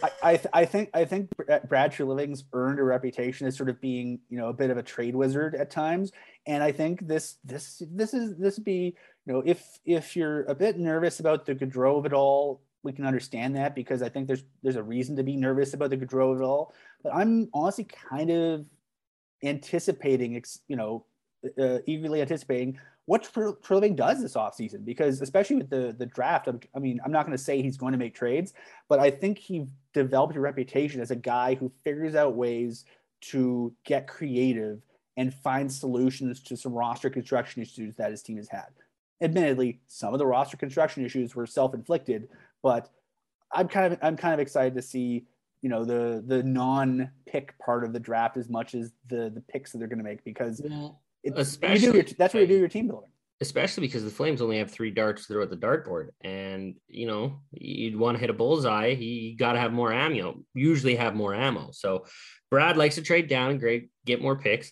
I 0.03 0.11
I, 0.23 0.37
th- 0.37 0.53
I, 0.53 0.65
think 0.65 0.91
I 0.95 1.05
think 1.05 1.31
Brad 1.69 1.93
Treliving's 1.93 2.45
earned 2.53 2.81
a 2.81 2.85
reputation 2.85 3.47
as 3.47 3.57
sort 3.57 3.69
of 3.69 3.81
being 3.81 4.21
you 4.29 4.39
know 4.39 4.49
a 4.49 4.53
bit 4.53 4.71
of 4.71 4.79
a 4.79 4.83
trade 4.83 5.15
wizard 5.15 5.55
at 5.55 5.71
times, 5.71 6.13
and 6.47 6.63
I 6.63 6.73
think 6.73 7.07
this 7.07 7.37
this 7.45 7.83
this 7.91 8.15
is 8.15 8.37
this 8.37 8.59
be 8.59 8.97
you 9.27 9.33
know 9.33 9.43
if 9.45 9.79
if 9.85 10.17
you're 10.17 10.45
a 10.45 10.55
bit 10.55 10.79
nervous 10.79 11.21
about 11.21 11.47
the 11.47 11.55
Gaudreau 11.55 11.99
of 11.99 12.07
it 12.07 12.13
all 12.13 12.63
we 12.83 12.93
can 12.93 13.07
understand 13.07 13.57
that 13.57 13.75
because 13.75 14.03
I 14.03 14.09
think 14.09 14.27
there's 14.27 14.45
there's 14.63 14.77
a 14.77 14.83
reason 14.83 15.17
to 15.17 15.23
be 15.23 15.37
nervous 15.37 15.75
about 15.75 15.91
the 15.91 15.97
Gaudreau 15.97 16.37
at 16.37 16.43
all. 16.43 16.75
But 17.03 17.15
I'm 17.15 17.49
honestly 17.55 17.85
kind 17.85 18.31
of 18.31 18.67
anticipating, 19.43 20.43
you 20.69 20.77
know, 20.77 21.07
uh, 21.59 21.79
eagerly 21.87 22.21
anticipating 22.21 22.79
what 23.07 23.25
Treliving 23.25 23.97
does 23.97 24.21
this 24.21 24.35
offseason 24.35 24.85
because 24.85 25.21
especially 25.21 25.57
with 25.57 25.71
the 25.71 25.95
the 25.99 26.07
draft, 26.07 26.49
i 26.49 26.79
mean, 26.79 27.01
I'm 27.05 27.13
not 27.13 27.27
going 27.27 27.37
to 27.37 27.43
say 27.43 27.61
he's 27.61 27.77
going 27.77 27.93
to 27.93 27.99
make 27.99 28.15
trades, 28.15 28.55
but 28.89 29.01
I 29.01 29.11
think 29.11 29.39
he 29.39 29.67
developed 29.93 30.37
a 30.37 30.41
reputation 30.41 31.01
as 31.01 31.11
a 31.11 31.17
guy 31.17 31.55
who 31.55 31.73
figures 31.83 32.15
out 32.15 32.37
ways 32.37 32.85
to 33.23 33.73
get 33.85 34.07
creative 34.07 34.81
and 35.17 35.35
find 35.35 35.71
solutions 35.71 36.41
to 36.41 36.57
some 36.57 36.73
roster 36.73 37.11
construction 37.11 37.63
issues 37.63 37.97
that 37.97 38.11
his 38.11 38.23
team 38.23 38.37
has 38.37 38.49
had. 38.49 38.69
Admittedly, 39.21 39.81
some 39.87 40.13
of 40.13 40.19
the 40.19 40.27
roster 40.27 40.57
construction 40.57 41.05
issues 41.05 41.35
were 41.35 41.47
self-inflicted, 41.47 42.29
but 42.63 42.89
I'm 43.53 43.69
kind 43.69 43.93
of 43.93 43.99
I'm 44.03 44.17
kind 44.17 44.35
of 44.35 44.41
excited 44.41 44.75
to 44.75 44.83
see 44.83 45.27
you 45.61 45.69
know 45.69 45.85
the 45.85 46.23
the 46.27 46.43
non-pick 46.43 47.59
part 47.59 47.85
of 47.85 47.93
the 47.93 48.01
draft 48.01 48.37
as 48.37 48.49
much 48.49 48.75
as 48.75 48.93
the 49.09 49.31
the 49.31 49.41
picks 49.41 49.73
that 49.73 49.79
they're 49.79 49.89
going 49.89 49.99
to 49.99 50.05
make 50.05 50.25
because 50.25 50.61
especially 51.37 51.95
your, 51.95 52.05
that's 52.19 52.35
where 52.35 52.43
you 52.43 52.49
do 52.49 52.59
your 52.59 52.69
team 52.69 52.89
building. 52.89 53.11
Especially 53.41 53.81
because 53.81 54.05
the 54.05 54.11
Flames 54.11 54.41
only 54.41 54.59
have 54.59 54.71
three 54.71 54.93
darts 54.93 55.27
to 55.27 55.33
throw 55.33 55.43
at 55.43 55.51
the 55.51 55.57
dartboard, 55.57 56.11
and 56.23 56.77
you 56.87 57.07
know 57.07 57.41
you'd 57.51 57.97
want 57.97 58.17
to 58.17 58.21
hit 58.21 58.31
a 58.31 58.35
bullseye. 58.35 58.91
You 58.91 59.37
got 59.37 59.55
to 59.55 59.59
have 59.59 59.73
more 59.73 59.93
ammo. 59.93 60.45
Usually 60.55 60.95
have 60.95 61.17
more 61.17 61.35
ammo. 61.35 61.71
So 61.73 62.07
Brad 62.53 62.77
likes 62.77 62.95
to 62.95 63.03
trade 63.03 63.29
down 63.29 63.51
and 63.51 63.59
great 63.59 63.91
get 64.05 64.23
more 64.23 64.37
picks 64.37 64.71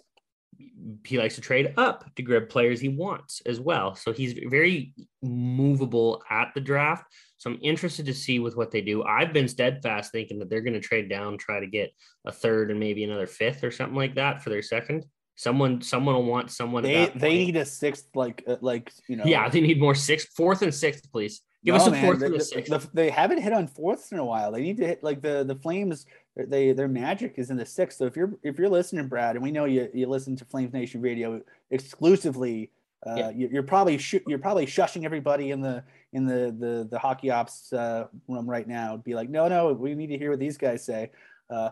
he 1.04 1.18
likes 1.18 1.34
to 1.36 1.40
trade 1.40 1.74
up 1.76 2.04
to 2.16 2.22
grab 2.22 2.48
players 2.48 2.80
he 2.80 2.88
wants 2.88 3.42
as 3.46 3.60
well. 3.60 3.94
So 3.94 4.12
he's 4.12 4.34
very 4.46 4.94
movable 5.22 6.22
at 6.30 6.52
the 6.54 6.60
draft. 6.60 7.04
So 7.38 7.50
I'm 7.50 7.58
interested 7.62 8.06
to 8.06 8.14
see 8.14 8.38
with 8.38 8.56
what 8.56 8.70
they 8.70 8.80
do. 8.80 9.02
I've 9.02 9.32
been 9.32 9.48
steadfast 9.48 10.12
thinking 10.12 10.38
that 10.38 10.50
they're 10.50 10.60
going 10.60 10.74
to 10.74 10.80
trade 10.80 11.08
down, 11.08 11.38
try 11.38 11.60
to 11.60 11.66
get 11.66 11.92
a 12.26 12.32
third 12.32 12.70
and 12.70 12.78
maybe 12.78 13.04
another 13.04 13.26
fifth 13.26 13.64
or 13.64 13.70
something 13.70 13.96
like 13.96 14.16
that 14.16 14.42
for 14.42 14.50
their 14.50 14.62
second. 14.62 15.04
Someone, 15.40 15.81
someone 15.81 16.16
will 16.16 16.24
want 16.24 16.50
someone. 16.50 16.83
They 16.83 17.11
they 17.14 17.33
need 17.33 17.57
a 17.57 17.64
sixth, 17.64 18.09
like 18.14 18.44
uh, 18.46 18.57
like 18.61 18.92
you 19.09 19.16
know. 19.16 19.24
Yeah, 19.24 19.48
they 19.48 19.62
need 19.62 19.81
more 19.81 19.94
sixth, 19.94 20.29
fourth, 20.37 20.61
and 20.61 20.74
sixth, 20.74 21.11
please. 21.11 21.40
Give 21.64 21.74
no, 21.74 21.81
us 21.81 21.87
a 21.87 21.92
man, 21.92 22.05
fourth 22.05 22.20
and 22.20 22.35
a 22.35 22.44
sixth. 22.44 22.70
The, 22.70 22.87
they 22.92 23.09
haven't 23.09 23.40
hit 23.40 23.55
on 23.55 23.66
fourths 23.66 24.12
in 24.12 24.18
a 24.18 24.24
while. 24.24 24.53
They 24.53 24.61
need 24.61 24.76
to 24.76 24.87
hit 24.87 25.03
like 25.03 25.22
the 25.22 25.42
the 25.44 25.55
Flames 25.55 26.05
they 26.37 26.72
their 26.72 26.88
magic 26.88 27.38
is 27.38 27.48
in 27.48 27.57
the 27.57 27.64
sixth. 27.64 27.96
So 27.96 28.05
if 28.05 28.16
you're 28.16 28.35
if 28.42 28.59
you're 28.59 28.68
listening, 28.68 29.09
Brad, 29.09 29.35
and 29.35 29.42
we 29.42 29.50
know 29.50 29.64
you 29.64 29.88
you 29.94 30.07
listen 30.09 30.37
to 30.37 30.44
Flames 30.44 30.74
Nation 30.74 31.00
Radio 31.00 31.40
exclusively, 31.70 32.70
uh, 33.07 33.14
yeah. 33.16 33.31
you, 33.31 33.61
are 33.61 33.62
probably 33.62 33.96
sh- 33.96 34.26
you're 34.26 34.38
probably 34.38 34.66
shushing 34.66 35.07
everybody 35.07 35.53
in 35.53 35.62
the 35.62 35.83
in 36.12 36.26
the 36.26 36.55
the 36.59 36.87
the 36.90 36.98
hockey 36.98 37.31
ops 37.31 37.72
uh, 37.72 38.09
room 38.29 38.48
right 38.48 38.68
now. 38.68 38.98
Be 38.98 39.14
like, 39.14 39.31
no, 39.31 39.48
no, 39.48 39.72
we 39.72 39.94
need 39.94 40.09
to 40.09 40.18
hear 40.18 40.33
what 40.33 40.38
these 40.38 40.59
guys 40.59 40.85
say. 40.85 41.12
Uh, 41.48 41.70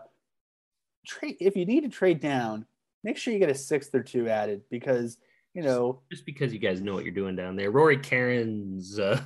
trade 1.05 1.37
if 1.39 1.55
you 1.55 1.67
need 1.67 1.81
to 1.81 1.89
trade 1.89 2.19
down, 2.19 2.65
make 3.03 3.17
sure 3.17 3.33
you 3.33 3.39
get 3.39 3.49
a 3.49 3.55
sixth 3.55 3.93
or 3.93 4.03
two 4.03 4.29
added 4.29 4.61
because 4.69 5.17
you 5.53 5.61
know 5.61 6.01
just 6.11 6.25
because 6.25 6.53
you 6.53 6.59
guys 6.59 6.81
know 6.81 6.93
what 6.93 7.03
you're 7.03 7.13
doing 7.13 7.35
down 7.35 7.55
there. 7.55 7.71
Rory 7.71 7.97
Kerins, 7.97 8.99
uh, 8.99 9.19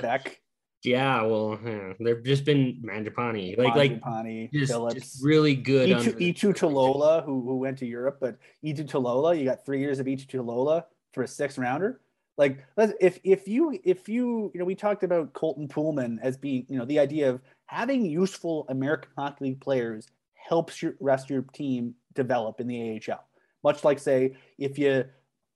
back, 0.00 0.40
yeah, 0.84 1.22
well, 1.22 1.58
yeah, 1.64 1.92
they've 2.00 2.22
just 2.24 2.44
been 2.44 2.82
Mangiapane, 2.84 3.58
like 3.58 3.74
like 3.74 4.50
just, 4.52 4.72
just, 4.94 5.24
really 5.24 5.54
good. 5.54 5.88
Eetu, 5.88 6.14
Eetu 6.14 6.54
Tuulola, 6.54 7.24
who 7.24 7.42
who 7.42 7.56
went 7.56 7.78
to 7.78 7.86
Europe, 7.86 8.18
but 8.20 8.38
Eetu 8.64 8.88
Tuulola, 8.88 9.38
you 9.38 9.44
got 9.44 9.64
three 9.64 9.80
years 9.80 9.98
of 9.98 10.06
Eetu 10.06 10.26
Tuulola 10.26 10.84
for 11.12 11.22
a 11.22 11.28
six 11.28 11.58
rounder. 11.58 12.00
Like, 12.38 12.64
if 12.78 13.18
if 13.22 13.46
you 13.46 13.78
if 13.84 14.08
you 14.08 14.50
you 14.54 14.58
know, 14.58 14.64
we 14.64 14.74
talked 14.74 15.02
about 15.02 15.34
Colton 15.34 15.68
Poolman 15.68 16.18
as 16.22 16.38
being 16.38 16.64
you 16.68 16.78
know 16.78 16.86
the 16.86 16.98
idea 16.98 17.28
of 17.28 17.42
having 17.66 18.06
useful 18.06 18.64
American 18.70 19.10
Hockey 19.16 19.44
League 19.44 19.60
players 19.60 20.08
helps 20.34 20.82
your 20.82 20.94
rest 21.00 21.26
of 21.26 21.30
your 21.30 21.42
team 21.52 21.94
develop 22.14 22.60
in 22.60 22.66
the 22.66 23.00
AHL. 23.08 23.24
Much 23.62 23.84
like 23.84 23.98
say 23.98 24.36
if 24.58 24.78
you 24.78 25.04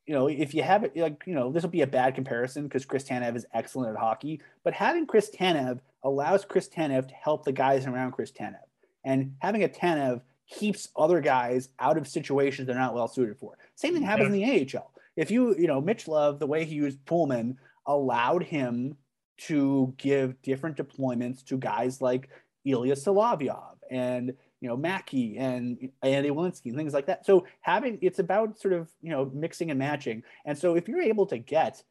you 0.06 0.14
know, 0.14 0.28
if 0.28 0.54
you 0.54 0.62
have 0.62 0.84
it, 0.84 0.96
like, 0.96 1.22
you 1.26 1.34
know, 1.34 1.50
this 1.50 1.62
will 1.62 1.70
be 1.70 1.80
a 1.80 1.86
bad 1.86 2.14
comparison 2.14 2.64
because 2.64 2.84
Chris 2.84 3.04
Tanev 3.04 3.36
is 3.36 3.46
excellent 3.54 3.96
at 3.96 4.00
hockey, 4.00 4.40
but 4.62 4.74
having 4.74 5.06
Chris 5.06 5.30
Tanev 5.30 5.80
allows 6.02 6.44
Chris 6.44 6.68
Tanev 6.68 7.08
to 7.08 7.14
help 7.14 7.44
the 7.44 7.52
guys 7.52 7.86
around 7.86 8.12
Chris 8.12 8.30
Tanev. 8.30 8.58
And 9.04 9.34
having 9.40 9.64
a 9.64 9.68
Tanev 9.68 10.20
keeps 10.48 10.88
other 10.96 11.20
guys 11.20 11.70
out 11.78 11.96
of 11.96 12.06
situations 12.06 12.66
they're 12.66 12.76
not 12.76 12.94
well 12.94 13.08
suited 13.08 13.38
for. 13.38 13.56
Same 13.76 13.94
thing 13.94 14.02
happens 14.02 14.36
yeah. 14.36 14.46
in 14.46 14.66
the 14.66 14.76
AHL. 14.76 14.92
If 15.16 15.30
you, 15.30 15.56
you 15.56 15.66
know, 15.66 15.80
Mitch 15.80 16.06
Love, 16.06 16.38
the 16.38 16.46
way 16.46 16.64
he 16.64 16.74
used 16.74 17.02
Poolman 17.06 17.56
allowed 17.86 18.42
him 18.42 18.96
to 19.36 19.94
give 19.96 20.40
different 20.42 20.76
deployments 20.76 21.44
to 21.46 21.56
guys 21.56 22.02
like 22.02 22.28
Ilya 22.64 22.94
Solovyov 22.94 23.76
and 23.90 24.34
you 24.64 24.70
know, 24.70 24.78
Mackey 24.78 25.36
and 25.36 25.90
Andy 26.02 26.30
Welinski 26.30 26.68
and 26.68 26.76
things 26.76 26.94
like 26.94 27.04
that. 27.04 27.26
So 27.26 27.46
having 27.60 27.98
it's 28.00 28.18
about 28.18 28.58
sort 28.58 28.72
of, 28.72 28.88
you 29.02 29.10
know, 29.10 29.30
mixing 29.34 29.68
and 29.68 29.78
matching. 29.78 30.22
And 30.46 30.56
so 30.56 30.74
if 30.74 30.88
you're 30.88 31.02
able 31.02 31.26
to 31.26 31.36
get 31.36 31.82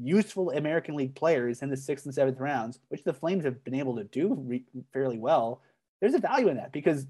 useful 0.00 0.52
American 0.52 0.94
League 0.94 1.16
players 1.16 1.60
in 1.60 1.70
the 1.70 1.76
sixth 1.76 2.04
and 2.04 2.14
seventh 2.14 2.38
rounds, 2.38 2.78
which 2.86 3.02
the 3.02 3.12
Flames 3.12 3.44
have 3.44 3.64
been 3.64 3.74
able 3.74 3.96
to 3.96 4.04
do 4.04 4.34
re- 4.46 4.64
fairly 4.92 5.18
well, 5.18 5.60
there's 6.00 6.14
a 6.14 6.20
value 6.20 6.46
in 6.46 6.56
that 6.58 6.70
because 6.70 7.08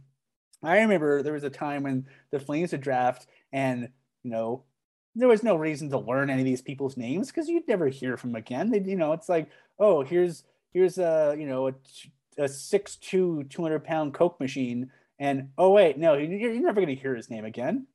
I 0.62 0.78
remember 0.78 1.22
there 1.22 1.34
was 1.34 1.44
a 1.44 1.50
time 1.50 1.82
when 1.82 2.06
the 2.30 2.40
Flames 2.40 2.72
would 2.72 2.80
draft 2.80 3.26
and, 3.52 3.90
you 4.22 4.30
know, 4.30 4.62
there 5.14 5.28
was 5.28 5.42
no 5.42 5.54
reason 5.54 5.90
to 5.90 5.98
learn 5.98 6.30
any 6.30 6.40
of 6.40 6.46
these 6.46 6.62
people's 6.62 6.96
names 6.96 7.26
because 7.26 7.46
you'd 7.46 7.68
never 7.68 7.88
hear 7.88 8.16
from 8.16 8.30
them 8.30 8.38
again. 8.38 8.70
They, 8.70 8.80
you 8.80 8.96
know, 8.96 9.12
it's 9.12 9.28
like, 9.28 9.50
oh, 9.78 10.02
here's 10.02 10.44
here's 10.72 10.96
a 10.96 11.36
you 11.38 11.46
know 11.46 11.68
a, 11.68 11.74
a 12.38 12.48
six 12.48 12.96
two 12.96 13.44
200 13.50 13.84
pound 13.84 14.14
Coke 14.14 14.40
machine 14.40 14.90
and 15.20 15.50
oh 15.58 15.70
wait, 15.70 15.98
no, 15.98 16.14
you're, 16.14 16.52
you're 16.52 16.62
never 16.62 16.80
going 16.80 16.88
to 16.88 17.00
hear 17.00 17.14
his 17.14 17.30
name 17.30 17.44
again. 17.44 17.86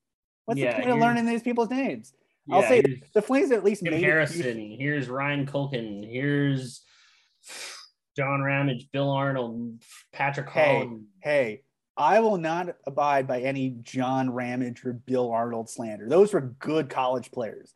What's 0.46 0.60
yeah, 0.60 0.72
the 0.72 0.84
point 0.84 0.92
of 0.92 1.00
learning 1.00 1.26
these 1.26 1.42
people's 1.42 1.72
names? 1.72 2.14
Yeah, 2.46 2.56
I'll 2.58 2.64
say 2.64 2.84
the 3.14 3.22
Flames 3.22 3.52
at 3.52 3.64
least 3.64 3.82
made 3.82 4.00
Harrison. 4.00 4.60
It. 4.60 4.78
Here's 4.78 5.10
Ryan 5.10 5.48
Culkin. 5.48 6.08
Here's 6.08 6.84
John 8.16 8.44
Ramage, 8.44 8.88
Bill 8.92 9.10
Arnold, 9.10 9.82
Patrick 10.14 10.50
Hey, 10.52 10.88
hey, 11.22 11.64
I 11.98 12.20
will 12.20 12.38
not 12.38 12.76
abide 12.86 13.28
by 13.28 13.42
any 13.42 13.72
John 13.82 14.30
Ramage 14.30 14.86
or 14.86 14.94
Bill 14.94 15.32
Arnold 15.32 15.68
slander. 15.68 16.08
Those 16.08 16.32
were 16.32 16.42
good 16.60 16.90
college 16.92 17.32
players. 17.32 17.74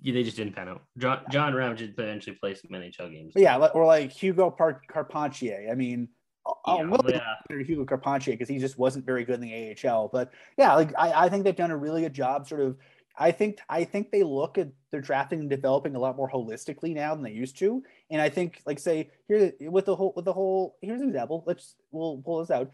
Yeah, 0.00 0.14
they 0.14 0.22
just 0.22 0.36
didn't 0.36 0.54
pan 0.54 0.68
out. 0.68 0.82
John, 0.96 1.22
John 1.30 1.54
Ramage 1.54 1.78
did 1.78 1.98
eventually 1.98 2.36
play 2.36 2.54
some 2.54 2.70
NHL 2.70 3.10
games. 3.10 3.32
But 3.34 3.42
yeah, 3.42 3.56
or 3.56 3.84
like 3.84 4.12
Hugo 4.12 4.50
Carpentier. 4.50 5.68
I 5.70 5.74
mean, 5.74 6.08
I'll 6.64 6.78
yeah, 6.78 6.90
look 6.90 7.08
yeah. 7.08 7.34
Hugo 7.64 7.84
Carpentier 7.84 8.34
because 8.34 8.48
he 8.48 8.58
just 8.58 8.78
wasn't 8.78 9.04
very 9.04 9.24
good 9.24 9.36
in 9.36 9.40
the 9.40 9.76
AHL. 9.88 10.08
But 10.08 10.32
yeah, 10.56 10.74
like 10.74 10.92
I, 10.98 11.24
I 11.24 11.28
think 11.28 11.44
they've 11.44 11.56
done 11.56 11.70
a 11.70 11.76
really 11.76 12.02
good 12.02 12.14
job. 12.14 12.48
Sort 12.48 12.60
of, 12.60 12.76
I 13.18 13.30
think 13.30 13.58
I 13.68 13.84
think 13.84 14.10
they 14.10 14.22
look 14.22 14.56
at 14.58 14.68
their 14.90 15.00
drafting 15.00 15.40
and 15.40 15.50
developing 15.50 15.94
a 15.94 15.98
lot 15.98 16.16
more 16.16 16.30
holistically 16.30 16.94
now 16.94 17.14
than 17.14 17.22
they 17.22 17.32
used 17.32 17.58
to. 17.58 17.82
And 18.10 18.20
I 18.20 18.28
think, 18.28 18.62
like, 18.66 18.78
say 18.78 19.10
here 19.28 19.52
with 19.60 19.84
the 19.84 19.94
whole 19.94 20.12
with 20.16 20.24
the 20.24 20.32
whole 20.32 20.76
here's 20.80 21.00
an 21.00 21.08
example. 21.08 21.44
Let's 21.46 21.74
we'll 21.90 22.22
pull 22.24 22.40
this 22.40 22.50
out. 22.50 22.70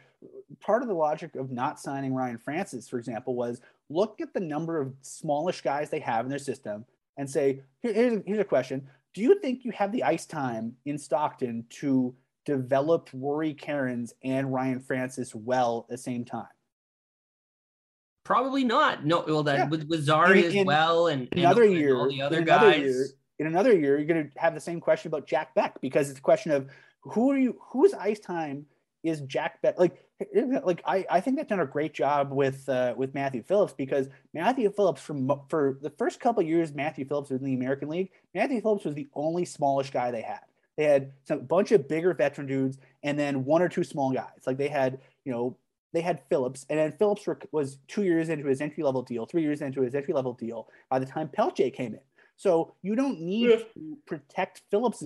Part 0.60 0.82
of 0.82 0.88
the 0.88 0.94
logic 0.94 1.34
of 1.36 1.50
not 1.50 1.80
signing 1.80 2.14
Ryan 2.14 2.38
Francis, 2.38 2.88
for 2.88 2.98
example, 2.98 3.34
was 3.34 3.60
look 3.88 4.20
at 4.20 4.34
the 4.34 4.40
number 4.40 4.80
of 4.80 4.94
smallish 5.02 5.62
guys 5.62 5.90
they 5.90 6.00
have 6.00 6.24
in 6.24 6.30
their 6.30 6.38
system 6.38 6.84
and 7.16 7.28
say, 7.28 7.62
Here, 7.82 7.92
here's 7.92 8.12
a, 8.14 8.22
here's 8.26 8.38
a 8.38 8.44
question: 8.44 8.88
Do 9.14 9.22
you 9.22 9.40
think 9.40 9.64
you 9.64 9.72
have 9.72 9.92
the 9.92 10.04
ice 10.04 10.26
time 10.26 10.76
in 10.84 10.98
Stockton 10.98 11.64
to 11.70 12.14
developed 12.46 13.10
Rory 13.12 13.54
Kerins 13.54 14.12
and 14.24 14.52
Ryan 14.52 14.80
Francis 14.80 15.34
well 15.34 15.84
at 15.86 15.92
the 15.92 15.98
same 15.98 16.24
time? 16.24 16.46
Probably 18.24 18.64
not. 18.64 19.04
No, 19.04 19.24
well, 19.26 19.42
that 19.42 19.58
yeah. 19.58 19.68
with, 19.68 19.86
with 19.88 20.04
Zary 20.04 20.46
in, 20.46 20.60
as 20.60 20.64
well, 20.64 21.08
and, 21.08 21.28
and 21.32 21.40
another 21.40 21.64
and 21.64 21.74
year, 21.74 21.96
all 21.96 22.08
the 22.08 22.22
other 22.22 22.40
guys. 22.42 22.80
Year, 22.80 23.06
in 23.38 23.46
another 23.46 23.72
year, 23.72 23.98
you're 23.98 24.06
going 24.06 24.30
to 24.30 24.40
have 24.40 24.54
the 24.54 24.60
same 24.60 24.80
question 24.80 25.08
about 25.08 25.26
Jack 25.26 25.54
Beck 25.54 25.80
because 25.80 26.08
it's 26.08 26.18
a 26.18 26.22
question 26.22 26.50
of 26.50 26.68
who 27.02 27.30
are 27.30 27.38
you, 27.38 27.56
whose 27.60 27.94
ice 27.94 28.18
time 28.18 28.66
is 29.04 29.20
Jack 29.22 29.62
Beck? 29.62 29.78
like 29.78 30.06
like 30.64 30.82
I, 30.86 31.04
I 31.10 31.20
think 31.20 31.36
they've 31.36 31.46
done 31.46 31.60
a 31.60 31.66
great 31.66 31.92
job 31.92 32.32
with 32.32 32.68
uh, 32.68 32.94
with 32.96 33.14
Matthew 33.14 33.42
Phillips 33.42 33.74
because 33.74 34.08
Matthew 34.32 34.70
Phillips 34.70 35.02
from 35.02 35.30
for 35.48 35.78
the 35.82 35.90
first 35.90 36.20
couple 36.20 36.42
years 36.42 36.72
Matthew 36.72 37.04
Phillips 37.04 37.30
was 37.30 37.40
in 37.40 37.46
the 37.46 37.54
American 37.54 37.88
League, 37.88 38.10
Matthew 38.34 38.60
Phillips 38.60 38.84
was 38.84 38.94
the 38.94 39.08
only 39.14 39.44
smallish 39.44 39.90
guy 39.90 40.10
they 40.10 40.22
had. 40.22 40.40
They 40.76 40.84
had 40.84 41.12
some 41.24 41.40
bunch 41.46 41.72
of 41.72 41.88
bigger 41.88 42.12
veteran 42.14 42.46
dudes 42.46 42.78
and 43.02 43.18
then 43.18 43.44
one 43.44 43.62
or 43.62 43.68
two 43.68 43.84
small 43.84 44.12
guys. 44.12 44.46
Like 44.46 44.58
they 44.58 44.68
had, 44.68 45.00
you 45.24 45.32
know, 45.32 45.56
they 45.92 46.02
had 46.02 46.20
Phillips, 46.28 46.66
and 46.68 46.78
then 46.78 46.92
Phillips 46.92 47.26
was 47.52 47.78
two 47.88 48.02
years 48.02 48.28
into 48.28 48.46
his 48.46 48.60
entry 48.60 48.84
level 48.84 49.00
deal, 49.00 49.24
three 49.24 49.40
years 49.40 49.62
into 49.62 49.80
his 49.80 49.94
entry 49.94 50.12
level 50.12 50.34
deal 50.34 50.68
by 50.90 50.98
the 50.98 51.06
time 51.06 51.28
Pelche 51.28 51.72
came 51.72 51.94
in. 51.94 52.00
So 52.36 52.74
you 52.82 52.94
don't 52.94 53.18
need 53.18 53.48
yeah. 53.48 53.56
to 53.56 53.98
protect 54.04 54.60
Phillips. 54.70 55.05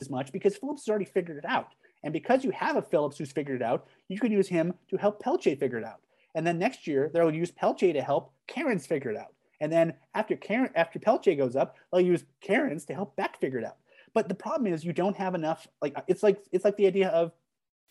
as 0.00 0.10
much 0.10 0.32
because 0.32 0.56
Phillips 0.56 0.82
has 0.82 0.88
already 0.88 1.04
figured 1.04 1.38
it 1.38 1.44
out. 1.44 1.74
And 2.04 2.12
because 2.12 2.44
you 2.44 2.50
have 2.52 2.76
a 2.76 2.82
Phillips 2.82 3.18
who's 3.18 3.32
figured 3.32 3.60
it 3.60 3.64
out, 3.64 3.88
you 4.08 4.18
could 4.18 4.32
use 4.32 4.48
him 4.48 4.74
to 4.88 4.96
help 4.96 5.22
Pelche 5.22 5.58
figure 5.58 5.78
it 5.78 5.84
out. 5.84 6.00
And 6.34 6.46
then 6.46 6.58
next 6.58 6.86
year 6.86 7.10
they'll 7.12 7.34
use 7.34 7.50
Pelche 7.50 7.92
to 7.92 8.02
help 8.02 8.32
Kerins 8.48 8.86
figure 8.86 9.10
it 9.10 9.16
out. 9.16 9.32
And 9.60 9.72
then 9.72 9.94
after 10.14 10.36
Karen, 10.36 10.70
after 10.74 10.98
Pelche 10.98 11.36
goes 11.36 11.56
up, 11.56 11.76
they'll 11.90 12.02
use 12.02 12.24
Kerins 12.46 12.86
to 12.86 12.94
help 12.94 13.16
Beck 13.16 13.40
figure 13.40 13.58
it 13.58 13.64
out. 13.64 13.76
But 14.12 14.28
the 14.28 14.34
problem 14.34 14.72
is 14.72 14.84
you 14.84 14.92
don't 14.92 15.16
have 15.16 15.34
enough. 15.34 15.66
Like 15.80 15.96
it's 16.06 16.22
like 16.22 16.42
it's 16.52 16.64
like 16.64 16.76
the 16.76 16.86
idea 16.86 17.08
of 17.08 17.32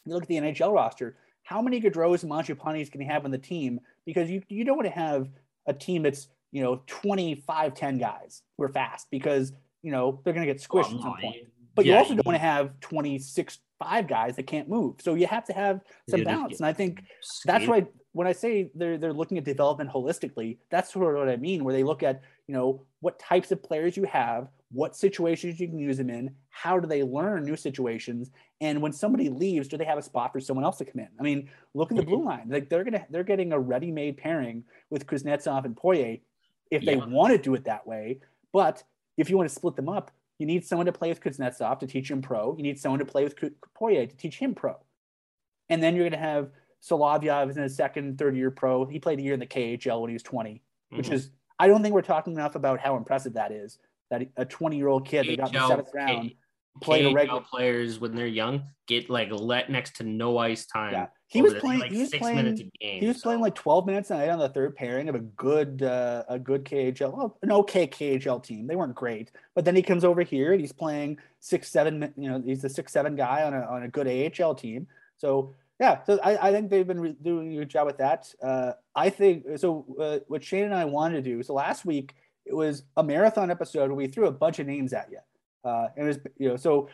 you 0.05 0.13
look 0.13 0.23
at 0.23 0.29
the 0.29 0.37
NHL 0.37 0.73
roster. 0.73 1.17
How 1.43 1.61
many 1.61 1.79
Gaudreaus 1.79 2.23
and 2.23 2.31
Mangiapanes 2.31 2.91
can 2.91 3.01
you 3.01 3.07
have 3.07 3.25
on 3.25 3.31
the 3.31 3.37
team? 3.37 3.79
Because 4.05 4.29
you 4.29 4.41
you 4.49 4.63
don't 4.63 4.77
want 4.77 4.87
to 4.87 4.93
have 4.95 5.29
a 5.67 5.73
team 5.73 6.03
that's 6.03 6.27
you 6.51 6.63
know 6.63 6.81
25 6.87 7.73
10 7.73 7.97
guys 7.97 8.43
who 8.57 8.63
are 8.63 8.69
fast 8.69 9.07
because 9.11 9.53
you 9.81 9.91
know 9.91 10.19
they're 10.23 10.33
going 10.33 10.45
to 10.45 10.51
get 10.51 10.61
squished 10.61 10.95
at 10.95 11.01
some 11.01 11.17
point 11.19 11.47
but 11.75 11.85
yeah, 11.85 11.93
you 11.93 11.99
also 11.99 12.15
don't 12.15 12.25
want 12.25 12.35
to 12.35 12.41
have 12.41 12.79
26 12.79 13.59
five 13.79 14.07
guys 14.07 14.35
that 14.37 14.47
can't 14.47 14.69
move. 14.69 14.95
So 15.01 15.15
you 15.15 15.27
have 15.27 15.45
to 15.45 15.53
have 15.53 15.81
some 16.09 16.23
balance. 16.23 16.59
And 16.59 16.65
I 16.65 16.73
think 16.73 17.03
that's 17.45 17.67
why 17.67 17.85
when 18.13 18.27
I 18.27 18.31
say 18.31 18.71
they're 18.73 18.97
they're 18.97 19.13
looking 19.13 19.37
at 19.37 19.43
development 19.43 19.89
holistically, 19.89 20.57
that's 20.69 20.93
sort 20.93 21.15
of 21.15 21.19
what 21.19 21.29
I 21.29 21.35
mean, 21.35 21.63
where 21.63 21.73
they 21.73 21.83
look 21.83 22.03
at, 22.03 22.21
you 22.47 22.53
know, 22.53 22.85
what 23.01 23.19
types 23.19 23.51
of 23.51 23.61
players 23.61 23.97
you 23.97 24.03
have, 24.05 24.47
what 24.71 24.95
situations 24.95 25.59
you 25.59 25.67
can 25.67 25.77
use 25.77 25.97
them 25.97 26.09
in, 26.09 26.33
how 26.49 26.79
do 26.79 26.87
they 26.87 27.03
learn 27.03 27.43
new 27.43 27.57
situations, 27.57 28.31
and 28.61 28.81
when 28.81 28.93
somebody 28.93 29.29
leaves, 29.29 29.67
do 29.67 29.77
they 29.77 29.85
have 29.85 29.97
a 29.97 30.01
spot 30.01 30.31
for 30.31 30.39
someone 30.39 30.63
else 30.63 30.77
to 30.77 30.85
come 30.85 30.99
in? 31.01 31.09
I 31.19 31.23
mean, 31.23 31.49
look 31.73 31.91
at 31.91 31.97
the 31.97 32.03
blue 32.03 32.23
line. 32.23 32.47
Like 32.49 32.69
they're 32.69 32.83
gonna 32.83 33.05
they're 33.09 33.23
getting 33.23 33.51
a 33.51 33.59
ready-made 33.59 34.17
pairing 34.17 34.63
with 34.89 35.05
Kuznetsov 35.05 35.65
and 35.65 35.75
Poirier 35.75 36.17
if 36.71 36.83
they 36.85 36.95
yeah. 36.95 37.05
want 37.05 37.33
to 37.33 37.37
do 37.37 37.53
it 37.53 37.65
that 37.65 37.85
way. 37.85 38.19
But 38.53 38.83
if 39.17 39.29
you 39.29 39.37
want 39.37 39.49
to 39.49 39.55
split 39.55 39.75
them 39.75 39.89
up, 39.89 40.11
you 40.39 40.45
need 40.45 40.65
someone 40.65 40.85
to 40.85 40.91
play 40.91 41.09
with 41.09 41.21
Kuznetsov 41.21 41.79
to 41.79 41.87
teach 41.87 42.11
him 42.11 42.21
pro. 42.21 42.55
You 42.57 42.63
need 42.63 42.79
someone 42.79 42.99
to 42.99 43.05
play 43.05 43.23
with 43.23 43.35
Poirier 43.73 44.05
to 44.05 44.15
teach 44.15 44.37
him 44.37 44.53
pro. 44.53 44.75
And 45.69 45.81
then 45.81 45.95
you're 45.95 46.03
going 46.03 46.19
to 46.19 46.27
have 46.27 46.51
Solovyov 46.83 47.55
in 47.55 47.63
his 47.63 47.75
second, 47.75 48.17
third 48.17 48.35
year 48.35 48.51
pro. 48.51 48.85
He 48.85 48.99
played 48.99 49.19
a 49.19 49.21
year 49.21 49.33
in 49.33 49.39
the 49.39 49.47
KHL 49.47 50.01
when 50.01 50.09
he 50.09 50.13
was 50.13 50.23
20, 50.23 50.51
mm-hmm. 50.51 50.97
which 50.97 51.09
is, 51.09 51.31
I 51.57 51.67
don't 51.67 51.81
think 51.81 51.95
we're 51.95 52.01
talking 52.01 52.33
enough 52.33 52.55
about 52.55 52.79
how 52.79 52.97
impressive 52.97 53.33
that 53.33 53.51
is. 53.51 53.79
That 54.11 54.27
a 54.37 54.45
20 54.45 54.77
year 54.77 54.87
old 54.87 55.07
kid 55.07 55.27
that 55.27 55.37
got 55.37 55.47
in 55.47 55.53
the 55.53 55.67
seventh 55.67 55.89
round 55.93 56.31
played 56.81 57.05
a 57.05 57.13
regular 57.13 57.41
players 57.41 57.99
when 57.99 58.15
they're 58.15 58.27
young 58.27 58.63
get 58.87 59.09
like 59.09 59.29
let 59.31 59.69
next 59.71 59.95
to 59.97 60.03
no 60.03 60.37
ice 60.37 60.65
time. 60.65 60.93
Yeah, 60.93 61.07
he 61.27 61.41
was 61.41 61.53
playing. 61.55 61.79
Like 61.79 61.91
he 61.91 62.01
was 62.01 62.09
playing. 62.11 62.55
Game, 62.55 62.71
he 62.79 63.07
was 63.07 63.17
so. 63.17 63.23
playing 63.23 63.41
like 63.41 63.55
12 63.55 63.85
minutes 63.85 64.11
a 64.11 64.17
night 64.17 64.29
on 64.29 64.39
the 64.39 64.49
third 64.49 64.75
pairing 64.75 65.09
of 65.09 65.15
a 65.15 65.19
good, 65.19 65.81
uh, 65.81 66.23
a 66.29 66.37
good 66.37 66.63
KHL, 66.65 67.15
well, 67.15 67.37
an 67.41 67.51
okay 67.51 67.87
KHL 67.87 68.43
team. 68.43 68.67
They 68.67 68.75
weren't 68.75 68.95
great, 68.95 69.31
but 69.53 69.65
then 69.65 69.75
he 69.75 69.81
comes 69.81 70.03
over 70.03 70.21
here 70.21 70.51
and 70.51 70.61
he's 70.61 70.71
playing 70.71 71.17
six, 71.39 71.69
seven. 71.69 72.13
You 72.15 72.29
know, 72.29 72.41
he's 72.45 72.61
the 72.61 72.69
six, 72.69 72.91
seven 72.91 73.15
guy 73.15 73.43
on 73.43 73.53
a 73.53 73.61
on 73.61 73.83
a 73.83 73.87
good 73.87 74.07
AHL 74.07 74.55
team. 74.55 74.87
So 75.17 75.55
yeah, 75.79 76.03
so 76.03 76.19
I, 76.23 76.49
I 76.49 76.51
think 76.51 76.69
they've 76.69 76.87
been 76.87 76.99
re- 76.99 77.17
doing 77.21 77.53
a 77.53 77.55
good 77.57 77.69
job 77.69 77.87
with 77.87 77.97
that. 77.97 78.33
Uh, 78.41 78.73
I 78.95 79.09
think 79.09 79.45
so. 79.57 79.85
Uh, 79.99 80.19
what 80.27 80.43
Shane 80.43 80.65
and 80.65 80.73
I 80.73 80.85
wanted 80.85 81.23
to 81.23 81.29
do 81.29 81.43
so 81.43 81.53
last 81.53 81.85
week 81.85 82.15
it 82.45 82.53
was 82.53 82.83
a 82.95 83.03
marathon 83.03 83.49
episode 83.49 83.87
where 83.87 83.95
we 83.95 84.07
threw 84.07 84.27
a 84.27 84.31
bunch 84.31 84.59
of 84.59 84.67
names 84.67 84.93
at 84.93 85.09
you. 85.11 85.19
Uh, 85.65 85.87
and 85.97 86.07
was, 86.07 86.19
you 86.37 86.47
know, 86.47 86.55
so 86.55 86.87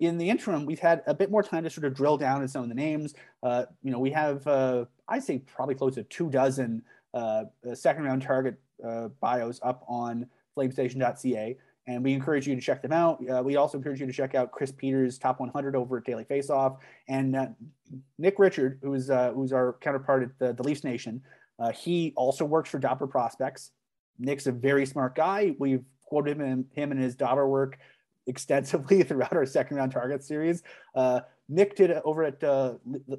in 0.00 0.18
the 0.18 0.28
interim, 0.28 0.66
we've 0.66 0.80
had 0.80 1.02
a 1.06 1.14
bit 1.14 1.30
more 1.30 1.44
time 1.44 1.62
to 1.62 1.70
sort 1.70 1.84
of 1.84 1.94
drill 1.94 2.16
down 2.16 2.42
in 2.42 2.48
some 2.48 2.62
of 2.62 2.68
the 2.68 2.74
names. 2.74 3.14
Uh, 3.42 3.64
you 3.84 3.92
know, 3.92 4.00
we 4.00 4.10
have, 4.10 4.44
uh, 4.48 4.84
I'd 5.08 5.22
say, 5.22 5.38
probably 5.38 5.76
close 5.76 5.94
to 5.94 6.02
two 6.02 6.28
dozen 6.28 6.82
uh, 7.14 7.44
second 7.74 8.04
round 8.04 8.22
target 8.22 8.56
uh, 8.84 9.08
bios 9.20 9.60
up 9.62 9.84
on 9.88 10.26
flamesnation.ca, 10.56 11.56
and 11.86 12.02
we 12.02 12.12
encourage 12.12 12.48
you 12.48 12.56
to 12.56 12.60
check 12.60 12.82
them 12.82 12.92
out. 12.92 13.22
Uh, 13.30 13.42
we 13.44 13.54
also 13.54 13.78
encourage 13.78 14.00
you 14.00 14.06
to 14.06 14.12
check 14.12 14.34
out 14.34 14.50
Chris 14.50 14.72
Peters' 14.72 15.18
top 15.18 15.38
100 15.38 15.76
over 15.76 15.98
at 15.98 16.04
Daily 16.04 16.24
Faceoff, 16.24 16.78
and 17.08 17.54
Nick 18.18 18.40
Richard, 18.40 18.80
who's 18.82 19.06
who's 19.06 19.52
our 19.52 19.76
counterpart 19.80 20.24
at 20.24 20.38
the, 20.40 20.52
the 20.52 20.62
Leafs 20.64 20.82
Nation. 20.82 21.22
he 21.74 22.12
also 22.16 22.44
works 22.44 22.70
for 22.70 22.80
Dobber 22.80 23.06
Prospects. 23.06 23.70
Nick's 24.18 24.46
a 24.46 24.52
very 24.52 24.84
smart 24.84 25.14
guy. 25.14 25.54
We've 25.58 25.84
quoted 26.06 26.38
him, 26.38 26.66
him 26.72 26.90
in 26.90 26.98
his 26.98 27.14
Dobber 27.14 27.48
work 27.48 27.78
extensively 28.26 29.02
throughout 29.04 29.34
our 29.34 29.46
second 29.46 29.76
round 29.76 29.92
target 29.92 30.22
series. 30.22 30.62
Uh, 30.94 31.20
Nick 31.48 31.76
did 31.76 31.92
over 32.04 32.24
at, 32.24 32.42
uh, 32.42 32.74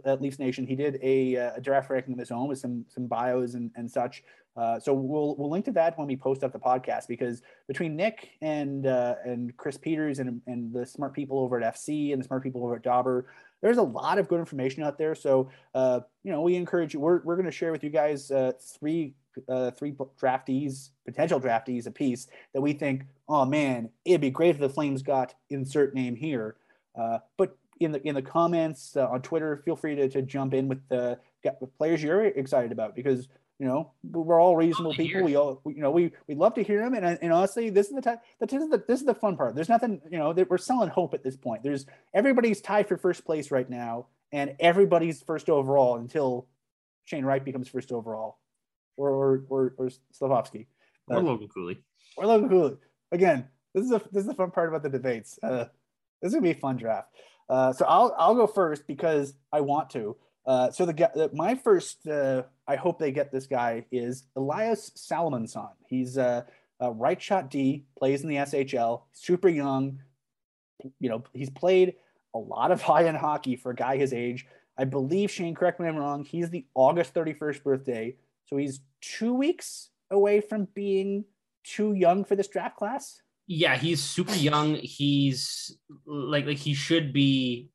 at 0.06 0.22
Leafs 0.22 0.40
Nation. 0.40 0.68
He 0.68 0.76
did 0.76 1.00
a, 1.02 1.38
uh, 1.38 1.52
a, 1.56 1.62
draft 1.62 1.90
ranking 1.90 2.14
of 2.14 2.20
his 2.20 2.30
own 2.30 2.50
with 2.50 2.60
some 2.60 2.86
some 2.90 3.08
bios 3.08 3.54
and, 3.54 3.72
and 3.76 3.90
such. 3.90 4.24
Uh, 4.58 4.80
so 4.80 4.94
we'll 4.94 5.36
we'll 5.38 5.50
link 5.50 5.64
to 5.66 5.72
that 5.72 5.98
when 5.98 6.08
we 6.08 6.16
post 6.16 6.44
up 6.44 6.52
the 6.52 6.60
podcast 6.60 7.08
because 7.08 7.42
between 7.68 7.96
Nick 7.96 8.32
and 8.42 8.88
uh, 8.88 9.16
and 9.24 9.56
Chris 9.56 9.78
Peters 9.78 10.20
and 10.20 10.42
and 10.48 10.74
the 10.74 10.86
smart 10.86 11.14
people 11.14 11.40
over 11.40 11.62
at 11.62 11.76
FC 11.76 12.12
and 12.12 12.22
the 12.22 12.26
smart 12.26 12.44
people 12.44 12.64
over 12.64 12.76
at 12.76 12.82
Dobber, 12.82 13.28
there's 13.62 13.78
a 13.78 13.84
lot 13.84 14.18
of 14.18 14.28
good 14.28 14.40
information 14.40 14.84
out 14.84 14.98
there. 14.98 15.16
So 15.16 15.50
uh, 15.76 16.02
you 16.24 16.32
know 16.32 16.42
we 16.42 16.56
encourage 16.56 16.94
you. 16.94 17.00
We're 17.00 17.22
we're 17.24 17.36
going 17.36 17.46
to 17.46 17.52
share 17.52 17.72
with 17.72 17.84
you 17.84 17.92
guys 17.92 18.32
three 18.60 19.14
uh, 19.48 19.72
three 19.72 19.92
draftees, 19.92 20.90
potential 21.06 21.40
draftees 21.40 21.88
a 21.88 21.92
piece 21.92 22.28
that 22.54 22.62
we 22.62 22.74
think, 22.74 23.04
oh 23.30 23.46
man, 23.46 23.90
it'd 24.06 24.22
be 24.22 24.30
great 24.30 24.52
if 24.52 24.60
the 24.60 24.70
Flames 24.70 25.02
got 25.02 25.34
insert 25.50 25.94
name 25.94 26.16
here. 26.16 26.56
Uh, 27.00 27.20
but 27.38 27.58
in 27.80 27.92
the 27.92 28.08
in 28.08 28.16
the 28.16 28.22
comments 28.22 28.96
uh, 28.96 29.08
on 29.08 29.22
Twitter, 29.22 29.62
feel 29.66 29.76
free 29.76 29.96
to, 29.96 30.10
to 30.10 30.22
jump 30.22 30.54
in 30.54 30.68
with 30.68 30.88
the, 30.90 31.20
the 31.44 31.68
players 31.78 32.02
you're 32.02 32.26
excited 32.26 32.72
about 32.72 32.96
because 32.96 33.28
you 33.60 33.66
know 33.66 33.92
we're 34.04 34.40
all 34.42 34.56
reasonable 34.56 34.94
people. 34.94 35.24
We 35.24 35.36
all 35.36 35.62
we, 35.64 35.76
you 35.76 35.82
know 35.82 35.92
we 35.92 36.12
we 36.28 36.36
love 36.36 36.56
to 36.56 36.64
hear 36.64 36.82
them, 36.82 36.94
and 36.94 37.20
and 37.22 37.34
honestly, 37.34 37.70
this 37.70 37.88
is 37.88 37.96
the 37.96 38.02
time. 38.02 38.20
This 38.40 38.54
is 38.54 38.70
the 38.70 38.84
this 38.88 39.00
is 39.00 39.06
the 39.06 39.16
fun 39.16 39.38
part. 39.38 39.56
There's 39.56 39.70
nothing 39.70 40.02
you 40.10 40.18
know 40.18 40.34
that 40.34 40.50
we're 40.50 40.58
selling 40.58 40.90
hope 40.90 41.14
at 41.14 41.24
this 41.24 41.36
point. 41.36 41.64
There's 41.64 41.86
everybody's 42.14 42.62
tied 42.62 42.88
for 42.88 42.98
first 42.98 43.26
place 43.26 43.52
right 43.52 43.70
now, 43.70 44.08
and 44.32 44.56
everybody's 44.60 45.22
first 45.22 45.50
overall 45.50 45.98
until 45.98 46.48
Shane 47.06 47.26
Wright 47.26 47.44
becomes 47.44 47.68
first 47.68 47.92
overall 47.92 48.40
or 48.96 49.10
or 49.10 49.44
or, 49.50 49.74
or 49.78 49.90
Slavkovsky. 50.12 50.68
Or 51.10 51.22
Logan 51.22 51.48
Cooley. 51.48 51.80
Or 52.18 52.26
Logan 52.26 52.50
Cooley. 52.50 52.78
Again, 53.12 53.48
this 53.74 53.86
is 53.86 53.92
a 53.92 54.02
this 54.12 54.22
is 54.22 54.28
the 54.28 54.34
fun 54.34 54.52
part 54.52 54.70
about 54.70 54.84
the 54.84 54.90
debates. 54.90 55.40
Uh, 55.42 55.66
this 56.22 56.30
is 56.30 56.34
gonna 56.34 56.42
be 56.42 56.52
a 56.52 56.56
fun 56.56 56.78
draft. 56.78 57.10
Uh, 57.50 57.74
so 57.74 57.86
I'll 57.86 58.14
I'll 58.18 58.36
go 58.36 58.48
first 58.48 58.88
because 58.88 59.34
I 59.52 59.62
want 59.62 59.90
to. 59.92 60.18
Uh, 60.48 60.72
so 60.72 60.86
the 60.86 60.94
guy, 60.94 61.10
my 61.34 61.56
first, 61.56 62.08
uh, 62.08 62.44
I 62.68 62.78
hope 62.78 63.00
they 63.00 63.12
get 63.12 63.34
this 63.34 63.48
guy 63.48 63.86
is 63.92 64.24
Elias 64.38 64.92
Salomonsson. 64.96 65.72
He's 65.90 66.16
a, 66.16 66.46
a 66.80 66.90
right 66.90 67.22
shot 67.22 67.52
D, 67.52 67.84
plays 67.98 68.24
in 68.24 68.30
the 68.30 68.38
SHL, 68.38 69.02
super 69.12 69.50
young. 69.50 70.00
You 71.02 71.10
know, 71.10 71.24
he's 71.34 71.50
played 71.50 71.96
a 72.34 72.40
lot 72.40 72.72
of 72.72 72.82
high 72.82 73.06
end 73.06 73.18
hockey 73.18 73.58
for 73.58 73.72
a 73.72 73.76
guy 73.76 73.98
his 73.98 74.14
age. 74.14 74.48
I 74.78 74.86
believe 74.86 75.32
Shane, 75.32 75.54
correct 75.54 75.80
me 75.80 75.88
if 75.88 75.94
I'm 75.94 76.00
wrong. 76.00 76.24
He's 76.24 76.50
the 76.50 76.66
August 76.76 77.14
31st 77.14 77.64
birthday, 77.64 78.16
so 78.46 78.56
he's 78.56 78.80
two 79.02 79.34
weeks 79.34 79.90
away 80.12 80.40
from 80.40 80.68
being 80.74 81.26
too 81.68 81.94
young 81.94 82.24
for 82.24 82.36
this 82.36 82.48
draft 82.48 82.78
class. 82.78 83.22
Yeah, 83.48 83.76
he's 83.76 84.04
super 84.04 84.34
young. 84.34 84.76
He's 84.76 85.78
like 86.06 86.46
like 86.46 86.58
he 86.58 86.74
should 86.74 87.14
be 87.14 87.70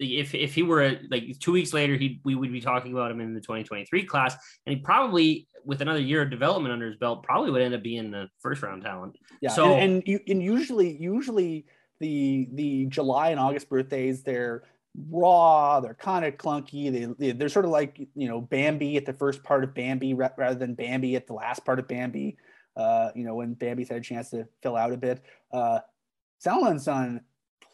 if 0.00 0.34
if 0.34 0.54
he 0.54 0.62
were 0.62 0.98
like 1.10 1.38
two 1.38 1.52
weeks 1.52 1.72
later, 1.72 1.96
he 1.96 2.20
we 2.24 2.34
would 2.34 2.52
be 2.52 2.60
talking 2.60 2.92
about 2.92 3.10
him 3.10 3.20
in 3.20 3.34
the 3.34 3.40
2023 3.40 4.04
class, 4.04 4.36
and 4.66 4.76
he 4.76 4.82
probably 4.82 5.48
with 5.64 5.80
another 5.80 6.00
year 6.00 6.22
of 6.22 6.30
development 6.30 6.72
under 6.72 6.86
his 6.86 6.96
belt 6.96 7.22
probably 7.22 7.50
would 7.50 7.62
end 7.62 7.74
up 7.74 7.82
being 7.82 8.10
the 8.10 8.28
first 8.40 8.62
round 8.62 8.82
talent. 8.82 9.16
Yeah, 9.40 9.50
so 9.50 9.74
and 9.74 10.02
and, 10.06 10.20
and 10.28 10.42
usually 10.42 10.96
usually 10.96 11.66
the 12.00 12.48
the 12.52 12.86
July 12.86 13.30
and 13.30 13.40
August 13.40 13.68
birthdays 13.68 14.22
they're 14.22 14.62
raw, 15.10 15.80
they're 15.80 15.94
kind 15.94 16.24
of 16.24 16.36
clunky. 16.36 17.16
They, 17.18 17.32
they 17.32 17.44
are 17.44 17.48
sort 17.48 17.64
of 17.64 17.70
like 17.70 17.98
you 18.14 18.28
know 18.28 18.40
Bambi 18.40 18.96
at 18.96 19.06
the 19.06 19.12
first 19.12 19.42
part 19.42 19.64
of 19.64 19.74
Bambi 19.74 20.14
rather 20.14 20.54
than 20.54 20.74
Bambi 20.74 21.16
at 21.16 21.26
the 21.26 21.34
last 21.34 21.64
part 21.64 21.78
of 21.78 21.88
Bambi. 21.88 22.36
Uh, 22.78 23.10
you 23.14 23.24
know 23.24 23.34
when 23.34 23.52
Bambi's 23.54 23.90
had 23.90 23.98
a 23.98 24.00
chance 24.00 24.30
to 24.30 24.48
fill 24.62 24.76
out 24.76 24.92
a 24.92 24.96
bit. 24.96 25.22
Uh, 25.52 25.80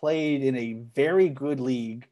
played 0.01 0.43
in 0.43 0.57
a 0.57 0.73
very 0.95 1.29
good 1.29 1.61
league 1.61 2.09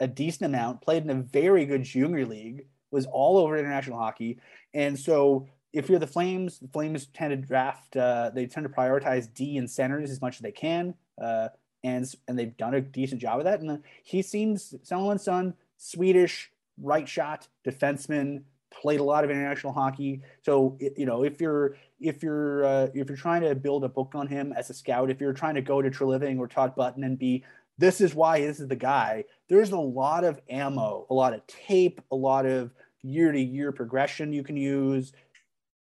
a 0.00 0.06
decent 0.06 0.46
amount, 0.46 0.82
played 0.82 1.02
in 1.02 1.10
a 1.10 1.14
very 1.14 1.64
good 1.64 1.82
junior 1.82 2.26
league, 2.26 2.66
was 2.90 3.06
all 3.06 3.38
over 3.38 3.56
international 3.56 3.98
hockey. 3.98 4.38
And 4.72 4.98
so 4.98 5.48
if 5.72 5.88
you're 5.88 5.98
the 5.98 6.06
Flames, 6.06 6.58
the 6.58 6.68
Flames 6.68 7.06
tend 7.06 7.30
to 7.30 7.36
draft, 7.36 7.96
uh, 7.96 8.30
they 8.34 8.46
tend 8.46 8.66
to 8.66 8.72
prioritize 8.72 9.32
D 9.32 9.56
and 9.58 9.68
centers 9.68 10.10
as 10.10 10.20
much 10.20 10.36
as 10.36 10.40
they 10.40 10.52
can. 10.52 10.94
Uh, 11.20 11.48
and, 11.82 12.12
and 12.28 12.38
they've 12.38 12.56
done 12.56 12.74
a 12.74 12.80
decent 12.80 13.20
job 13.20 13.38
of 13.38 13.44
that. 13.44 13.60
And 13.60 13.82
he 14.02 14.22
seems, 14.22 14.74
Salomonsson, 14.84 15.54
Swedish, 15.76 16.50
right 16.80 17.08
shot, 17.08 17.48
defenseman, 17.66 18.42
played 18.80 19.00
a 19.00 19.04
lot 19.04 19.24
of 19.24 19.30
international 19.30 19.72
hockey. 19.72 20.22
So 20.42 20.78
you 20.96 21.06
know, 21.06 21.24
if 21.24 21.40
you're 21.40 21.76
if 22.00 22.22
you're 22.22 22.64
uh, 22.64 22.86
if 22.94 23.08
you're 23.08 23.16
trying 23.16 23.42
to 23.42 23.54
build 23.54 23.84
a 23.84 23.88
book 23.88 24.12
on 24.14 24.26
him 24.26 24.52
as 24.52 24.70
a 24.70 24.74
scout, 24.74 25.10
if 25.10 25.20
you're 25.20 25.32
trying 25.32 25.54
to 25.54 25.62
go 25.62 25.82
to 25.82 25.90
Treliving 25.90 26.38
or 26.38 26.46
Todd 26.46 26.74
Button 26.74 27.04
and 27.04 27.18
be 27.18 27.44
this 27.78 28.00
is 28.00 28.14
why 28.14 28.40
this 28.40 28.60
is 28.60 28.68
the 28.68 28.76
guy. 28.76 29.24
There's 29.48 29.72
a 29.72 29.78
lot 29.78 30.24
of 30.24 30.40
ammo, 30.48 31.06
a 31.10 31.14
lot 31.14 31.34
of 31.34 31.46
tape, 31.46 32.00
a 32.10 32.16
lot 32.16 32.46
of 32.46 32.72
year 33.02 33.32
to 33.32 33.40
year 33.40 33.72
progression 33.72 34.32
you 34.32 34.42
can 34.42 34.56
use. 34.56 35.12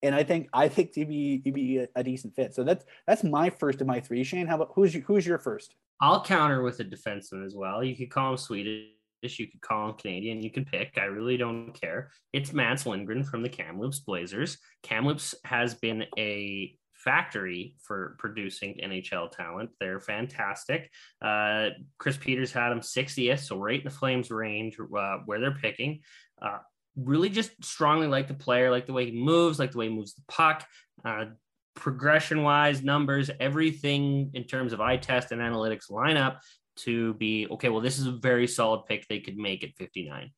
And 0.03 0.14
I 0.14 0.22
think 0.22 0.49
I 0.53 0.68
think 0.68 0.95
he'd 0.95 1.09
be 1.09 1.41
he'd 1.43 1.55
be 1.55 1.86
a, 1.95 2.05
decent 2.05 2.34
fit. 2.36 2.55
So 2.55 2.62
that's 2.62 2.84
that's 3.07 3.24
my 3.24 3.51
first 3.51 3.80
of 3.80 3.86
my 3.86 4.01
three. 4.01 4.22
Shane, 4.22 4.47
how 4.47 4.57
about 4.57 4.72
who's 4.74 4.95
your, 4.95 5.03
who's 5.05 5.26
your 5.26 5.39
first? 5.39 5.74
I'll 6.01 6.22
counter 6.22 6.62
with 6.62 6.78
a 6.78 6.84
defenseman 6.84 7.45
as 7.45 7.57
well. 7.57 7.82
You 7.82 7.97
could 7.97 8.11
call 8.11 8.30
him 8.30 8.36
Swedish, 8.36 8.86
you 9.22 9.46
could 9.46 9.60
call 9.60 9.88
him 9.88 9.96
Canadian. 9.96 10.42
You 10.42 10.50
can 10.50 10.64
pick. 10.64 10.96
I 10.96 11.04
really 11.04 11.36
don't 11.36 11.72
care. 11.72 12.10
It's 12.32 12.52
Mats 12.52 12.86
Lindgren 12.86 13.24
from 13.24 13.42
the 13.42 13.48
Kamloops 13.48 14.00
Blazers. 14.00 14.58
Kamloops 14.82 15.34
has 15.44 15.74
been 15.74 16.04
a 16.16 16.74
factory 16.94 17.74
for 17.82 18.16
producing 18.18 18.78
NHL 18.82 19.30
talent. 19.30 19.70
They're 19.80 20.00
fantastic. 20.00 20.90
Uh, 21.22 21.70
Chris 21.98 22.16
Peters 22.16 22.52
had 22.52 22.72
him 22.72 22.80
60th, 22.80 23.40
so 23.40 23.58
right 23.58 23.78
in 23.78 23.84
the 23.84 23.90
Flames 23.90 24.30
range 24.30 24.76
uh, 24.78 25.18
where 25.24 25.40
they're 25.40 25.52
picking. 25.52 26.00
Uh, 26.40 26.58
really 26.96 27.28
just 27.28 27.52
strongly 27.64 28.08
like 28.08 28.28
the 28.28 28.34
player, 28.34 28.70
like 28.70 28.86
the 28.86 28.92
way 28.92 29.06
he 29.06 29.12
moves, 29.12 29.58
like 29.58 29.72
the 29.72 29.78
way 29.78 29.88
he 29.88 29.94
moves 29.94 30.14
the 30.14 30.22
puck. 30.28 30.66
Uh, 31.04 31.26
progression 31.74 32.42
wise, 32.42 32.82
numbers, 32.82 33.30
everything 33.38 34.30
in 34.34 34.44
terms 34.44 34.72
of 34.72 34.80
eye 34.80 34.96
test 34.96 35.30
and 35.30 35.40
analytics 35.40 35.90
line 35.90 36.16
up 36.16 36.40
to 36.79 37.14
be 37.14 37.47
okay. 37.51 37.68
Well, 37.68 37.81
this 37.81 37.99
is 37.99 38.07
a 38.07 38.12
very 38.12 38.47
solid 38.47 38.87
pick. 38.87 39.07
They 39.09 39.20
could 39.20 39.37
make 39.37 39.64
at 39.64 39.76
59 39.76 40.31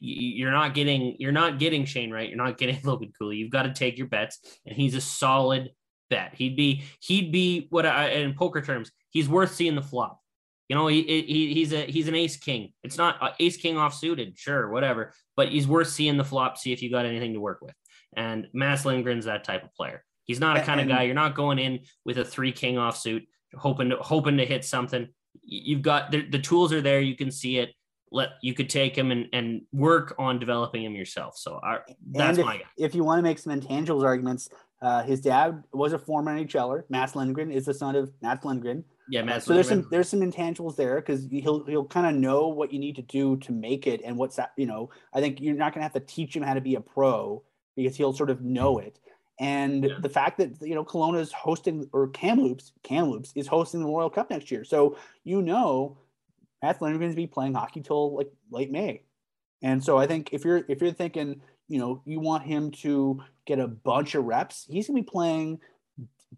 you're 0.00 0.52
not 0.52 0.74
getting 0.74 1.16
you're 1.18 1.32
not 1.32 1.58
getting 1.58 1.84
Shane 1.84 2.10
Wright. 2.10 2.28
You're 2.28 2.38
not 2.38 2.58
getting 2.58 2.78
Logan 2.84 3.12
Cooley. 3.18 3.36
You've 3.36 3.50
got 3.50 3.62
to 3.64 3.72
take 3.72 3.98
your 3.98 4.06
bets, 4.06 4.38
and 4.66 4.76
he's 4.76 4.94
a 4.94 5.00
solid 5.00 5.70
bet. 6.10 6.34
He'd 6.34 6.56
be 6.56 6.84
he'd 7.00 7.32
be 7.32 7.66
what 7.70 7.86
I 7.86 8.10
in 8.10 8.34
poker 8.34 8.62
terms, 8.62 8.90
he's 9.10 9.28
worth 9.28 9.54
seeing 9.54 9.74
the 9.74 9.82
flop. 9.82 10.20
You 10.68 10.76
know, 10.76 10.86
he, 10.86 11.02
he 11.02 11.54
he's 11.54 11.72
a 11.72 11.82
he's 11.82 12.08
an 12.08 12.14
ace 12.14 12.36
king. 12.36 12.72
It's 12.82 12.98
not 12.98 13.16
uh, 13.22 13.30
ace 13.40 13.56
king 13.56 13.78
off 13.78 13.94
suited, 13.94 14.38
sure, 14.38 14.70
whatever, 14.70 15.14
but 15.36 15.48
he's 15.48 15.66
worth 15.66 15.88
seeing 15.88 16.16
the 16.16 16.24
flop. 16.24 16.58
See 16.58 16.72
if 16.72 16.82
you 16.82 16.90
got 16.90 17.06
anything 17.06 17.32
to 17.32 17.40
work 17.40 17.60
with. 17.62 17.74
And 18.14 18.48
Mats 18.52 18.84
Lindgren's 18.84 19.24
that 19.24 19.44
type 19.44 19.64
of 19.64 19.74
player. 19.74 20.04
He's 20.24 20.40
not 20.40 20.58
a 20.58 20.62
kind 20.62 20.80
of 20.80 20.88
guy. 20.88 21.04
You're 21.04 21.14
not 21.14 21.34
going 21.34 21.58
in 21.58 21.80
with 22.04 22.18
a 22.18 22.24
three 22.24 22.52
king 22.52 22.76
off 22.76 22.98
suit, 22.98 23.24
hoping 23.54 23.90
to 23.90 23.96
hoping 23.96 24.36
to 24.36 24.44
hit 24.44 24.64
something. 24.64 25.08
You've 25.42 25.82
got 25.82 26.10
the, 26.10 26.22
the 26.22 26.38
tools 26.38 26.72
are 26.72 26.80
there. 26.80 27.00
You 27.00 27.16
can 27.16 27.30
see 27.30 27.58
it 27.58 27.70
let 28.10 28.30
you 28.42 28.54
could 28.54 28.70
take 28.70 28.96
him 28.96 29.10
and, 29.10 29.26
and 29.32 29.62
work 29.72 30.14
on 30.18 30.38
developing 30.38 30.84
him 30.84 30.94
yourself. 30.94 31.36
So 31.36 31.60
our, 31.62 31.84
that's 32.12 32.38
if, 32.38 32.44
my 32.44 32.58
guy. 32.58 32.64
If 32.76 32.94
you 32.94 33.04
want 33.04 33.18
to 33.18 33.22
make 33.22 33.38
some 33.38 33.58
intangibles 33.58 34.04
arguments, 34.04 34.48
uh, 34.80 35.02
his 35.02 35.20
dad 35.20 35.62
was 35.72 35.92
a 35.92 35.98
former 35.98 36.36
NHLer. 36.36 36.84
Mats 36.88 37.16
Lindgren 37.16 37.50
is 37.50 37.66
the 37.66 37.74
son 37.74 37.96
of 37.96 38.12
Mats 38.22 38.44
Lindgren. 38.44 38.84
Yeah, 39.10 39.22
Mats. 39.22 39.44
Uh, 39.44 39.48
so 39.48 39.54
there's 39.54 39.68
some 39.68 39.86
there's 39.90 40.08
some 40.08 40.20
intangibles 40.20 40.76
there 40.76 40.96
because 40.96 41.26
he'll 41.30 41.64
he'll 41.64 41.86
kind 41.86 42.06
of 42.06 42.14
know 42.20 42.48
what 42.48 42.72
you 42.72 42.78
need 42.78 42.96
to 42.96 43.02
do 43.02 43.36
to 43.38 43.52
make 43.52 43.86
it 43.86 44.02
and 44.04 44.16
what's 44.16 44.36
that 44.36 44.52
you 44.56 44.66
know. 44.66 44.90
I 45.12 45.20
think 45.20 45.40
you're 45.40 45.54
not 45.54 45.72
going 45.74 45.80
to 45.80 45.84
have 45.84 45.94
to 45.94 46.00
teach 46.00 46.36
him 46.36 46.42
how 46.42 46.54
to 46.54 46.60
be 46.60 46.76
a 46.76 46.80
pro 46.80 47.42
because 47.76 47.96
he'll 47.96 48.12
sort 48.12 48.30
of 48.30 48.42
know 48.42 48.78
it. 48.78 48.98
And 49.40 49.84
yeah. 49.84 49.94
the 50.00 50.08
fact 50.08 50.38
that 50.38 50.60
you 50.60 50.74
know 50.74 50.84
Kelowna 50.84 51.20
is 51.20 51.32
hosting 51.32 51.88
or 51.92 52.08
Kamloops 52.08 52.72
Kamloops 52.82 53.32
is 53.36 53.46
hosting 53.46 53.80
the 53.80 53.86
Royal 53.86 54.10
Cup 54.10 54.30
next 54.30 54.50
year, 54.50 54.64
so 54.64 54.96
you 55.24 55.42
know 55.42 55.96
Mats 56.62 56.80
Lindgren's 56.80 57.14
be 57.14 57.26
playing 57.26 57.54
hockey 57.54 57.80
till 57.80 58.16
like 58.16 58.32
late 58.50 58.70
May. 58.70 59.02
And 59.62 59.82
so 59.82 59.98
I 59.98 60.06
think 60.06 60.30
if 60.32 60.44
you're 60.44 60.62
if 60.68 60.80
you're 60.80 60.92
thinking, 60.92 61.40
you 61.68 61.78
know, 61.78 62.02
you 62.04 62.20
want 62.20 62.44
him 62.44 62.70
to 62.82 63.20
get 63.44 63.58
a 63.58 63.68
bunch 63.68 64.14
of 64.14 64.24
reps, 64.24 64.66
he's 64.68 64.86
gonna 64.88 65.00
be 65.00 65.04
playing 65.04 65.60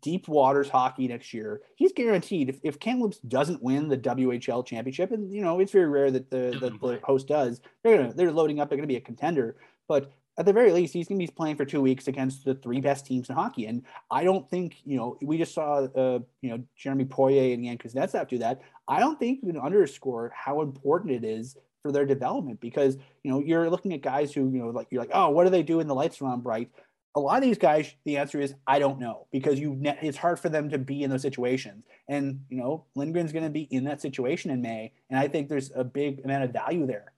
deep 0.02 0.28
waters 0.28 0.68
hockey 0.68 1.08
next 1.08 1.34
year. 1.34 1.62
He's 1.76 1.92
guaranteed 1.92 2.48
if, 2.48 2.60
if 2.62 2.78
Kamloops 2.78 3.18
doesn't 3.18 3.62
win 3.62 3.88
the 3.88 3.98
WHL 3.98 4.64
championship, 4.64 5.10
and 5.10 5.32
you 5.32 5.42
know, 5.42 5.58
it's 5.60 5.72
very 5.72 5.88
rare 5.88 6.10
that 6.10 6.30
the, 6.30 6.56
the, 6.60 6.70
the 6.70 7.00
host 7.02 7.28
does, 7.28 7.60
they're 7.82 7.96
gonna 7.96 8.12
they're 8.14 8.32
loading 8.32 8.60
up, 8.60 8.68
they're 8.68 8.78
gonna 8.78 8.86
be 8.86 8.96
a 8.96 9.00
contender. 9.00 9.56
But 9.88 10.12
at 10.40 10.46
the 10.46 10.54
very 10.54 10.72
least, 10.72 10.94
he's 10.94 11.06
going 11.06 11.20
to 11.20 11.26
be 11.26 11.30
playing 11.30 11.56
for 11.56 11.66
two 11.66 11.82
weeks 11.82 12.08
against 12.08 12.46
the 12.46 12.54
three 12.54 12.80
best 12.80 13.04
teams 13.04 13.28
in 13.28 13.34
hockey. 13.34 13.66
And 13.66 13.82
I 14.10 14.24
don't 14.24 14.48
think, 14.48 14.76
you 14.86 14.96
know, 14.96 15.18
we 15.20 15.36
just 15.36 15.52
saw, 15.52 15.84
uh, 15.84 16.20
you 16.40 16.48
know, 16.48 16.64
Jeremy 16.74 17.04
Poirier 17.04 17.52
and 17.52 17.62
Yan 17.62 17.76
Kuznetsov 17.76 18.26
do 18.26 18.38
that. 18.38 18.62
I 18.88 19.00
don't 19.00 19.18
think 19.18 19.40
you 19.42 19.52
can 19.52 19.60
underscore 19.60 20.32
how 20.34 20.62
important 20.62 21.12
it 21.12 21.24
is 21.24 21.58
for 21.82 21.92
their 21.92 22.06
development 22.06 22.58
because, 22.58 22.96
you 23.22 23.30
know, 23.30 23.40
you're 23.40 23.68
looking 23.68 23.92
at 23.92 24.00
guys 24.00 24.32
who, 24.32 24.48
you 24.48 24.60
know, 24.60 24.70
like, 24.70 24.86
you're 24.90 25.02
like, 25.02 25.10
oh, 25.12 25.28
what 25.28 25.44
do 25.44 25.50
they 25.50 25.62
do 25.62 25.80
in 25.80 25.86
the 25.86 25.94
lights 25.94 26.22
are 26.22 26.28
on 26.28 26.40
bright? 26.40 26.70
A 27.16 27.20
lot 27.20 27.36
of 27.36 27.42
these 27.42 27.58
guys, 27.58 27.94
the 28.06 28.16
answer 28.16 28.40
is 28.40 28.54
I 28.66 28.78
don't 28.78 28.98
know 28.98 29.26
because 29.32 29.60
you 29.60 29.78
it's 29.82 30.16
hard 30.16 30.40
for 30.40 30.48
them 30.48 30.70
to 30.70 30.78
be 30.78 31.02
in 31.02 31.10
those 31.10 31.22
situations. 31.22 31.84
And 32.08 32.40
you 32.48 32.56
know, 32.56 32.86
Lindgren's 32.96 33.32
going 33.32 33.44
to 33.44 33.50
be 33.50 33.62
in 33.62 33.84
that 33.84 34.00
situation 34.00 34.50
in 34.52 34.62
May, 34.62 34.92
and 35.10 35.18
I 35.18 35.28
think 35.28 35.48
there's 35.48 35.70
a 35.74 35.84
big 35.84 36.24
amount 36.24 36.44
of 36.44 36.52
value 36.52 36.86
there. 36.86 37.09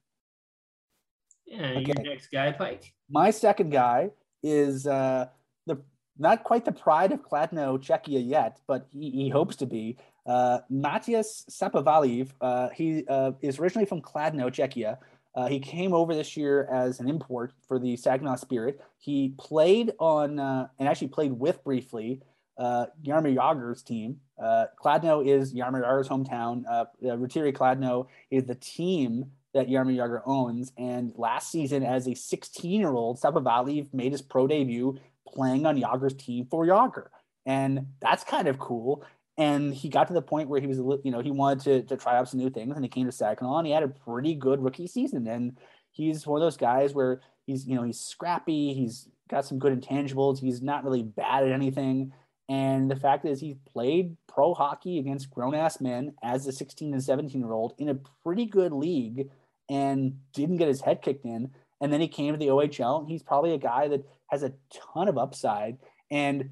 Yeah, 1.53 1.67
okay. 1.67 1.93
your 1.95 2.03
next 2.03 2.31
guy, 2.33 2.51
Pike. 2.53 2.93
My 3.11 3.31
second 3.31 3.71
guy 3.71 4.11
is 4.43 4.87
uh, 4.87 5.27
the 5.67 5.79
not 6.19 6.45
quite 6.45 6.65
the 6.65 6.73
pride 6.73 7.13
of 7.13 7.23
Kladno, 7.23 7.79
Czechia 7.79 8.27
yet, 8.27 8.59
but 8.67 8.87
he, 8.91 9.11
he 9.11 9.29
hopes 9.29 9.57
to 9.57 9.67
be. 9.67 9.99
Uh, 10.27 10.61
Matyas 10.73 11.45
Sapovaliv. 11.51 12.31
Uh, 12.41 12.71
he 12.71 13.05
uh, 13.07 13.33
is 13.43 13.59
originally 13.59 13.85
from 13.85 14.01
Kladno, 14.01 14.51
Czechia. 14.51 14.97
Uh, 15.35 15.47
he 15.47 15.59
came 15.59 15.93
over 15.93 16.15
this 16.15 16.37
year 16.37 16.69
as 16.73 17.01
an 17.01 17.09
import 17.09 17.53
for 17.67 17.79
the 17.79 17.97
Saginaw 17.97 18.37
Spirit. 18.37 18.81
He 18.99 19.35
played 19.39 19.93
on 19.99 20.39
uh, 20.39 20.69
and 20.79 20.89
actually 20.89 21.09
played 21.09 21.33
with 21.33 21.63
briefly 21.65 22.23
uh, 22.57 22.87
Jaromir 23.03 23.35
Jagr's 23.35 23.83
team. 23.83 24.21
Uh, 24.43 24.67
Kladno 24.83 25.27
is 25.27 25.53
Jaromir 25.53 25.83
Jagr's 25.83 26.09
hometown. 26.09 26.65
Uh, 26.69 26.85
Rytiri 27.03 27.53
Kladno 27.53 28.07
is 28.31 28.45
the 28.45 28.55
team 28.55 29.31
that 29.55 29.69
Jaromir 29.69 29.97
Jagr 29.97 30.23
owns. 30.27 30.73
And 30.77 31.13
last 31.17 31.51
season, 31.51 31.83
as 31.83 32.09
a 32.09 32.15
16 32.15 32.81
year 32.81 32.91
old, 32.91 33.21
Sapovaliv 33.21 33.93
made 33.93 34.13
his 34.13 34.23
pro 34.23 34.47
debut 34.47 34.99
playing 35.27 35.67
on 35.67 35.81
Jagr's 35.81 36.15
team 36.15 36.47
for 36.51 36.67
Jagr. 36.67 37.07
And 37.47 37.87
that's 38.01 38.25
kind 38.25 38.49
of 38.49 38.59
cool. 38.59 39.05
And 39.39 39.75
he 39.75 39.89
got 39.89 40.09
to 40.09 40.15
the 40.15 40.23
point 40.23 40.49
where 40.49 40.61
he 40.61 40.67
was, 40.67 40.79
you 41.05 41.11
know, 41.11 41.21
he 41.21 41.31
wanted 41.31 41.61
to, 41.65 41.83
to 41.89 41.97
try 41.97 42.17
out 42.17 42.29
some 42.29 42.39
new 42.41 42.51
things 42.51 42.77
and 42.77 42.85
he 42.85 42.89
came 42.89 43.07
to 43.07 43.13
Saginaw 43.13 43.59
and 43.59 43.67
he 43.67 43.73
had 43.73 43.83
a 43.83 43.89
pretty 43.89 44.35
good 44.35 44.63
rookie 44.63 44.87
season. 44.87 45.27
And 45.27 45.57
he's 45.91 46.27
one 46.27 46.41
of 46.41 46.45
those 46.45 46.57
guys 46.57 46.95
where 46.95 47.21
he's, 47.47 47.67
you 47.67 47.75
know, 47.75 47.83
he's 47.83 47.99
scrappy, 47.99 48.75
he's 48.75 49.09
got 49.31 49.47
some 49.47 49.59
good 49.59 49.79
intangibles, 49.79 50.39
he's 50.39 50.61
not 50.61 50.85
really 50.85 51.03
bad 51.03 51.45
at 51.45 51.53
anything. 51.53 52.13
And 52.49 52.91
the 52.91 52.97
fact 52.97 53.25
is, 53.25 53.41
he 53.41 53.57
played 53.73 54.17
pro 54.29 54.53
hockey 54.53 54.99
against 54.99 55.31
grown 55.31 55.55
ass 55.55 55.81
men 55.81 56.13
as 56.23 56.47
a 56.47 56.53
16 56.53 56.93
and 56.93 57.03
17 57.03 57.41
year 57.41 57.53
old 57.53 57.75
in 57.79 57.89
a 57.89 57.99
pretty 58.23 58.45
good 58.45 58.73
league 58.73 59.31
and 59.73 60.19
didn't 60.35 60.59
get 60.59 60.69
his 60.69 60.83
head 60.83 61.01
kicked 61.01 61.25
in. 61.25 61.51
And 61.81 61.93
then 61.93 62.01
he 62.01 62.09
came 62.09 62.35
to 62.35 62.39
the 62.39 62.49
OHL. 62.49 63.09
he's 63.09 63.23
probably 63.23 63.55
a 63.55 63.59
guy 63.59 63.89
that 63.89 64.05
has 64.27 64.43
a 64.43 64.53
ton 64.71 65.09
of 65.09 65.17
upside. 65.17 65.79
And 66.11 66.51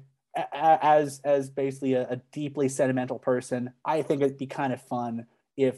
as 0.53 1.21
as 1.23 1.49
basically 1.49 1.93
a, 1.93 2.09
a 2.09 2.15
deeply 2.31 2.67
sentimental 2.67 3.19
person, 3.19 3.71
I 3.85 4.01
think 4.01 4.21
it'd 4.21 4.37
be 4.37 4.47
kind 4.47 4.73
of 4.73 4.81
fun 4.81 5.27
if 5.55 5.77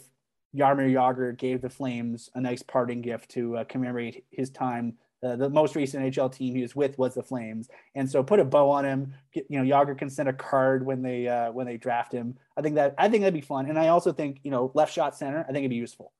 Jaromir 0.55 0.91
Jagr 0.93 1.37
gave 1.37 1.61
the 1.61 1.69
Flames 1.69 2.29
a 2.33 2.39
nice 2.39 2.63
parting 2.63 3.01
gift 3.01 3.31
to 3.31 3.57
uh, 3.57 3.63
commemorate 3.65 4.23
his 4.31 4.49
time. 4.49 4.93
Uh, 5.21 5.35
the 5.35 5.49
most 5.49 5.75
recent 5.75 6.03
NHL 6.03 6.33
team 6.33 6.55
he 6.55 6.61
was 6.61 6.75
with 6.75 6.97
was 6.97 7.15
the 7.15 7.23
Flames, 7.23 7.69
and 7.95 8.09
so 8.09 8.23
put 8.23 8.39
a 8.39 8.45
bow 8.45 8.69
on 8.69 8.85
him. 8.85 9.13
Get, 9.33 9.45
you 9.49 9.61
know, 9.61 9.75
Jagr 9.75 9.97
can 9.97 10.09
send 10.09 10.29
a 10.29 10.33
card 10.33 10.85
when 10.85 11.01
they 11.01 11.27
uh, 11.27 11.51
when 11.51 11.65
they 11.65 11.77
draft 11.77 12.13
him. 12.13 12.37
I 12.55 12.61
think 12.61 12.75
that 12.75 12.95
I 12.97 13.09
think 13.09 13.21
that'd 13.21 13.33
be 13.33 13.41
fun, 13.41 13.67
and 13.67 13.79
I 13.79 13.87
also 13.87 14.13
think 14.13 14.39
you 14.43 14.51
know 14.51 14.71
left 14.73 14.93
shot 14.93 15.17
center. 15.17 15.41
I 15.41 15.47
think 15.47 15.59
it'd 15.59 15.69
be 15.71 15.75
useful. 15.75 16.11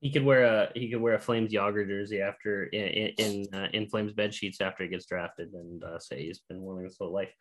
He 0.00 0.12
could 0.12 0.24
wear 0.24 0.44
a 0.44 0.70
he 0.74 0.90
could 0.90 1.00
wear 1.00 1.14
a 1.14 1.18
Flames 1.18 1.52
Jagr 1.52 1.86
jersey 1.86 2.20
after 2.20 2.64
in 2.64 3.12
in, 3.18 3.46
uh, 3.52 3.68
in 3.72 3.88
Flames 3.88 4.12
bed 4.12 4.32
sheets 4.32 4.60
after 4.60 4.84
he 4.84 4.88
gets 4.88 5.06
drafted 5.06 5.52
and 5.52 5.82
uh, 5.82 5.98
say 5.98 6.24
he's 6.24 6.40
been 6.48 6.62
winning 6.62 6.84
his 6.84 6.96
whole 6.98 7.12
life. 7.12 7.32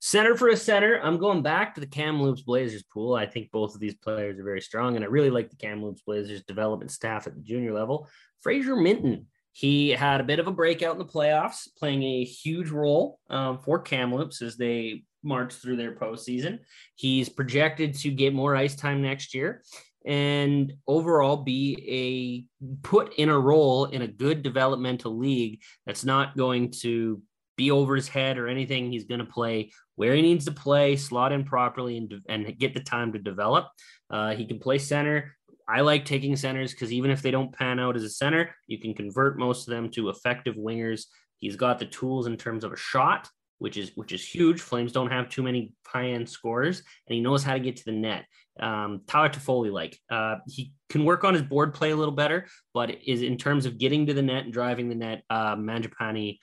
Center 0.00 0.36
for 0.36 0.48
a 0.48 0.56
center, 0.56 1.00
I'm 1.02 1.18
going 1.18 1.42
back 1.42 1.74
to 1.74 1.80
the 1.80 1.86
Kamloops 1.86 2.42
Blazers 2.42 2.84
pool. 2.84 3.14
I 3.14 3.26
think 3.26 3.50
both 3.50 3.74
of 3.74 3.80
these 3.80 3.94
players 3.94 4.38
are 4.38 4.44
very 4.44 4.60
strong, 4.60 4.94
and 4.94 5.04
I 5.04 5.08
really 5.08 5.30
like 5.30 5.50
the 5.50 5.56
Kamloops 5.56 6.02
Blazers 6.02 6.44
development 6.44 6.90
staff 6.90 7.26
at 7.26 7.34
the 7.34 7.42
junior 7.42 7.72
level. 7.72 8.08
Fraser 8.42 8.76
Minten. 8.76 9.24
he 9.52 9.90
had 9.90 10.20
a 10.20 10.24
bit 10.24 10.38
of 10.38 10.46
a 10.46 10.52
breakout 10.52 10.92
in 10.92 10.98
the 10.98 11.04
playoffs, 11.04 11.68
playing 11.78 12.02
a 12.02 12.24
huge 12.24 12.70
role 12.70 13.18
um, 13.30 13.58
for 13.58 13.78
Kamloops 13.80 14.42
as 14.42 14.56
they 14.56 15.04
march 15.24 15.54
through 15.54 15.76
their 15.76 15.94
postseason. 15.96 16.58
He's 16.94 17.28
projected 17.28 17.94
to 18.00 18.10
get 18.10 18.34
more 18.34 18.54
ice 18.54 18.76
time 18.76 19.02
next 19.02 19.34
year 19.34 19.62
and 20.04 20.72
overall 20.86 21.38
be 21.38 22.48
a 22.62 22.66
put 22.82 23.14
in 23.14 23.28
a 23.28 23.38
role 23.38 23.86
in 23.86 24.02
a 24.02 24.08
good 24.08 24.42
developmental 24.42 25.16
league 25.16 25.62
that's 25.86 26.04
not 26.04 26.36
going 26.36 26.70
to 26.70 27.22
be 27.56 27.70
over 27.70 27.96
his 27.96 28.08
head 28.08 28.38
or 28.38 28.48
anything. 28.48 28.90
He's 28.90 29.04
going 29.04 29.20
to 29.20 29.26
play 29.26 29.70
where 29.96 30.14
he 30.14 30.22
needs 30.22 30.44
to 30.46 30.52
play, 30.52 30.96
slot 30.96 31.32
in 31.32 31.44
properly, 31.44 31.96
and, 31.96 32.12
and 32.28 32.58
get 32.58 32.74
the 32.74 32.80
time 32.80 33.12
to 33.12 33.18
develop. 33.18 33.68
Uh, 34.10 34.34
he 34.34 34.44
can 34.44 34.58
play 34.58 34.78
center. 34.78 35.36
I 35.68 35.80
like 35.80 36.04
taking 36.04 36.36
centers 36.36 36.72
because 36.72 36.92
even 36.92 37.10
if 37.10 37.22
they 37.22 37.30
don't 37.30 37.56
pan 37.56 37.78
out 37.78 37.96
as 37.96 38.02
a 38.02 38.10
center, 38.10 38.54
you 38.66 38.78
can 38.78 38.92
convert 38.92 39.38
most 39.38 39.66
of 39.66 39.72
them 39.72 39.90
to 39.92 40.10
effective 40.10 40.56
wingers. 40.56 41.04
He's 41.38 41.56
got 41.56 41.78
the 41.78 41.86
tools 41.86 42.26
in 42.26 42.36
terms 42.36 42.64
of 42.64 42.72
a 42.72 42.76
shot, 42.76 43.28
which 43.58 43.76
is 43.76 43.92
which 43.94 44.12
is 44.12 44.26
huge. 44.26 44.60
Flames 44.60 44.92
don't 44.92 45.10
have 45.10 45.30
too 45.30 45.42
many 45.42 45.72
high 45.86 46.10
end 46.10 46.28
scorers, 46.28 46.82
and 47.06 47.14
he 47.14 47.20
knows 47.20 47.42
how 47.42 47.54
to 47.54 47.60
get 47.60 47.76
to 47.76 47.84
the 47.86 47.92
net 47.92 48.26
um, 48.60 49.02
Tyler 49.06 49.28
Toffoli 49.28 49.72
like. 49.72 49.98
Uh, 50.10 50.36
he 50.46 50.72
can 50.88 51.04
work 51.04 51.24
on 51.24 51.34
his 51.34 51.42
board 51.42 51.74
play 51.74 51.90
a 51.90 51.96
little 51.96 52.14
better, 52.14 52.46
but 52.72 52.96
is 53.06 53.22
in 53.22 53.36
terms 53.36 53.66
of 53.66 53.78
getting 53.78 54.06
to 54.06 54.14
the 54.14 54.22
net 54.22 54.44
and 54.44 54.52
driving 54.52 54.88
the 54.88 54.94
net, 54.94 55.22
uh, 55.30 55.56
Mangiapane, 55.56 56.38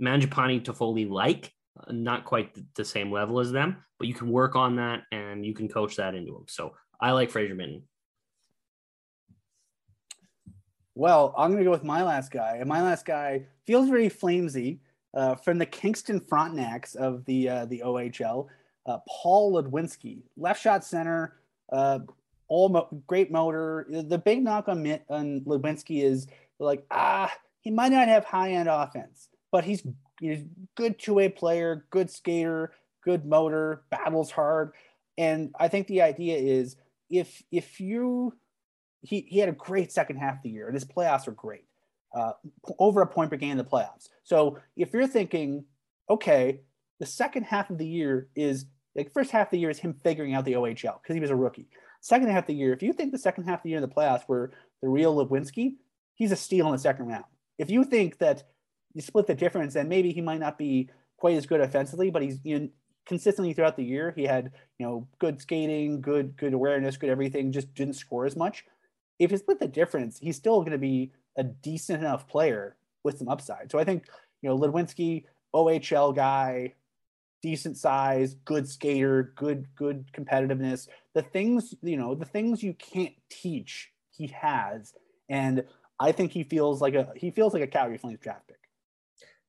Mangiapane 0.00 0.62
Toffoli 0.62 1.08
like. 1.08 1.52
Uh, 1.78 1.92
not 1.92 2.24
quite 2.24 2.56
the 2.74 2.84
same 2.84 3.10
level 3.10 3.40
as 3.40 3.50
them, 3.50 3.82
but 3.98 4.06
you 4.06 4.14
can 4.14 4.28
work 4.28 4.56
on 4.56 4.76
that 4.76 5.04
and 5.10 5.46
you 5.46 5.54
can 5.54 5.68
coach 5.68 5.96
that 5.96 6.14
into 6.14 6.36
him. 6.36 6.44
So 6.46 6.74
I 7.00 7.12
like 7.12 7.30
Fraser 7.30 7.54
Minten. 7.54 7.82
Well, 10.94 11.32
I'm 11.38 11.50
going 11.50 11.60
to 11.60 11.64
go 11.64 11.70
with 11.70 11.84
my 11.84 12.02
last 12.02 12.30
guy, 12.30 12.58
and 12.60 12.68
my 12.68 12.82
last 12.82 13.06
guy 13.06 13.46
feels 13.66 13.88
very 13.88 14.10
flamesy. 14.10 14.80
Uh, 15.14 15.34
from 15.34 15.58
the 15.58 15.66
Kingston 15.66 16.20
Frontenacs 16.20 16.96
of 16.96 17.24
the 17.26 17.46
uh, 17.46 17.64
the 17.66 17.82
OHL, 17.84 18.46
uh, 18.86 18.98
Paul 19.06 19.52
Ludwinski, 19.52 20.22
left 20.38 20.62
shot 20.62 20.84
center, 20.84 21.36
uh, 21.72 22.00
all 22.48 22.68
mo- 22.68 23.02
great 23.06 23.32
motor. 23.32 23.86
The 23.88 24.18
big 24.18 24.42
knock 24.42 24.68
on, 24.68 24.86
on 25.08 25.40
Ludwinski 25.40 26.04
is 26.04 26.26
like, 26.58 26.84
ah, 26.90 27.32
he 27.60 27.70
might 27.70 27.92
not 27.92 28.08
have 28.08 28.24
high 28.24 28.52
end 28.52 28.68
offense, 28.68 29.28
but 29.50 29.64
he's, 29.64 29.82
he's 30.20 30.44
good 30.76 30.98
two 30.98 31.14
way 31.14 31.28
player, 31.28 31.86
good 31.90 32.10
skater, 32.10 32.72
good 33.02 33.24
motor, 33.24 33.82
battles 33.90 34.30
hard. 34.30 34.72
And 35.18 35.50
I 35.58 35.68
think 35.68 35.86
the 35.86 36.02
idea 36.02 36.36
is 36.36 36.76
if 37.10 37.42
if 37.50 37.80
you 37.80 38.34
he, 39.02 39.26
he 39.28 39.38
had 39.38 39.48
a 39.48 39.52
great 39.52 39.92
second 39.92 40.16
half 40.16 40.36
of 40.36 40.42
the 40.42 40.50
year 40.50 40.66
and 40.66 40.74
his 40.74 40.84
playoffs 40.84 41.26
are 41.28 41.32
great. 41.32 41.64
Uh, 42.14 42.32
over 42.78 43.00
a 43.00 43.06
point 43.06 43.30
per 43.30 43.36
game 43.36 43.52
in 43.52 43.56
the 43.56 43.64
playoffs. 43.64 44.10
So 44.22 44.58
if 44.76 44.92
you're 44.92 45.06
thinking, 45.06 45.64
okay, 46.10 46.60
the 47.00 47.06
second 47.06 47.44
half 47.44 47.70
of 47.70 47.78
the 47.78 47.86
year 47.86 48.28
is 48.36 48.66
like 48.94 49.12
first 49.12 49.30
half 49.30 49.48
of 49.48 49.50
the 49.52 49.58
year 49.58 49.70
is 49.70 49.78
him 49.78 49.94
figuring 50.04 50.34
out 50.34 50.44
the 50.44 50.52
OHL 50.52 51.00
because 51.02 51.14
he 51.14 51.20
was 51.20 51.30
a 51.30 51.36
rookie. 51.36 51.68
Second 52.00 52.28
half 52.28 52.44
of 52.44 52.48
the 52.48 52.54
year, 52.54 52.72
if 52.72 52.82
you 52.82 52.92
think 52.92 53.12
the 53.12 53.18
second 53.18 53.44
half 53.44 53.60
of 53.60 53.62
the 53.62 53.70
year 53.70 53.78
in 53.78 53.82
the 53.82 53.88
playoffs 53.88 54.28
were 54.28 54.52
the 54.82 54.88
real 54.88 55.14
Ludwinski, 55.14 55.74
he's 56.14 56.32
a 56.32 56.36
steal 56.36 56.66
in 56.66 56.72
the 56.72 56.78
second 56.78 57.06
round. 57.06 57.24
If 57.58 57.70
you 57.70 57.84
think 57.84 58.18
that 58.18 58.42
you 58.94 59.00
split 59.00 59.26
the 59.26 59.34
difference, 59.34 59.74
then 59.74 59.88
maybe 59.88 60.12
he 60.12 60.20
might 60.20 60.40
not 60.40 60.58
be 60.58 60.90
quite 61.16 61.36
as 61.36 61.46
good 61.46 61.60
offensively, 61.60 62.10
but 62.10 62.22
he's 62.22 62.38
you 62.42 62.58
know, 62.58 62.68
consistently 63.06 63.52
throughout 63.52 63.76
the 63.76 63.84
year. 63.84 64.12
He 64.16 64.24
had 64.24 64.50
you 64.78 64.86
know 64.86 65.08
good 65.18 65.40
skating, 65.40 66.00
good 66.00 66.36
good 66.36 66.52
awareness, 66.52 66.96
good 66.96 67.10
everything. 67.10 67.52
Just 67.52 67.72
didn't 67.74 67.94
score 67.94 68.26
as 68.26 68.36
much. 68.36 68.64
If 69.18 69.30
you 69.30 69.38
split 69.38 69.60
the 69.60 69.68
difference, 69.68 70.18
he's 70.18 70.36
still 70.36 70.60
going 70.60 70.72
to 70.72 70.78
be 70.78 71.12
a 71.36 71.44
decent 71.44 72.00
enough 72.00 72.26
player 72.28 72.76
with 73.04 73.18
some 73.18 73.28
upside. 73.28 73.70
So 73.70 73.78
I 73.78 73.84
think 73.84 74.06
you 74.42 74.48
know 74.48 74.58
Ludwinski, 74.58 75.24
OHL 75.54 76.14
guy, 76.14 76.74
decent 77.42 77.76
size, 77.76 78.34
good 78.44 78.68
skater, 78.68 79.32
good 79.36 79.66
good 79.76 80.06
competitiveness. 80.12 80.88
The 81.14 81.22
things 81.22 81.74
you 81.82 81.96
know, 81.96 82.14
the 82.14 82.24
things 82.24 82.62
you 82.62 82.74
can't 82.74 83.14
teach, 83.28 83.90
he 84.10 84.28
has, 84.28 84.94
and 85.28 85.64
I 86.00 86.12
think 86.12 86.32
he 86.32 86.44
feels 86.44 86.80
like 86.80 86.94
a 86.94 87.12
he 87.16 87.30
feels 87.30 87.52
like 87.52 87.62
a 87.62 87.66
Calgary 87.66 87.98
Flames 87.98 88.20
draft 88.20 88.48
pick. 88.48 88.56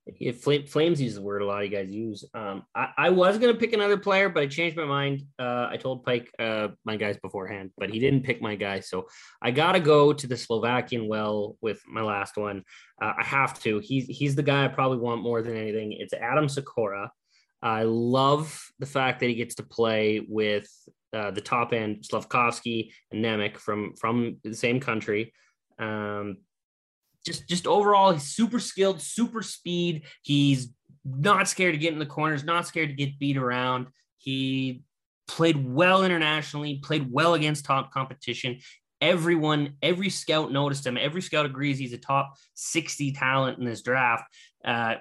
If 0.06 0.42
Flames 0.44 1.02
use 1.02 1.16
the 1.16 1.22
word 1.22 1.42
a 1.42 1.46
lot 1.46 1.64
of 1.64 1.72
you 1.72 1.78
guys 1.78 1.90
use. 1.90 2.26
Um, 2.34 2.64
I, 2.76 2.90
I, 2.98 3.10
was 3.10 3.38
gonna 3.38 3.54
pick 3.54 3.72
another 3.72 3.98
player, 3.98 4.28
but 4.28 4.44
I 4.44 4.48
changed 4.48 4.76
my 4.76 4.84
mind. 4.84 5.24
Uh, 5.40 5.70
I 5.72 5.78
told 5.78 6.04
Pike 6.04 6.30
uh, 6.38 6.70
my 6.84 6.98
guys 6.98 7.16
beforehand, 7.18 7.72
but 7.78 7.90
he 7.90 8.00
didn't 8.00 8.24
pick 8.24 8.42
my 8.42 8.56
guy, 8.56 8.82
so 8.82 9.08
I 9.42 9.52
gotta 9.52 9.80
go 9.80 10.12
to 10.12 10.28
the 10.28 10.36
Slovakian 10.36 11.08
well 11.08 11.56
with 11.62 11.82
my 11.88 12.02
last 12.02 12.36
one. 12.36 12.64
Uh, 13.02 13.14
I 13.18 13.24
have 13.24 13.62
to. 13.62 13.80
He's 13.80 14.06
he's 14.08 14.36
the 14.36 14.44
guy 14.44 14.66
I 14.66 14.68
probably 14.68 14.98
want 14.98 15.24
more 15.24 15.42
than 15.42 15.56
anything. 15.56 15.94
It's 15.94 16.14
Adam 16.14 16.48
Sykora. 16.48 17.08
I 17.64 17.84
love 17.84 18.62
the 18.78 18.86
fact 18.86 19.22
that 19.22 19.28
he 19.28 19.36
gets 19.36 19.56
to 19.56 19.64
play 19.64 20.20
with 20.28 20.70
uh, 21.14 21.32
the 21.32 21.42
top 21.42 21.72
end 21.72 22.06
Slavkovsky 22.06 22.94
and 23.10 23.24
Nemec 23.24 23.58
from 23.58 23.96
from 23.96 24.38
the 24.44 24.54
same 24.54 24.82
country. 24.82 25.34
Um, 25.80 26.38
just 27.26 27.48
just 27.48 27.66
overall, 27.66 28.12
he's 28.12 28.24
super 28.24 28.60
skilled, 28.60 29.02
super 29.02 29.42
speed. 29.42 30.04
He's 30.24 30.74
not 31.06 31.48
scared 31.48 31.74
to 31.74 31.78
get 31.78 31.94
in 31.94 32.00
the 32.00 32.06
corners, 32.06 32.44
not 32.44 32.68
scared 32.68 32.90
to 32.90 32.96
get 32.96 33.18
beat 33.18 33.38
around. 33.38 33.88
He 34.18 34.84
played 35.30 35.66
well 35.66 36.04
internationally, 36.04 36.82
played 36.84 37.12
well 37.12 37.34
against 37.34 37.64
top 37.64 37.94
competition. 37.94 38.60
Everyone, 39.00 39.76
every 39.82 40.10
scout 40.10 40.52
noticed 40.52 40.86
him. 40.86 40.98
Every 40.98 41.22
scout 41.22 41.46
agrees 41.46 41.78
he's 41.78 41.94
a 41.94 41.98
top 41.98 42.36
60 42.56 43.14
talent 43.14 43.60
in 43.60 43.66
this 43.66 43.82
draft. 43.82 44.24
Uh, 44.64 44.96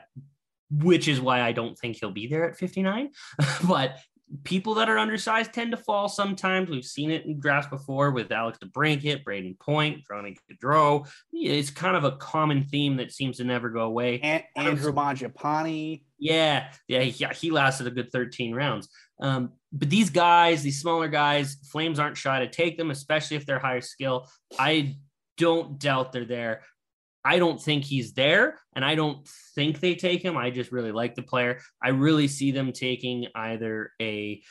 which 0.72 1.08
is 1.08 1.20
why 1.20 1.42
I 1.42 1.52
don't 1.52 1.78
think 1.78 1.98
he'll 1.98 2.10
be 2.10 2.26
there 2.26 2.48
at 2.48 2.56
59. 2.56 3.10
but 3.68 3.98
people 4.44 4.74
that 4.74 4.88
are 4.88 4.98
undersized 4.98 5.52
tend 5.52 5.70
to 5.72 5.76
fall 5.76 6.08
sometimes. 6.08 6.70
We've 6.70 6.84
seen 6.84 7.10
it 7.10 7.26
in 7.26 7.38
drafts 7.38 7.70
before 7.70 8.10
with 8.10 8.32
Alex 8.32 8.58
DeBrincat, 8.64 9.24
Brayden 9.24 9.58
Point, 9.58 10.02
Ronnie 10.08 10.36
Gaudreau. 10.50 11.06
It's 11.32 11.70
kind 11.70 11.96
of 11.96 12.04
a 12.04 12.12
common 12.12 12.64
theme 12.64 12.96
that 12.96 13.12
seems 13.12 13.36
to 13.38 13.44
never 13.44 13.68
go 13.68 13.80
away. 13.80 14.20
And, 14.20 14.42
Andrew 14.56 14.92
Mangiapane. 14.92 16.02
Yeah, 16.18 16.68
yeah, 16.88 17.00
he, 17.00 17.26
he, 17.34 17.50
lasted 17.50 17.86
a 17.86 17.90
good 17.90 18.10
13 18.10 18.54
rounds. 18.54 18.88
Um, 19.20 19.52
but 19.72 19.90
these 19.90 20.10
guys, 20.10 20.62
these 20.62 20.80
smaller 20.80 21.08
guys, 21.08 21.56
Flames 21.70 21.98
aren't 21.98 22.16
shy 22.16 22.40
to 22.40 22.48
take 22.48 22.78
them, 22.78 22.90
especially 22.90 23.36
if 23.36 23.44
they're 23.44 23.58
higher 23.58 23.80
skill. 23.80 24.28
I 24.58 24.96
don't 25.36 25.78
doubt 25.78 26.12
they're 26.12 26.24
there. 26.24 26.62
I 27.24 27.38
don't 27.38 27.60
think 27.60 27.84
he's 27.84 28.14
there, 28.14 28.58
and 28.74 28.84
I 28.84 28.94
don't 28.94 29.26
think 29.54 29.80
they 29.80 29.94
take 29.94 30.22
him. 30.22 30.36
I 30.36 30.50
just 30.50 30.72
really 30.72 30.92
like 30.92 31.14
the 31.14 31.22
player. 31.22 31.60
I 31.82 31.90
really 31.90 32.28
see 32.28 32.50
them 32.50 32.72
taking 32.72 33.26
either 33.34 33.92
a 34.00 34.42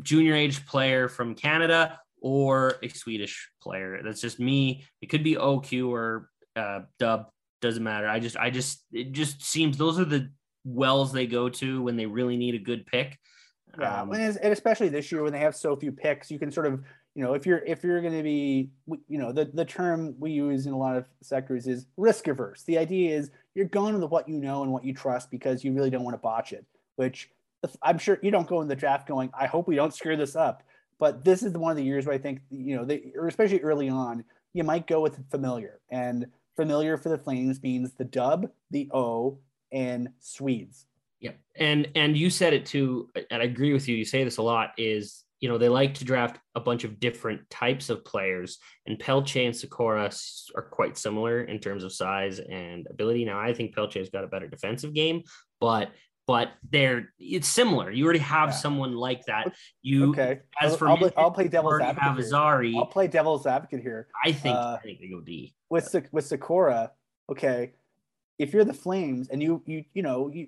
junior 0.00 0.34
age 0.34 0.66
player 0.66 1.08
from 1.08 1.34
Canada 1.34 1.98
or 2.20 2.74
a 2.82 2.88
Swedish 2.88 3.50
player. 3.62 4.00
That's 4.04 4.20
just 4.20 4.38
me. 4.38 4.84
It 5.00 5.06
could 5.06 5.24
be 5.24 5.36
OQ 5.36 5.88
or 5.88 6.28
uh, 6.56 6.80
Dub. 6.98 7.26
Doesn't 7.60 7.82
matter. 7.82 8.08
I 8.08 8.18
just, 8.18 8.36
I 8.36 8.50
just, 8.50 8.84
it 8.92 9.12
just 9.12 9.44
seems 9.44 9.78
those 9.78 9.98
are 9.98 10.04
the 10.04 10.30
wells 10.64 11.12
they 11.12 11.26
go 11.26 11.48
to 11.48 11.82
when 11.82 11.96
they 11.96 12.06
really 12.06 12.36
need 12.36 12.54
a 12.54 12.58
good 12.58 12.86
pick. 12.86 13.18
Yeah, 13.78 14.02
um, 14.02 14.12
and 14.12 14.36
especially 14.52 14.88
this 14.88 15.10
year 15.10 15.22
when 15.22 15.32
they 15.32 15.38
have 15.38 15.56
so 15.56 15.74
few 15.76 15.92
picks, 15.92 16.30
you 16.30 16.38
can 16.38 16.50
sort 16.50 16.66
of 16.66 16.82
you 17.14 17.22
know 17.22 17.34
if 17.34 17.46
you're 17.46 17.58
if 17.58 17.84
you're 17.84 18.00
going 18.00 18.16
to 18.16 18.22
be 18.22 18.70
you 19.08 19.18
know 19.18 19.32
the 19.32 19.44
the 19.52 19.64
term 19.64 20.14
we 20.18 20.30
use 20.30 20.66
in 20.66 20.72
a 20.72 20.78
lot 20.78 20.96
of 20.96 21.06
sectors 21.20 21.66
is 21.66 21.86
risk 21.96 22.28
averse 22.28 22.62
the 22.64 22.78
idea 22.78 23.16
is 23.16 23.30
you're 23.54 23.66
going 23.66 23.98
with 24.00 24.10
what 24.10 24.28
you 24.28 24.38
know 24.38 24.62
and 24.62 24.72
what 24.72 24.84
you 24.84 24.94
trust 24.94 25.30
because 25.30 25.62
you 25.62 25.72
really 25.72 25.90
don't 25.90 26.04
want 26.04 26.14
to 26.14 26.18
botch 26.18 26.52
it 26.52 26.64
which 26.96 27.30
I'm 27.82 27.98
sure 27.98 28.18
you 28.22 28.30
don't 28.30 28.48
go 28.48 28.60
in 28.60 28.68
the 28.68 28.76
draft 28.76 29.06
going, 29.06 29.30
I 29.38 29.46
hope 29.46 29.68
we 29.68 29.76
don't 29.76 29.94
screw 29.94 30.16
this 30.16 30.36
up. 30.36 30.62
But 30.98 31.24
this 31.24 31.42
is 31.42 31.52
one 31.52 31.70
of 31.70 31.76
the 31.76 31.84
years 31.84 32.06
where 32.06 32.14
I 32.14 32.18
think, 32.18 32.40
you 32.50 32.76
know, 32.76 32.84
they, 32.84 33.12
or 33.16 33.26
especially 33.26 33.60
early 33.60 33.88
on, 33.88 34.24
you 34.52 34.64
might 34.64 34.86
go 34.86 35.00
with 35.00 35.18
familiar. 35.30 35.80
And 35.90 36.26
familiar 36.56 36.96
for 36.96 37.08
the 37.08 37.18
Flames 37.18 37.62
means 37.62 37.92
the 37.92 38.04
dub, 38.04 38.50
the 38.70 38.88
O, 38.92 39.38
and 39.72 40.10
Swedes. 40.20 40.86
Yep. 41.20 41.38
And 41.56 41.88
and 41.94 42.16
you 42.16 42.30
said 42.30 42.52
it 42.52 42.66
too, 42.66 43.08
and 43.30 43.42
I 43.42 43.44
agree 43.44 43.72
with 43.72 43.88
you. 43.88 43.96
You 43.96 44.04
say 44.04 44.24
this 44.24 44.38
a 44.38 44.42
lot, 44.42 44.72
is 44.76 45.24
you 45.42 45.48
know, 45.48 45.58
they 45.58 45.68
like 45.68 45.94
to 45.94 46.04
draft 46.04 46.38
a 46.54 46.60
bunch 46.60 46.84
of 46.84 47.00
different 47.00 47.50
types 47.50 47.90
of 47.90 48.04
players, 48.04 48.58
and 48.86 48.96
Pelche 48.96 49.44
and 49.44 49.52
Sykora 49.52 50.08
are 50.54 50.62
quite 50.62 50.96
similar 50.96 51.42
in 51.42 51.58
terms 51.58 51.82
of 51.82 51.92
size 51.92 52.38
and 52.38 52.86
ability. 52.88 53.24
Now, 53.24 53.40
I 53.40 53.52
think 53.52 53.74
Pelche's 53.74 54.08
got 54.08 54.22
a 54.22 54.28
better 54.28 54.46
defensive 54.46 54.94
game, 54.94 55.24
but 55.60 55.90
but 56.28 56.52
they're 56.70 57.12
it's 57.18 57.48
similar. 57.48 57.90
You 57.90 58.04
already 58.04 58.20
have 58.20 58.50
yeah. 58.50 58.54
someone 58.54 58.94
like 58.94 59.24
that. 59.26 59.52
You 59.82 60.10
okay? 60.10 60.42
As 60.60 60.76
for 60.76 60.88
I'll, 60.88 60.96
me, 60.96 61.10
I'll 61.16 61.32
play 61.32 61.48
devil's 61.48 61.80
advocate. 61.80 62.02
Have 62.02 62.24
Zary. 62.24 62.74
I'll 62.78 62.86
play 62.86 63.08
devil's 63.08 63.44
advocate 63.44 63.80
here. 63.80 64.06
I 64.24 64.30
think 64.30 64.56
uh, 64.56 64.78
I 64.78 64.82
think 64.84 65.00
they 65.00 65.08
go 65.08 65.20
D 65.20 65.56
with 65.70 65.92
with 66.12 66.30
Sykora. 66.30 66.90
Okay, 67.32 67.72
if 68.38 68.52
you're 68.52 68.64
the 68.64 68.72
Flames 68.72 69.28
and 69.28 69.42
you 69.42 69.60
you 69.66 69.84
you 69.92 70.02
know 70.02 70.30
you 70.32 70.46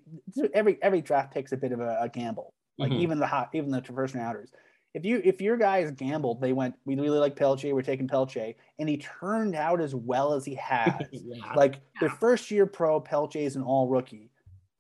every 0.55 0.79
every 0.81 1.01
draft 1.01 1.35
pick's 1.35 1.51
a 1.51 1.57
bit 1.57 1.73
of 1.73 1.81
a, 1.81 1.99
a 2.03 2.09
gamble. 2.09 2.55
Like 2.79 2.91
mm-hmm. 2.91 3.03
even 3.03 3.19
the 3.19 3.27
hot 3.27 3.51
even 3.55 3.71
the 3.71 3.83
first 3.83 4.15
rounders. 4.15 4.53
If 4.95 5.05
you 5.05 5.21
if 5.25 5.41
your 5.41 5.57
guys 5.57 5.91
gambled, 5.91 6.41
they 6.41 6.53
went, 6.53 6.75
we 6.85 6.95
really 6.95 7.19
like 7.19 7.37
Pelche, 7.37 7.73
we're 7.73 7.83
taking 7.83 8.07
Pelche, 8.07 8.55
and 8.79 8.89
he 8.89 8.99
turned 8.99 9.57
out 9.57 9.81
as 9.81 9.95
well 9.95 10.33
as 10.33 10.45
he 10.45 10.55
has. 10.63 10.95
yeah. 11.11 11.53
Like 11.55 11.81
yeah. 12.01 12.09
the 12.09 12.11
first 12.17 12.51
year 12.51 12.65
pro, 12.65 13.01
Pelche 13.01 13.37
is 13.37 13.57
an 13.57 13.63
all 13.63 13.89
rookie 13.89 14.31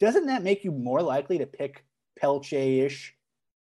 doesn't 0.00 0.26
that 0.26 0.42
make 0.42 0.64
you 0.64 0.72
more 0.72 1.02
likely 1.02 1.38
to 1.38 1.46
pick 1.46 1.84
Pelche-ish 2.22 3.14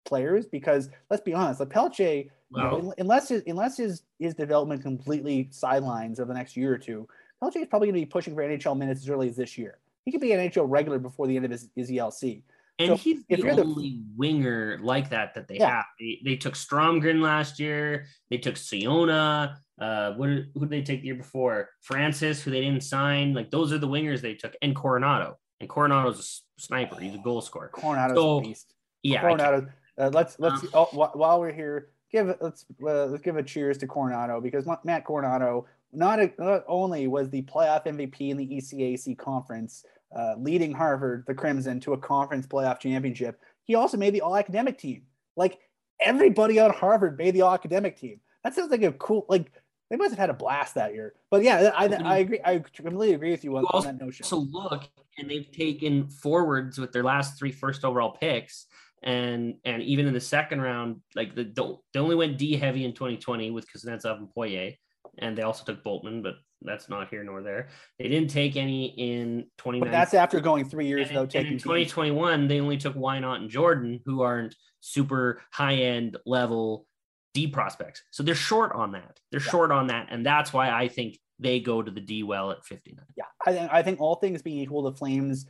players? 0.04 0.46
Because 0.46 0.90
let's 1.10 1.22
be 1.22 1.34
honest, 1.34 1.58
the 1.58 1.66
Pelche, 1.66 2.30
wow. 2.50 2.76
you 2.76 2.82
know, 2.82 2.94
unless 2.98 3.28
his, 3.28 3.42
unless 3.46 3.76
his 3.76 4.02
his 4.18 4.34
development 4.34 4.82
completely 4.82 5.48
sidelines 5.50 6.18
over 6.20 6.28
the 6.28 6.38
next 6.38 6.56
year 6.56 6.72
or 6.72 6.78
two, 6.78 7.06
Pelche 7.42 7.56
is 7.56 7.68
probably 7.68 7.88
going 7.88 8.00
to 8.00 8.06
be 8.06 8.10
pushing 8.10 8.34
for 8.34 8.42
NHL 8.42 8.76
minutes 8.76 9.02
as 9.02 9.08
early 9.08 9.28
as 9.28 9.36
this 9.36 9.58
year. 9.58 9.78
He 10.04 10.12
could 10.12 10.20
be 10.20 10.32
an 10.32 10.40
NHL 10.50 10.66
regular 10.68 10.98
before 10.98 11.26
the 11.26 11.36
end 11.36 11.44
of 11.44 11.50
his, 11.50 11.68
his 11.76 11.90
ELC. 11.90 12.42
And 12.78 12.88
so 12.88 12.96
he's 12.96 13.24
the 13.28 13.50
only 13.50 13.90
the, 13.90 14.02
winger 14.16 14.78
like 14.82 15.10
that 15.10 15.34
that 15.34 15.46
they 15.46 15.58
yeah. 15.58 15.76
have. 15.76 15.84
They, 16.00 16.20
they 16.24 16.36
took 16.36 16.54
Stromgren 16.54 17.20
last 17.20 17.60
year. 17.60 18.06
They 18.30 18.38
took 18.38 18.56
Ciona. 18.56 19.56
Uh, 19.80 20.12
what 20.12 20.28
who 20.28 20.60
did 20.60 20.70
they 20.70 20.82
take 20.82 21.00
the 21.00 21.06
year 21.06 21.14
before? 21.14 21.68
Francis, 21.82 22.42
who 22.42 22.50
they 22.50 22.60
didn't 22.60 22.82
sign. 22.82 23.32
Like 23.32 23.50
those 23.50 23.72
are 23.72 23.78
the 23.78 23.88
wingers 23.88 24.20
they 24.20 24.34
took, 24.34 24.54
and 24.60 24.74
Coronato. 24.74 25.34
And 25.60 25.68
Coronato's 25.68 26.42
a 26.58 26.62
sniper. 26.62 26.98
He's 27.00 27.14
a 27.14 27.18
goal 27.18 27.40
scorer. 27.40 27.70
Coronato's 27.72 28.16
so, 28.16 28.38
a 28.38 28.42
beast. 28.42 28.74
Yeah. 29.02 29.22
Coronato. 29.22 29.68
Uh, 29.96 30.10
let's 30.12 30.40
let's 30.40 30.62
um, 30.64 30.70
oh, 30.74 31.10
while 31.14 31.40
we're 31.40 31.52
here, 31.52 31.90
give 32.10 32.34
let's 32.40 32.66
uh, 32.82 33.06
let's 33.06 33.22
give 33.22 33.36
a 33.36 33.42
cheers 33.42 33.78
to 33.78 33.86
Coronato 33.86 34.42
because 34.42 34.66
Matt 34.84 35.04
Coronato 35.04 35.64
not, 35.94 36.18
a, 36.18 36.32
not 36.38 36.64
only 36.66 37.06
was 37.06 37.30
the 37.30 37.42
playoff 37.42 37.86
MVP 37.86 38.30
in 38.30 38.36
the 38.36 38.46
ECAC 38.46 39.16
conference, 39.16 39.84
uh, 40.16 40.34
leading 40.38 40.72
Harvard 40.72 41.24
the 41.26 41.34
Crimson 41.34 41.80
to 41.80 41.92
a 41.92 41.98
conference 41.98 42.46
playoff 42.46 42.80
championship, 42.80 43.40
he 43.64 43.74
also 43.74 43.96
made 43.96 44.14
the 44.14 44.20
All 44.20 44.36
Academic 44.36 44.78
team. 44.78 45.02
Like 45.36 45.58
everybody 46.00 46.58
on 46.58 46.72
Harvard 46.72 47.18
made 47.18 47.34
the 47.34 47.42
All 47.42 47.54
Academic 47.54 47.96
team. 47.96 48.20
That 48.42 48.54
sounds 48.54 48.70
like 48.70 48.82
a 48.82 48.92
cool 48.92 49.26
like 49.28 49.50
they 49.90 49.96
must 49.96 50.10
have 50.10 50.18
had 50.18 50.30
a 50.30 50.34
blast 50.34 50.74
that 50.74 50.94
year. 50.94 51.14
But 51.30 51.42
yeah, 51.42 51.70
I, 51.74 51.86
I 51.86 52.18
agree. 52.18 52.40
I 52.44 52.58
completely 52.58 53.14
agree 53.14 53.30
with 53.30 53.44
you 53.44 53.56
on, 53.56 53.64
also, 53.66 53.88
on 53.88 53.96
that 53.96 54.04
notion. 54.04 54.24
So 54.24 54.38
look, 54.50 54.88
and 55.18 55.30
they've 55.30 55.50
taken 55.50 56.08
forwards 56.08 56.78
with 56.78 56.92
their 56.92 57.04
last 57.04 57.38
three 57.38 57.52
first 57.52 57.84
overall 57.84 58.12
picks, 58.12 58.66
and 59.02 59.54
and 59.64 59.82
even 59.82 60.06
in 60.06 60.14
the 60.14 60.20
second 60.20 60.60
round, 60.60 61.00
like 61.14 61.34
the 61.34 61.44
they 61.92 62.00
only 62.00 62.16
went 62.16 62.38
D 62.38 62.56
heavy 62.56 62.84
in 62.84 62.92
2020 62.92 63.50
with 63.50 63.66
Kuznetsov 63.70 64.18
and 64.18 64.30
Poirier, 64.30 64.72
and 65.18 65.36
they 65.36 65.42
also 65.42 65.64
took 65.64 65.82
Boltmann, 65.84 66.22
but 66.22 66.34
that's 66.62 66.88
not 66.88 67.08
here 67.08 67.22
nor 67.22 67.42
there. 67.42 67.68
They 67.98 68.08
didn't 68.08 68.30
take 68.30 68.56
any 68.56 68.86
in 68.86 69.46
2019. 69.58 69.80
But 69.80 69.90
that's 69.90 70.14
after 70.14 70.40
going 70.40 70.64
three 70.64 70.86
years 70.86 71.08
and, 71.08 71.16
though. 71.16 71.26
Taking 71.26 71.52
in 71.52 71.58
2021, 71.58 72.48
they 72.48 72.60
only 72.60 72.78
took 72.78 72.94
Whynot 72.94 73.36
and 73.36 73.50
Jordan, 73.50 74.00
who 74.04 74.22
aren't 74.22 74.54
super 74.80 75.42
high 75.52 75.74
end 75.74 76.16
level 76.26 76.86
D 77.34 77.48
prospects. 77.48 78.02
So 78.10 78.22
they're 78.22 78.34
short 78.34 78.72
on 78.72 78.92
that. 78.92 79.18
They're 79.30 79.40
yeah. 79.40 79.50
short 79.50 79.70
on 79.72 79.88
that. 79.88 80.08
And 80.10 80.24
that's 80.24 80.52
why 80.52 80.70
I 80.70 80.88
think 80.88 81.18
they 81.38 81.60
go 81.60 81.82
to 81.82 81.90
the 81.90 82.00
D 82.00 82.22
well 82.22 82.50
at 82.50 82.64
59. 82.64 83.04
Yeah. 83.16 83.24
I 83.44 83.52
think, 83.52 83.72
I 83.72 83.82
think 83.82 84.00
all 84.00 84.14
things 84.16 84.40
being 84.40 84.58
equal, 84.58 84.82
the 84.82 84.92
Flames, 84.92 85.46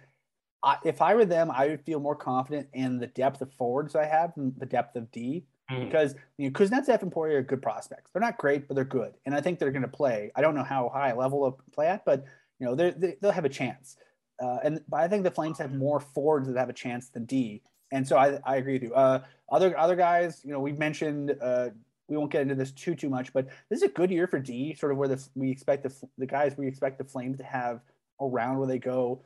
I, 0.63 0.79
if 0.85 1.03
I 1.03 1.15
were 1.15 1.27
them, 1.27 1.51
I 1.51 1.69
would 1.69 1.85
feel 1.85 2.01
more 2.01 2.17
confident 2.17 2.69
in 2.73 2.99
the 2.99 3.07
depth 3.09 3.43
of 3.43 3.53
forwards 3.53 3.95
I 3.95 4.07
have 4.07 4.35
than 4.35 4.55
the 4.57 4.67
depth 4.67 4.97
of 4.97 5.11
D. 5.11 5.45
Mm. 5.75 5.87
Because 5.87 6.15
you 6.39 6.49
know, 6.49 6.53
Kuznetsov 6.53 7.03
and 7.03 7.13
Poirier 7.13 7.39
are 7.39 7.43
good 7.43 7.63
prospects. 7.63 8.11
They're 8.13 8.21
not 8.21 8.39
great, 8.39 8.69
but 8.69 8.75
they're 8.75 8.85
good, 8.85 9.15
and 9.27 9.35
I 9.35 9.41
think 9.41 9.59
they're 9.59 9.71
going 9.71 9.83
to 9.83 9.89
play. 9.89 10.31
I 10.35 10.41
don't 10.41 10.55
know 10.55 10.65
how 10.65 10.91
high 10.93 11.13
level 11.13 11.45
of 11.45 11.55
play 11.73 11.89
at, 11.89 12.05
but 12.05 12.25
you 12.59 12.67
know 12.67 12.75
they 12.75 13.17
they'll 13.21 13.33
have 13.33 13.45
a 13.45 13.51
chance. 13.51 13.97
Uh, 14.41 14.59
and 14.65 14.81
but 14.89 15.01
I 15.01 15.09
think 15.09 15.25
the 15.25 15.31
Flames 15.31 15.59
have 15.59 15.73
more 15.73 16.01
forwards 16.01 16.49
that 16.49 16.57
have 16.57 16.69
a 16.69 16.75
chance 16.75 17.09
than 17.09 17.25
D. 17.25 17.63
And 17.93 18.07
so 18.07 18.17
I, 18.17 18.41
I 18.45 18.57
agree 18.57 18.75
with 18.75 18.83
you. 18.83 18.95
Uh, 18.95 19.23
other 19.51 19.79
other 19.79 19.97
guys, 19.97 20.41
you 20.45 20.53
know, 20.53 20.61
we've 20.61 20.79
mentioned. 20.79 21.37
Uh, 21.41 21.71
we 22.07 22.19
won't 22.19 22.31
get 22.31 22.43
into 22.43 22.55
this 22.55 22.71
too 22.73 22.95
too 22.95 23.09
much, 23.09 23.33
but 23.33 23.47
this 23.71 23.79
is 23.79 23.83
a 23.83 23.89
good 23.89 24.11
year 24.11 24.27
for 24.27 24.39
D. 24.39 24.75
Sort 24.75 24.93
of 24.93 24.99
where 24.99 25.09
the 25.09 25.27
we 25.35 25.51
expect 25.51 25.85
the 25.85 26.09
the 26.19 26.27
guys 26.27 26.57
we 26.57 26.67
expect 26.67 26.99
the 26.99 27.05
Flames 27.05 27.39
to 27.39 27.45
have 27.45 27.81
around 28.21 28.59
where 28.59 28.69
they 28.69 28.79
go. 28.79 29.23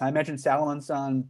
I 0.00 0.10
mentioned 0.10 0.38
Salomonsson. 0.38 1.26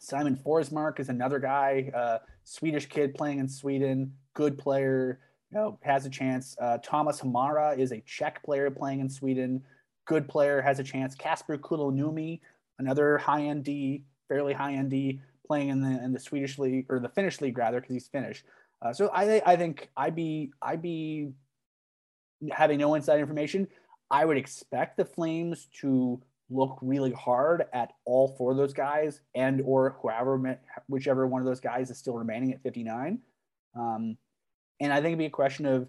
Simon 0.00 0.34
Forsmark 0.34 0.98
is 0.98 1.10
another 1.10 1.38
guy, 1.38 1.90
uh, 1.94 2.18
Swedish 2.50 2.86
kid 2.86 3.14
playing 3.14 3.38
in 3.38 3.48
Sweden, 3.48 4.12
good 4.34 4.58
player, 4.58 5.20
you 5.52 5.56
know, 5.56 5.78
has 5.82 6.04
a 6.04 6.10
chance. 6.10 6.56
Uh, 6.60 6.78
Thomas 6.82 7.20
Hamara 7.20 7.78
is 7.78 7.92
a 7.92 8.00
Czech 8.00 8.42
player 8.42 8.72
playing 8.72 8.98
in 8.98 9.08
Sweden, 9.08 9.62
good 10.04 10.28
player, 10.28 10.60
has 10.60 10.80
a 10.80 10.82
chance. 10.82 11.14
Kasper 11.14 11.56
Kulonummi, 11.58 12.40
another 12.80 13.18
high 13.18 13.42
end 13.42 13.62
D, 13.62 14.02
fairly 14.28 14.52
high 14.52 14.72
end 14.72 14.90
D, 14.90 15.20
playing 15.46 15.68
in 15.68 15.80
the 15.80 16.02
in 16.02 16.12
the 16.12 16.18
Swedish 16.18 16.58
league 16.58 16.86
or 16.88 16.98
the 16.98 17.08
Finnish 17.08 17.40
league 17.40 17.56
rather, 17.56 17.80
because 17.80 17.94
he's 17.94 18.08
Finnish. 18.08 18.42
Uh, 18.82 18.92
so 18.92 19.10
I 19.14 19.40
I 19.46 19.54
think 19.54 19.88
I'd 19.96 20.16
be 20.16 20.50
I'd 20.60 20.82
be 20.82 21.30
having 22.50 22.80
no 22.80 22.96
inside 22.96 23.20
information. 23.20 23.68
I 24.10 24.24
would 24.24 24.36
expect 24.36 24.96
the 24.96 25.04
Flames 25.04 25.68
to 25.82 26.20
look 26.50 26.78
really 26.82 27.12
hard 27.12 27.64
at 27.72 27.92
all 28.04 28.34
four 28.36 28.50
of 28.50 28.56
those 28.56 28.72
guys 28.72 29.20
and 29.34 29.62
or 29.64 29.96
whoever 30.02 30.58
whichever 30.88 31.26
one 31.26 31.40
of 31.40 31.46
those 31.46 31.60
guys 31.60 31.90
is 31.90 31.98
still 31.98 32.14
remaining 32.14 32.52
at 32.52 32.62
59 32.62 33.20
um, 33.78 34.16
and 34.80 34.92
i 34.92 34.96
think 34.96 35.06
it'd 35.06 35.18
be 35.18 35.26
a 35.26 35.30
question 35.30 35.66
of 35.66 35.88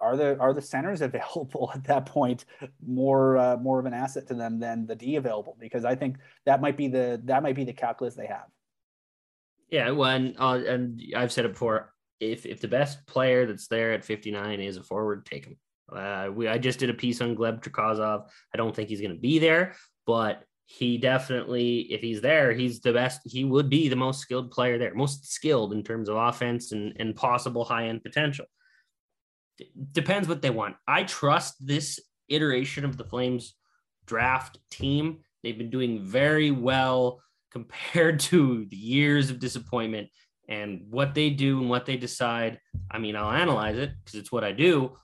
are 0.00 0.16
the 0.16 0.38
are 0.38 0.52
the 0.52 0.62
centers 0.62 1.00
available 1.00 1.70
at 1.74 1.84
that 1.84 2.06
point 2.06 2.44
more 2.86 3.36
uh, 3.36 3.56
more 3.56 3.78
of 3.78 3.86
an 3.86 3.94
asset 3.94 4.26
to 4.28 4.34
them 4.34 4.60
than 4.60 4.86
the 4.86 4.94
D 4.94 5.16
available? 5.16 5.56
Because 5.58 5.84
I 5.84 5.94
think 5.94 6.18
that 6.46 6.60
might 6.60 6.76
be 6.76 6.88
the 6.88 7.20
that 7.24 7.42
might 7.42 7.56
be 7.56 7.64
the 7.64 7.72
calculus 7.72 8.14
they 8.14 8.26
have. 8.26 8.46
Yeah, 9.70 9.88
and 9.88 10.36
uh, 10.38 10.60
and 10.66 11.02
I've 11.16 11.32
said 11.32 11.44
it 11.44 11.52
before. 11.52 11.92
If 12.20 12.46
if 12.46 12.60
the 12.60 12.68
best 12.68 13.06
player 13.06 13.46
that's 13.46 13.66
there 13.66 13.92
at 13.92 14.04
59 14.04 14.60
is 14.60 14.76
a 14.76 14.82
forward, 14.82 15.26
take 15.26 15.46
him. 15.46 15.56
Uh, 15.94 16.30
we 16.34 16.48
I 16.48 16.58
just 16.58 16.78
did 16.78 16.90
a 16.90 16.94
piece 16.94 17.20
on 17.20 17.36
Gleb 17.36 17.62
Trikozov. 17.62 18.28
I 18.52 18.56
don't 18.56 18.74
think 18.74 18.88
he's 18.88 19.00
going 19.00 19.14
to 19.14 19.20
be 19.20 19.38
there, 19.38 19.74
but 20.06 20.42
he 20.66 20.96
definitely, 20.98 21.80
if 21.90 22.00
he's 22.00 22.20
there, 22.20 22.52
he's 22.52 22.80
the 22.80 22.92
best. 22.92 23.20
He 23.24 23.44
would 23.44 23.68
be 23.68 23.88
the 23.88 23.96
most 23.96 24.20
skilled 24.20 24.50
player 24.50 24.78
there, 24.78 24.94
most 24.94 25.30
skilled 25.30 25.72
in 25.72 25.82
terms 25.82 26.08
of 26.08 26.16
offense 26.16 26.72
and 26.72 26.94
and 26.98 27.14
possible 27.14 27.64
high 27.64 27.88
end 27.88 28.02
potential 28.02 28.46
depends 29.92 30.28
what 30.28 30.42
they 30.42 30.50
want. 30.50 30.76
I 30.86 31.04
trust 31.04 31.54
this 31.64 32.00
iteration 32.28 32.84
of 32.84 32.96
the 32.96 33.04
Flames 33.04 33.54
draft 34.06 34.58
team. 34.70 35.18
They've 35.42 35.58
been 35.58 35.70
doing 35.70 36.02
very 36.02 36.50
well 36.50 37.20
compared 37.50 38.20
to 38.30 38.66
the 38.66 38.76
years 38.76 39.30
of 39.30 39.38
disappointment 39.38 40.08
and 40.48 40.82
what 40.90 41.14
they 41.14 41.30
do 41.30 41.60
and 41.60 41.70
what 41.70 41.86
they 41.86 41.96
decide. 41.96 42.58
I 42.90 42.98
mean, 42.98 43.16
I'll 43.16 43.30
analyze 43.30 43.78
it 43.78 43.92
because 44.04 44.18
it's 44.18 44.32
what 44.32 44.44
I 44.44 44.52
do, 44.52 44.96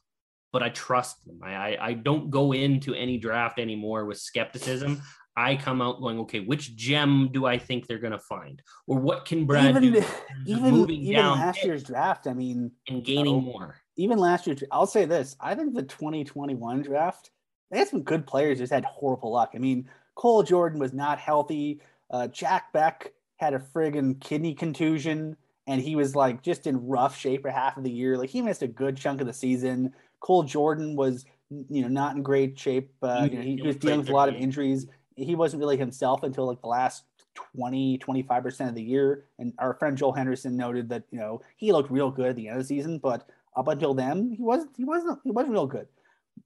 but 0.53 0.63
I 0.63 0.71
trust 0.71 1.25
them. 1.27 1.41
I, 1.43 1.55
I, 1.55 1.87
I 1.89 1.93
don't 1.95 2.31
go 2.31 2.53
into 2.53 2.95
any 2.95 3.19
draft 3.19 3.59
anymore 3.59 4.05
with 4.05 4.19
skepticism. 4.19 5.03
I 5.37 5.57
come 5.57 5.81
out 5.81 6.01
going, 6.01 6.19
okay, 6.21 6.41
which 6.41 6.77
gem 6.77 7.31
do 7.33 7.47
I 7.47 7.57
think 7.57 7.87
they're 7.87 7.99
going 7.99 8.13
to 8.13 8.19
find, 8.19 8.61
or 8.87 8.99
what 8.99 9.25
can 9.25 9.47
Brad 9.47 9.71
even, 9.71 9.83
do? 9.83 10.05
Even, 10.47 10.91
even 10.91 11.25
last 11.25 11.65
year's 11.65 11.83
draft, 11.83 12.27
I 12.27 12.35
mean, 12.35 12.73
and 12.89 13.05
gaining 13.05 13.45
more. 13.45 13.77
Even 13.97 14.19
last 14.19 14.47
year, 14.47 14.57
I'll 14.73 14.87
say 14.87 15.05
this: 15.05 15.37
I 15.41 15.55
think 15.55 15.75
the 15.75 15.83
2021 15.83 16.83
draft, 16.83 17.31
they 17.71 17.79
had 17.79 17.89
some 17.89 18.03
good 18.03 18.27
players, 18.27 18.59
just 18.59 18.73
had 18.73 18.85
horrible 18.85 19.33
luck. 19.33 19.53
I 19.55 19.59
mean, 19.59 19.89
Cole 20.15 20.43
Jordan 20.43 20.81
was 20.81 20.93
not 20.93 21.19
healthy. 21.19 21.81
Uh, 22.11 22.27
Jack 22.27 22.73
Beck 22.73 23.13
had 23.37 23.55
a 23.55 23.59
friggin' 23.59 24.21
kidney 24.21 24.55
contusion, 24.55 25.37
and 25.67 25.81
he 25.81 25.95
was 25.95 26.17
like 26.17 26.43
just 26.43 26.67
in 26.67 26.87
rough 26.87 27.17
shape 27.17 27.43
for 27.43 27.51
half 27.51 27.77
of 27.77 27.85
the 27.85 27.91
year. 27.91 28.19
Like 28.19 28.31
he 28.31 28.43
missed 28.43 28.63
a 28.63 28.69
good 28.69 28.97
chunk 28.97 29.21
of 29.21 29.27
the 29.27 29.33
season. 29.33 29.95
Cole 30.21 30.43
Jordan 30.43 30.97
was, 30.97 31.25
you 31.51 31.83
know, 31.83 31.89
not 31.89 32.17
in 32.17 32.23
great 32.23 32.59
shape. 32.59 32.93
Uh, 33.03 33.29
you 33.31 33.37
know, 33.37 33.43
he, 33.43 33.57
he 33.57 33.63
was 33.63 33.77
dealing 33.77 34.01
with 34.01 34.11
a 34.11 34.13
lot 34.13 34.29
of 34.29 34.37
injuries 34.37 34.87
he 35.25 35.35
wasn't 35.35 35.61
really 35.61 35.77
himself 35.77 36.23
until 36.23 36.47
like 36.47 36.61
the 36.61 36.69
last 36.69 37.05
20, 37.55 37.99
25% 37.99 38.69
of 38.69 38.75
the 38.75 38.83
year. 38.83 39.25
And 39.39 39.53
our 39.59 39.75
friend 39.75 39.97
Joel 39.97 40.13
Henderson 40.13 40.57
noted 40.57 40.89
that, 40.89 41.05
you 41.11 41.19
know, 41.19 41.43
he 41.57 41.73
looked 41.73 41.91
real 41.91 42.11
good 42.11 42.31
at 42.31 42.37
the 42.37 42.49
end 42.49 42.57
of 42.57 42.63
the 42.63 42.69
season, 42.69 42.99
but 42.99 43.29
up 43.57 43.69
until 43.69 43.95
then, 43.95 44.35
he 44.37 44.43
wasn't, 44.43 44.71
he 44.77 44.85
wasn't, 44.85 45.19
he 45.25 45.31
wasn't 45.31 45.53
real 45.53 45.67
good. 45.67 45.87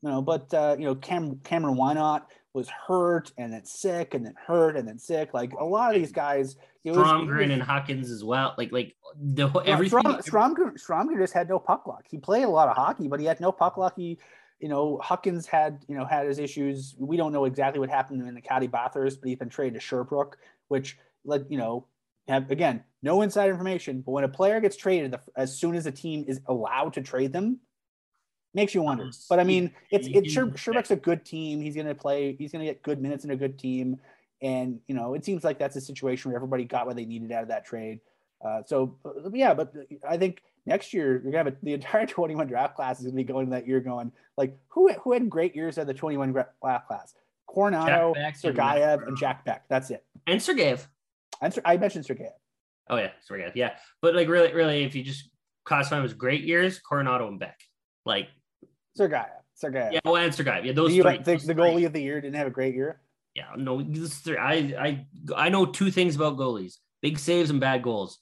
You 0.03 0.11
know, 0.11 0.22
but, 0.22 0.53
uh, 0.53 0.77
you 0.79 0.85
know, 0.85 0.95
Cam, 0.95 1.41
Cameron 1.45 1.77
Whynot 1.77 2.22
was 2.53 2.68
hurt 2.68 3.33
and 3.39 3.53
then 3.53 3.64
sick 3.64 4.14
and 4.14 4.25
then 4.25 4.35
hurt 4.47 4.77
and 4.77 4.87
then 4.87 4.99
sick. 4.99 5.35
Like 5.35 5.53
a 5.53 5.64
lot 5.64 5.95
of 5.95 6.01
these 6.01 6.12
guys, 6.12 6.57
Stromgren 6.87 7.53
and 7.53 7.62
Huckins 7.62 8.11
as 8.11 8.22
well. 8.22 8.55
Like, 8.59 8.72
like 8.72 8.95
the 9.16 9.49
everything. 9.64 10.01
Stromgren, 10.01 10.74
Stromgren 10.78 11.18
just 11.18 11.32
had 11.32 11.49
no 11.49 11.59
puck 11.59 11.87
luck. 11.87 12.05
He 12.11 12.18
played 12.18 12.45
a 12.45 12.49
lot 12.49 12.68
of 12.68 12.76
hockey, 12.76 13.09
but 13.09 13.20
he 13.20 13.26
had 13.26 13.41
no 13.41 13.53
puck 13.53 13.76
luck. 13.76 13.95
He, 13.97 14.18
you 14.61 14.68
know, 14.68 14.99
Huckins 15.03 15.47
had, 15.47 15.85
you 15.89 15.97
know, 15.97 16.05
had 16.05 16.26
his 16.26 16.39
issues. 16.39 16.95
We 16.99 17.16
don't 17.16 17.32
know 17.32 17.45
exactly 17.45 17.80
what 17.80 17.91
happened 17.91 18.26
in 18.26 18.35
the 18.35 18.41
Caddy 18.41 18.66
Bathurst, 18.66 19.20
but 19.20 19.28
he's 19.28 19.39
been 19.39 19.49
traded 19.49 19.74
to 19.74 19.80
Sherbrooke, 19.80 20.39
which, 20.68 20.99
like, 21.24 21.45
you 21.49 21.59
know, 21.59 21.87
have 22.28 22.51
again 22.51 22.82
no 23.03 23.22
inside 23.22 23.51
information. 23.51 24.01
But 24.01 24.12
when 24.12 24.24
a 24.24 24.28
player 24.28 24.61
gets 24.61 24.76
traded, 24.76 25.11
the, 25.12 25.20
as 25.37 25.59
soon 25.59 25.74
as 25.74 25.87
a 25.87 25.93
team 25.93 26.24
is 26.26 26.41
allowed 26.47 26.95
to 26.95 27.03
trade 27.03 27.32
them, 27.32 27.61
makes 28.55 28.74
you 28.74 28.82
wonder. 28.82 29.05
Um, 29.05 29.12
but 29.28 29.41
I 29.41 29.45
mean, 29.45 29.72
it's 29.91 30.09
it's 30.09 30.32
Sher, 30.32 30.51
Sherbrooke's 30.57 30.91
a 30.91 30.97
good 30.97 31.24
team. 31.24 31.61
He's 31.61 31.74
going 31.74 31.87
to 31.87 31.95
play. 31.95 32.35
He's 32.39 32.53
going 32.53 32.64
to 32.64 32.70
get 32.70 32.82
good 32.82 33.03
minutes 33.03 33.24
in 33.24 33.30
a 33.30 33.37
good 33.37 33.59
team, 33.59 33.99
and 34.43 34.80
you 34.87 34.95
know, 34.95 35.14
it 35.14 35.24
seems 35.24 35.45
like 35.45 35.59
that's 35.59 35.76
a 35.76 35.80
situation 35.80 36.30
where 36.30 36.37
everybody 36.37 36.64
got 36.64 36.87
what 36.87 36.97
they 36.97 37.05
needed 37.05 37.32
out 37.32 37.43
of 37.43 37.49
that 37.49 37.64
trade. 37.64 38.01
Uh, 38.45 38.62
so 38.66 38.99
yeah, 39.32 39.55
but 39.55 39.72
I 40.09 40.16
think 40.16 40.43
next 40.66 40.93
year 40.93 41.12
you're 41.22 41.32
gonna 41.32 41.39
have 41.39 41.47
a, 41.47 41.57
the 41.62 41.72
entire 41.72 42.07
21 42.07 42.47
draft 42.47 42.76
class 42.76 42.99
is 42.99 43.07
gonna 43.07 43.16
be 43.16 43.24
going 43.24 43.51
that 43.51 43.66
year 43.66 43.80
going 43.80 44.12
like 44.37 44.57
who 44.68 44.93
who 45.03 45.12
had 45.12 45.28
great 45.30 45.55
years 45.55 45.78
at 45.78 45.87
the 45.87 45.95
21 45.95 46.32
draft 46.32 46.89
class? 46.89 47.14
Coronato, 47.49 48.14
Sergayev, 48.43 49.07
and 49.07 49.16
Jack 49.16 49.45
Beck. 49.45 49.64
That's 49.68 49.91
it. 49.91 50.05
And 50.26 50.41
Sergayev. 50.41 50.87
And 51.41 51.57
I 51.64 51.76
mentioned 51.76 52.05
Sergayev. 52.05 52.32
Oh 52.91 52.97
yeah, 52.97 53.11
Sergayev. 53.28 53.53
Yeah, 53.55 53.74
but 54.03 54.14
like 54.14 54.28
really, 54.28 54.53
really, 54.53 54.85
if 54.85 54.95
you 54.95 55.03
just 55.03 55.28
classify 55.64 55.97
them 55.97 56.05
as 56.05 56.14
great 56.14 56.45
years, 56.45 56.80
Coronato 56.80 57.28
and 57.28 57.39
Beck. 57.39 57.61
Like 58.05 58.28
Sergayev. 58.99 59.28
Sergayev. 59.62 59.93
Yeah, 59.93 60.01
well, 60.05 60.16
and 60.16 60.32
Sergayev. 60.32 60.64
Yeah, 60.64 60.72
those 60.72 60.91
the, 60.91 61.03
three. 61.03 61.18
The, 61.18 61.22
those 61.22 61.47
the 61.47 61.55
goalie 61.55 61.74
three. 61.74 61.85
of 61.85 61.93
the 61.93 62.03
year 62.03 62.20
didn't 62.20 62.37
have 62.37 62.47
a 62.47 62.51
great 62.51 62.74
year. 62.74 63.01
Yeah, 63.35 63.47
no, 63.57 63.82
this 63.82 64.18
three, 64.18 64.37
I 64.37 64.55
I 64.55 65.07
I 65.37 65.49
know 65.49 65.66
two 65.66 65.91
things 65.91 66.14
about 66.16 66.37
goalies: 66.37 66.78
big 67.03 67.18
saves 67.18 67.51
and 67.51 67.61
bad 67.61 67.82
goals. 67.82 68.18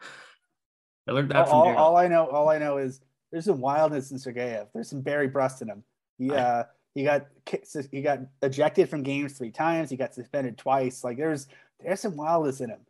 I 1.08 1.12
learned 1.12 1.30
that 1.30 1.48
all, 1.48 1.64
from 1.64 1.76
all, 1.76 1.96
I 1.96 2.08
know, 2.08 2.26
all 2.28 2.48
I 2.48 2.58
know 2.58 2.78
is 2.78 3.00
there's 3.30 3.44
some 3.44 3.60
wildness 3.60 4.10
in 4.10 4.18
Sergeyev. 4.18 4.68
There's 4.72 4.88
some 4.88 5.02
Barry 5.02 5.28
Brust 5.28 5.62
in 5.62 5.68
him. 5.68 5.84
He 6.18 6.30
uh 6.30 6.64
he 6.94 7.04
got 7.04 7.26
he 7.90 8.00
got 8.00 8.20
ejected 8.40 8.88
from 8.88 9.02
games 9.02 9.34
three 9.34 9.50
times. 9.50 9.90
He 9.90 9.96
got 9.98 10.14
suspended 10.14 10.56
twice. 10.56 11.04
Like 11.04 11.18
there's 11.18 11.46
there's 11.78 12.00
some 12.00 12.16
wildness 12.16 12.62
in 12.62 12.70
him. 12.70 12.80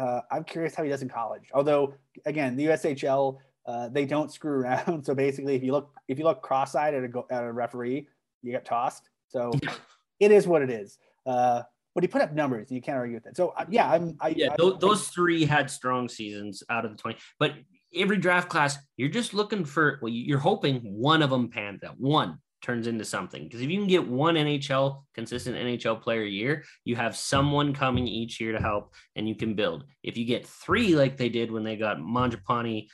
Uh, 0.00 0.20
I'm 0.30 0.44
curious 0.44 0.74
how 0.74 0.84
he 0.84 0.90
does 0.90 1.02
in 1.02 1.08
college. 1.08 1.50
Although 1.52 1.94
again, 2.26 2.56
the 2.56 2.66
USHL 2.66 3.38
uh, 3.66 3.88
they 3.88 4.06
don't 4.06 4.32
screw 4.32 4.52
around. 4.60 5.04
So 5.04 5.14
basically, 5.14 5.56
if 5.56 5.64
you 5.64 5.72
look 5.72 5.90
if 6.06 6.18
you 6.18 6.24
look 6.24 6.42
cross-eyed 6.42 6.94
at 6.94 7.02
a 7.02 7.22
at 7.30 7.42
a 7.42 7.52
referee, 7.52 8.06
you 8.42 8.52
get 8.52 8.64
tossed. 8.64 9.10
So 9.28 9.50
it 10.20 10.30
is 10.30 10.46
what 10.46 10.62
it 10.62 10.70
is. 10.70 10.98
Uh, 11.26 11.62
but 11.94 12.04
he 12.04 12.08
put 12.08 12.20
up 12.20 12.34
numbers, 12.34 12.68
and 12.68 12.76
you 12.76 12.82
can't 12.82 12.98
argue 12.98 13.14
with 13.14 13.24
that. 13.24 13.36
So 13.36 13.48
uh, 13.56 13.64
yeah, 13.70 13.90
I'm. 13.90 14.16
I, 14.20 14.28
yeah, 14.28 14.52
I, 14.52 14.56
those, 14.58 14.78
those 14.80 15.08
three 15.08 15.46
had 15.46 15.70
strong 15.70 16.08
seasons 16.08 16.62
out 16.68 16.84
of 16.84 16.90
the 16.90 16.96
twenty, 16.96 17.18
but 17.38 17.54
every 17.94 18.18
draft 18.18 18.50
class, 18.50 18.76
you're 18.96 19.08
just 19.08 19.32
looking 19.32 19.64
for. 19.64 19.98
Well, 20.02 20.12
you're 20.12 20.38
hoping 20.38 20.80
one 20.82 21.22
of 21.22 21.30
them 21.30 21.48
pans 21.48 21.82
out. 21.82 21.98
One 21.98 22.38
turns 22.62 22.86
into 22.86 23.04
something 23.04 23.44
because 23.44 23.60
if 23.60 23.70
you 23.70 23.78
can 23.78 23.86
get 23.86 24.06
one 24.06 24.34
NHL 24.34 25.04
consistent 25.14 25.56
NHL 25.56 26.02
player 26.02 26.22
a 26.22 26.28
year, 26.28 26.64
you 26.84 26.96
have 26.96 27.16
someone 27.16 27.72
coming 27.72 28.06
each 28.06 28.40
year 28.40 28.52
to 28.52 28.60
help, 28.60 28.92
and 29.14 29.26
you 29.26 29.34
can 29.34 29.54
build. 29.54 29.84
If 30.02 30.18
you 30.18 30.26
get 30.26 30.46
three 30.46 30.94
like 30.94 31.16
they 31.16 31.30
did 31.30 31.50
when 31.50 31.64
they 31.64 31.76
got 31.76 31.96
Mangiapane, 31.96 32.88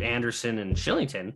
Andersson, 0.00 0.58
and 0.58 0.74
Kylington, 0.74 1.34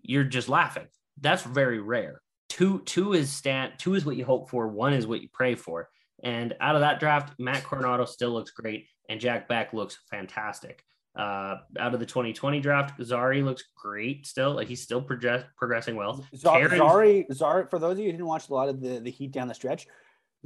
you're 0.00 0.24
just 0.24 0.48
laughing. 0.48 0.86
That's 1.20 1.42
very 1.42 1.80
rare. 1.80 2.22
Two, 2.54 2.82
two 2.84 3.14
is 3.14 3.32
stand. 3.32 3.72
Two 3.78 3.94
is 3.94 4.04
what 4.04 4.14
you 4.14 4.24
hope 4.24 4.48
for. 4.48 4.68
One 4.68 4.92
is 4.92 5.08
what 5.08 5.20
you 5.20 5.28
pray 5.32 5.56
for. 5.56 5.88
And 6.22 6.54
out 6.60 6.76
of 6.76 6.82
that 6.82 7.00
draft, 7.00 7.34
Matt 7.40 7.64
Coronato 7.64 8.06
still 8.06 8.30
looks 8.30 8.52
great, 8.52 8.86
and 9.08 9.18
Jack 9.18 9.48
Beck 9.48 9.72
looks 9.72 9.98
fantastic. 10.08 10.84
Uh, 11.18 11.56
out 11.80 11.94
of 11.94 11.98
the 11.98 12.06
2020 12.06 12.60
draft, 12.60 13.02
Zary 13.02 13.42
looks 13.42 13.64
great 13.76 14.24
still. 14.24 14.52
Like 14.52 14.68
he's 14.68 14.80
still 14.80 15.02
progress- 15.02 15.42
progressing 15.56 15.96
well. 15.96 16.24
Zary, 16.36 17.26
Zary, 17.32 17.66
for 17.70 17.80
those 17.80 17.94
of 17.94 17.98
you 17.98 18.06
who 18.06 18.12
didn't 18.12 18.26
watch 18.26 18.48
a 18.48 18.54
lot 18.54 18.68
of 18.68 18.80
the, 18.80 19.00
the 19.00 19.10
Heat 19.10 19.32
down 19.32 19.48
the 19.48 19.54
stretch, 19.54 19.88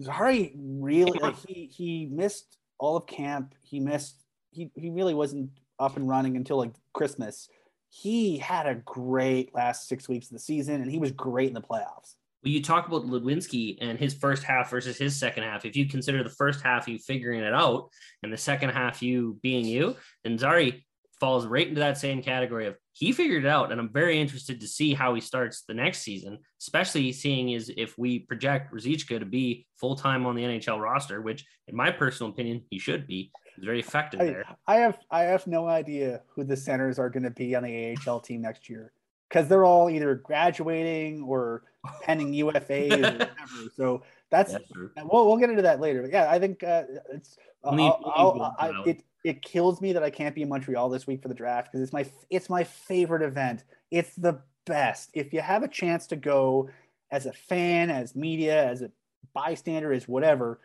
Zary 0.01 0.55
really 0.57 1.19
like 1.19 1.37
he 1.47 1.67
he 1.67 2.07
missed 2.11 2.57
all 2.79 2.97
of 2.97 3.07
camp. 3.07 3.55
He 3.61 3.81
missed 3.81 4.25
he 4.51 4.71
he 4.77 4.89
really 4.89 5.15
wasn't 5.15 5.51
up 5.79 5.99
and 5.99 6.09
running 6.09 6.39
until 6.39 6.57
like 6.57 6.73
Christmas. 6.95 7.51
He 7.91 8.39
had 8.39 8.66
a 8.66 8.74
great 8.74 9.55
last 9.55 9.89
six 9.89 10.09
weeks 10.09 10.26
of 10.26 10.32
the 10.32 10.41
season, 10.41 10.82
and 10.82 10.91
he 10.91 10.99
was 10.99 11.12
great 11.12 11.49
in 11.49 11.55
the 11.55 11.61
playoffs 11.61 12.14
well, 12.43 12.53
you 12.53 12.62
talk 12.62 12.86
about 12.86 13.05
Ludwinski 13.05 13.78
and 13.80 13.99
his 13.99 14.14
first 14.14 14.45
half 14.45 14.70
versus 14.70 14.97
his 14.97 15.16
second 15.16 15.43
half. 15.43 15.64
If 15.64 15.74
you 15.76 15.86
consider 15.86 16.22
the 16.22 16.30
first 16.30 16.61
half 16.61 16.86
you 16.86 16.99
figuring 16.99 17.41
it 17.41 17.53
out 17.53 17.89
and 18.22 18.32
the 18.32 18.36
second 18.36 18.70
half 18.70 19.03
you 19.03 19.39
being 19.43 19.64
you, 19.64 19.97
then 20.22 20.39
Zary 20.39 20.86
falls 21.21 21.47
right 21.47 21.66
into 21.66 21.81
that 21.81 21.99
same 21.99 22.23
category 22.23 22.66
of 22.66 22.77
he 22.93 23.12
figured 23.12 23.45
it 23.45 23.49
out. 23.49 23.71
And 23.71 23.81
I'm 23.81 23.93
very 23.93 24.21
interested 24.21 24.61
to 24.61 24.69
see 24.69 24.95
how 24.95 25.14
he 25.14 25.21
starts 25.21 25.62
the 25.62 25.75
next 25.75 26.01
season, 26.01 26.39
especially 26.61 27.12
seeing 27.12 27.51
is 27.51 27.73
if 27.77 27.97
we 27.97 28.21
project 28.21 28.73
Ruzicka 28.73 29.19
to 29.21 29.25
be 29.25 29.66
full 29.77 29.97
time 29.97 30.27
on 30.27 30.35
the 30.35 30.43
NHL 30.43 30.81
roster, 30.81 31.21
which 31.21 31.47
in 31.66 31.77
my 31.77 31.91
personal 31.91 32.33
opinion, 32.33 32.62
he 32.71 32.79
should 32.79 33.07
be. 33.07 33.31
He's 33.57 33.64
very 33.64 33.81
effective 33.81 34.21
I, 34.21 34.25
there. 34.27 34.45
I 34.66 34.77
have 34.77 34.99
I 35.11 35.23
have 35.23 35.47
no 35.47 35.66
idea 35.66 36.23
who 36.35 36.45
the 36.45 36.57
centers 36.57 36.99
are 36.99 37.11
going 37.11 37.25
to 37.25 37.31
be 37.31 37.55
on 37.55 37.62
the 37.62 37.97
AHL 38.07 38.21
team 38.21 38.43
next 38.43 38.69
year 38.69 38.93
because 39.29 39.49
they're 39.49 39.64
all 39.64 39.91
either 39.91 40.14
graduating 40.14 41.23
or 41.23 41.64
pending 42.03 42.33
UFAs 42.33 42.93
or 42.93 43.12
whatever. 43.12 43.73
So 43.77 44.03
that's, 44.31 44.53
that's 44.53 44.64
we'll 45.05 45.27
we'll 45.27 45.37
get 45.37 45.51
into 45.51 45.62
that 45.62 45.81
later. 45.81 46.03
But 46.03 46.12
yeah, 46.12 46.31
I 46.31 46.39
think 46.39 46.62
uh, 46.62 46.85
it's 47.12 47.37
uh, 47.64 47.71
I'll, 47.71 48.03
I'll, 48.05 48.57
I, 48.59 48.83
it 48.87 49.03
it 49.25 49.43
kills 49.43 49.81
me 49.81 49.93
that 49.93 50.03
I 50.03 50.11
can't 50.11 50.35
be 50.35 50.43
in 50.43 50.49
Montreal 50.49 50.89
this 50.89 51.07
week 51.07 51.23
for 51.23 51.29
the 51.29 51.35
draft 51.35 51.71
because 51.71 51.83
it's 51.83 51.93
my 51.93 52.07
it's 52.31 52.49
my 52.49 52.64
favorite 52.64 53.23
event. 53.23 53.64
It's 53.91 54.14
the 54.14 54.41
best. 54.66 55.11
If 55.14 55.33
you 55.33 55.41
have 55.41 55.62
a 55.62 55.69
chance 55.69 56.07
to 56.09 56.16
go 56.16 56.71
as 57.11 57.27
a 57.27 57.33
fan, 57.33 57.91
as 57.91 58.14
media, 58.14 58.66
as 58.66 58.83
a 58.83 58.91
bystander, 59.35 59.93
as 59.93 60.07
whatever, 60.07 60.61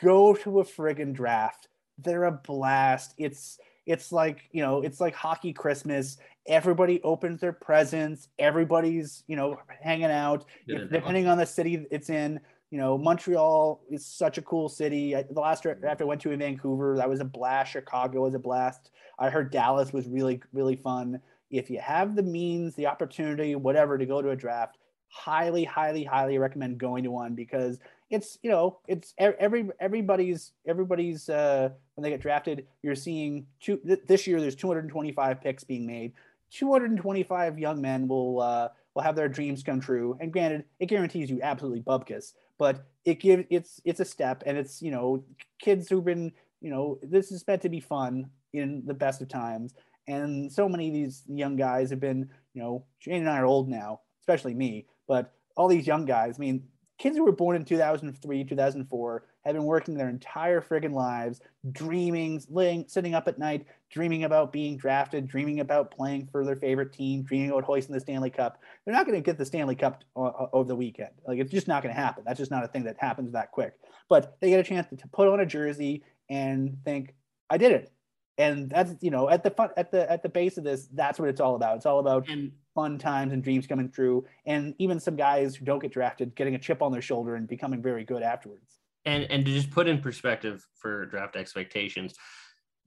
go 0.00 0.34
to 0.34 0.60
a 0.60 0.64
friggin' 0.64 1.12
draft. 1.12 1.68
They're 1.98 2.24
a 2.24 2.32
blast. 2.32 3.14
It's 3.18 3.58
it's 3.86 4.12
like 4.12 4.48
you 4.52 4.62
know 4.62 4.82
it's 4.82 5.00
like 5.00 5.14
hockey 5.14 5.52
christmas 5.52 6.18
everybody 6.46 7.00
opens 7.02 7.40
their 7.40 7.52
presents 7.52 8.28
everybody's 8.38 9.24
you 9.26 9.36
know 9.36 9.58
hanging 9.80 10.04
out 10.04 10.44
depending 10.90 11.26
on 11.26 11.38
the 11.38 11.46
city 11.46 11.86
it's 11.90 12.10
in 12.10 12.38
you 12.70 12.78
know 12.78 12.96
montreal 12.96 13.82
is 13.90 14.06
such 14.06 14.38
a 14.38 14.42
cool 14.42 14.68
city. 14.68 15.16
I, 15.16 15.22
the 15.22 15.40
last 15.40 15.62
draft 15.62 16.00
i 16.00 16.04
went 16.04 16.20
to 16.22 16.30
in 16.30 16.38
vancouver 16.38 16.96
that 16.96 17.08
was 17.08 17.20
a 17.20 17.24
blast. 17.24 17.72
Chicago 17.72 18.22
was 18.22 18.34
a 18.34 18.38
blast. 18.38 18.90
I 19.18 19.30
heard 19.30 19.50
dallas 19.50 19.92
was 19.92 20.06
really 20.06 20.40
really 20.52 20.76
fun. 20.76 21.20
If 21.50 21.68
you 21.68 21.80
have 21.80 22.14
the 22.14 22.22
means 22.22 22.74
the 22.74 22.86
opportunity 22.86 23.54
whatever 23.56 23.98
to 23.98 24.06
go 24.06 24.22
to 24.22 24.30
a 24.30 24.36
draft 24.36 24.78
highly 25.08 25.64
highly 25.64 26.04
highly 26.04 26.38
recommend 26.38 26.78
going 26.78 27.02
to 27.02 27.10
one 27.10 27.34
because 27.34 27.80
it's 28.10 28.38
you 28.42 28.50
know 28.50 28.78
it's 28.86 29.12
every 29.18 29.68
everybody's 29.80 30.52
everybody's 30.66 31.28
uh 31.28 31.68
when 31.94 32.04
they 32.04 32.10
get 32.10 32.20
drafted 32.20 32.66
you're 32.82 32.94
seeing 32.94 33.46
two 33.60 33.78
th- 33.78 34.00
this 34.06 34.26
year 34.26 34.40
there's 34.40 34.54
225 34.54 35.40
picks 35.40 35.64
being 35.64 35.86
made. 35.86 36.12
225 36.52 37.58
young 37.58 37.80
men 37.80 38.06
will 38.06 38.40
uh 38.40 38.68
will 38.94 39.02
have 39.02 39.16
their 39.16 39.28
dreams 39.28 39.62
come 39.62 39.80
true. 39.80 40.16
And 40.20 40.32
granted 40.32 40.64
it 40.78 40.86
guarantees 40.86 41.30
you 41.30 41.40
absolutely 41.42 41.80
bubkiss 41.80 42.32
but 42.60 42.84
it 43.06 43.18
gives 43.18 43.44
it's 43.48 43.80
it's 43.86 44.00
a 44.00 44.04
step 44.04 44.42
and 44.44 44.58
it's 44.58 44.82
you 44.82 44.90
know 44.90 45.24
kids 45.58 45.88
who've 45.88 46.04
been 46.04 46.30
you 46.60 46.70
know 46.70 46.98
this 47.02 47.32
is 47.32 47.44
meant 47.48 47.62
to 47.62 47.70
be 47.70 47.80
fun 47.80 48.28
in 48.52 48.82
the 48.86 48.94
best 48.94 49.22
of 49.22 49.28
times. 49.28 49.72
And 50.06 50.52
so 50.52 50.68
many 50.68 50.88
of 50.88 50.94
these 50.94 51.22
young 51.26 51.56
guys 51.56 51.88
have 51.90 52.00
been 52.00 52.28
you 52.52 52.62
know 52.62 52.84
Shane 52.98 53.22
and 53.22 53.30
I 53.30 53.38
are 53.38 53.46
old 53.46 53.68
now 53.68 54.00
especially 54.20 54.54
me 54.54 54.86
but 55.08 55.32
all 55.56 55.68
these 55.68 55.86
young 55.86 56.04
guys 56.04 56.36
I 56.38 56.40
mean 56.40 56.62
kids 56.98 57.16
who 57.16 57.24
were 57.24 57.32
born 57.32 57.56
in 57.56 57.64
2003, 57.64 58.44
2004 58.44 59.24
have 59.44 59.54
been 59.54 59.64
working 59.64 59.94
their 59.94 60.08
entire 60.08 60.60
friggin' 60.60 60.92
lives, 60.92 61.40
dreaming, 61.72 62.42
laying, 62.48 62.86
sitting 62.88 63.14
up 63.14 63.26
at 63.26 63.38
night, 63.38 63.66
dreaming 63.90 64.24
about 64.24 64.52
being 64.52 64.76
drafted, 64.76 65.26
dreaming 65.26 65.60
about 65.60 65.90
playing 65.90 66.28
for 66.30 66.44
their 66.44 66.56
favorite 66.56 66.92
team, 66.92 67.22
dreaming 67.22 67.50
about 67.50 67.64
hoisting 67.64 67.94
the 67.94 68.00
Stanley 68.00 68.30
Cup. 68.30 68.58
They're 68.84 68.94
not 68.94 69.06
going 69.06 69.16
to 69.16 69.22
get 69.22 69.38
the 69.38 69.44
Stanley 69.44 69.74
Cup 69.74 70.04
uh, 70.16 70.24
uh, 70.24 70.48
over 70.52 70.68
the 70.68 70.76
weekend. 70.76 71.10
Like 71.26 71.38
it's 71.38 71.50
just 71.50 71.68
not 71.68 71.82
going 71.82 71.94
to 71.94 72.00
happen. 72.00 72.24
That's 72.26 72.38
just 72.38 72.50
not 72.50 72.64
a 72.64 72.68
thing 72.68 72.84
that 72.84 72.96
happens 72.98 73.32
that 73.32 73.50
quick. 73.50 73.74
But 74.08 74.36
they 74.40 74.50
get 74.50 74.60
a 74.60 74.64
chance 74.64 74.88
to, 74.88 74.96
to 74.96 75.08
put 75.08 75.28
on 75.28 75.40
a 75.40 75.46
jersey 75.46 76.04
and 76.28 76.76
think, 76.84 77.14
"I 77.48 77.56
did 77.56 77.72
it." 77.72 77.92
And 78.38 78.70
that's 78.70 78.94
you 79.00 79.10
know 79.10 79.28
at 79.28 79.42
the 79.42 79.50
fun, 79.50 79.70
at 79.76 79.90
the 79.90 80.10
at 80.10 80.22
the 80.22 80.28
base 80.28 80.58
of 80.58 80.64
this, 80.64 80.88
that's 80.92 81.18
what 81.18 81.28
it's 81.28 81.40
all 81.40 81.56
about. 81.56 81.76
It's 81.76 81.86
all 81.86 81.98
about 81.98 82.28
and 82.28 82.52
fun 82.74 82.98
times 82.98 83.32
and 83.32 83.42
dreams 83.42 83.66
coming 83.66 83.90
true, 83.90 84.24
and 84.46 84.74
even 84.78 85.00
some 85.00 85.16
guys 85.16 85.56
who 85.56 85.64
don't 85.64 85.80
get 85.80 85.92
drafted 85.92 86.34
getting 86.34 86.54
a 86.54 86.58
chip 86.58 86.82
on 86.82 86.92
their 86.92 87.02
shoulder 87.02 87.34
and 87.34 87.48
becoming 87.48 87.82
very 87.82 88.04
good 88.04 88.22
afterwards. 88.22 88.78
And 89.04 89.24
and 89.24 89.44
to 89.44 89.52
just 89.52 89.70
put 89.70 89.88
in 89.88 90.00
perspective 90.00 90.64
for 90.76 91.06
draft 91.06 91.36
expectations, 91.36 92.14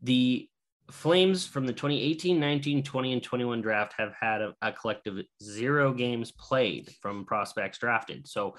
the 0.01 0.49
Flames 0.91 1.47
from 1.47 1.65
the 1.65 1.71
2018, 1.71 2.37
19, 2.37 2.83
20, 2.83 3.13
and 3.13 3.23
21 3.23 3.61
draft 3.61 3.93
have 3.97 4.13
had 4.19 4.41
a, 4.41 4.53
a, 4.61 4.71
collective 4.73 5.23
zero 5.41 5.93
games 5.93 6.33
played 6.33 6.91
from 7.01 7.23
prospects 7.23 7.77
drafted. 7.77 8.27
So 8.27 8.55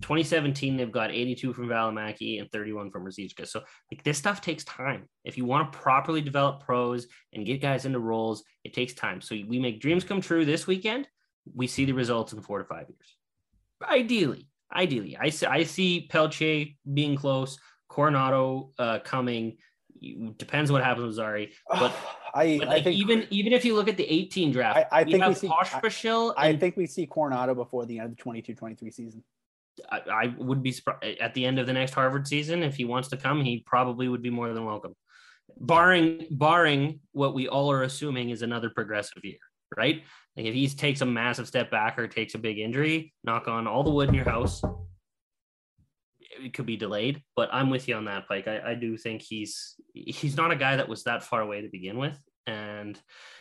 2017, 0.00 0.76
they've 0.76 0.92
got 0.92 1.10
82 1.10 1.52
from 1.52 1.66
Valimaki 1.66 2.40
and 2.40 2.50
31 2.52 2.92
from 2.92 3.04
Ruzicka. 3.04 3.44
So 3.44 3.62
like 3.90 4.04
this 4.04 4.18
stuff 4.18 4.40
takes 4.40 4.62
time. 4.64 5.08
If 5.24 5.36
you 5.36 5.46
want 5.46 5.72
to 5.72 5.78
properly 5.78 6.20
develop 6.20 6.62
pros 6.62 7.08
and 7.32 7.44
get 7.44 7.60
guys 7.60 7.86
into 7.86 7.98
roles, 7.98 8.44
it 8.62 8.72
takes 8.72 8.94
time. 8.94 9.20
So 9.20 9.34
we 9.34 9.58
make 9.58 9.80
dreams 9.80 10.04
come 10.04 10.20
true 10.20 10.44
this 10.44 10.68
weekend. 10.68 11.08
We 11.54 11.66
see 11.66 11.84
the 11.84 11.92
results 11.92 12.32
in 12.32 12.40
four 12.40 12.58
to 12.58 12.64
five 12.64 12.86
years. 12.88 13.16
Ideally, 13.90 14.46
ideally, 14.74 15.16
I 15.18 15.30
see, 15.30 15.46
I 15.46 15.64
see 15.64 16.08
Pelche 16.10 16.76
being 16.92 17.16
close, 17.16 17.58
Coronato 17.90 18.70
uh, 18.78 18.98
coming 19.00 19.56
depends 20.36 20.70
what 20.70 20.82
happens 20.82 21.06
with 21.06 21.14
Zary, 21.16 21.52
But, 21.68 21.92
I, 22.34 22.58
but 22.58 22.68
I 22.68 22.82
think 22.82 22.96
even 22.96 23.26
even 23.30 23.52
if 23.52 23.64
you 23.64 23.74
look 23.74 23.88
at 23.88 23.96
the 23.96 24.04
18 24.04 24.52
draft, 24.52 24.88
I, 24.92 25.00
I 25.00 25.04
think 25.04 25.26
we 25.26 25.34
see 25.34 25.48
Pospisil 25.48 26.34
I, 26.36 26.48
I, 26.48 26.56
think 26.56 26.76
we 26.76 26.86
see 26.86 27.06
Coronato 27.06 27.54
before 27.54 27.86
the 27.86 27.98
end 27.98 28.12
of 28.12 28.16
the 28.16 28.22
22-23 28.22 28.92
season. 28.92 29.24
I, 29.90 30.00
I 30.10 30.34
would 30.38 30.62
be 30.62 30.74
at 31.20 31.34
the 31.34 31.44
end 31.44 31.58
of 31.58 31.66
the 31.66 31.72
next 31.72 31.94
Harvard 31.94 32.26
season 32.26 32.62
if 32.62 32.76
he 32.76 32.84
wants 32.84 33.08
to 33.08 33.16
come, 33.16 33.42
he 33.42 33.62
probably 33.66 34.08
would 34.08 34.22
be 34.22 34.30
more 34.30 34.52
than 34.52 34.64
welcome. 34.64 34.94
Barring 35.56 36.26
barring 36.30 37.00
what 37.12 37.34
we 37.34 37.48
all 37.48 37.70
are 37.70 37.82
assuming 37.82 38.30
is 38.30 38.42
another 38.42 38.70
progressive 38.70 39.24
year, 39.24 39.38
right? 39.76 40.02
Like 40.38 40.46
if 40.46 40.54
he 40.54 40.68
takes 40.68 41.00
a 41.00 41.06
massive 41.06 41.48
step 41.48 41.68
back 41.68 41.98
or 41.98 42.06
takes 42.06 42.36
a 42.36 42.38
big 42.38 42.60
injury, 42.60 43.12
knock 43.24 43.48
on 43.48 43.66
all 43.66 43.82
the 43.82 43.90
wood 43.90 44.08
in 44.08 44.14
your 44.14 44.24
house, 44.24 44.62
it 46.20 46.54
could 46.54 46.64
be 46.64 46.76
delayed, 46.76 47.24
but 47.34 47.48
I'm 47.52 47.70
with 47.70 47.88
you 47.88 47.96
on 47.96 48.04
that, 48.04 48.28
Pike. 48.28 48.46
I, 48.46 48.70
I 48.70 48.74
do 48.74 48.96
think 48.96 49.20
he's 49.20 49.74
he's 49.94 50.36
not 50.36 50.52
a 50.52 50.56
guy 50.56 50.76
that 50.76 50.88
was 50.88 51.02
that 51.04 51.24
far 51.24 51.40
away 51.40 51.62
to 51.62 51.68
begin 51.68 51.98
with, 51.98 52.16
and 52.46 52.96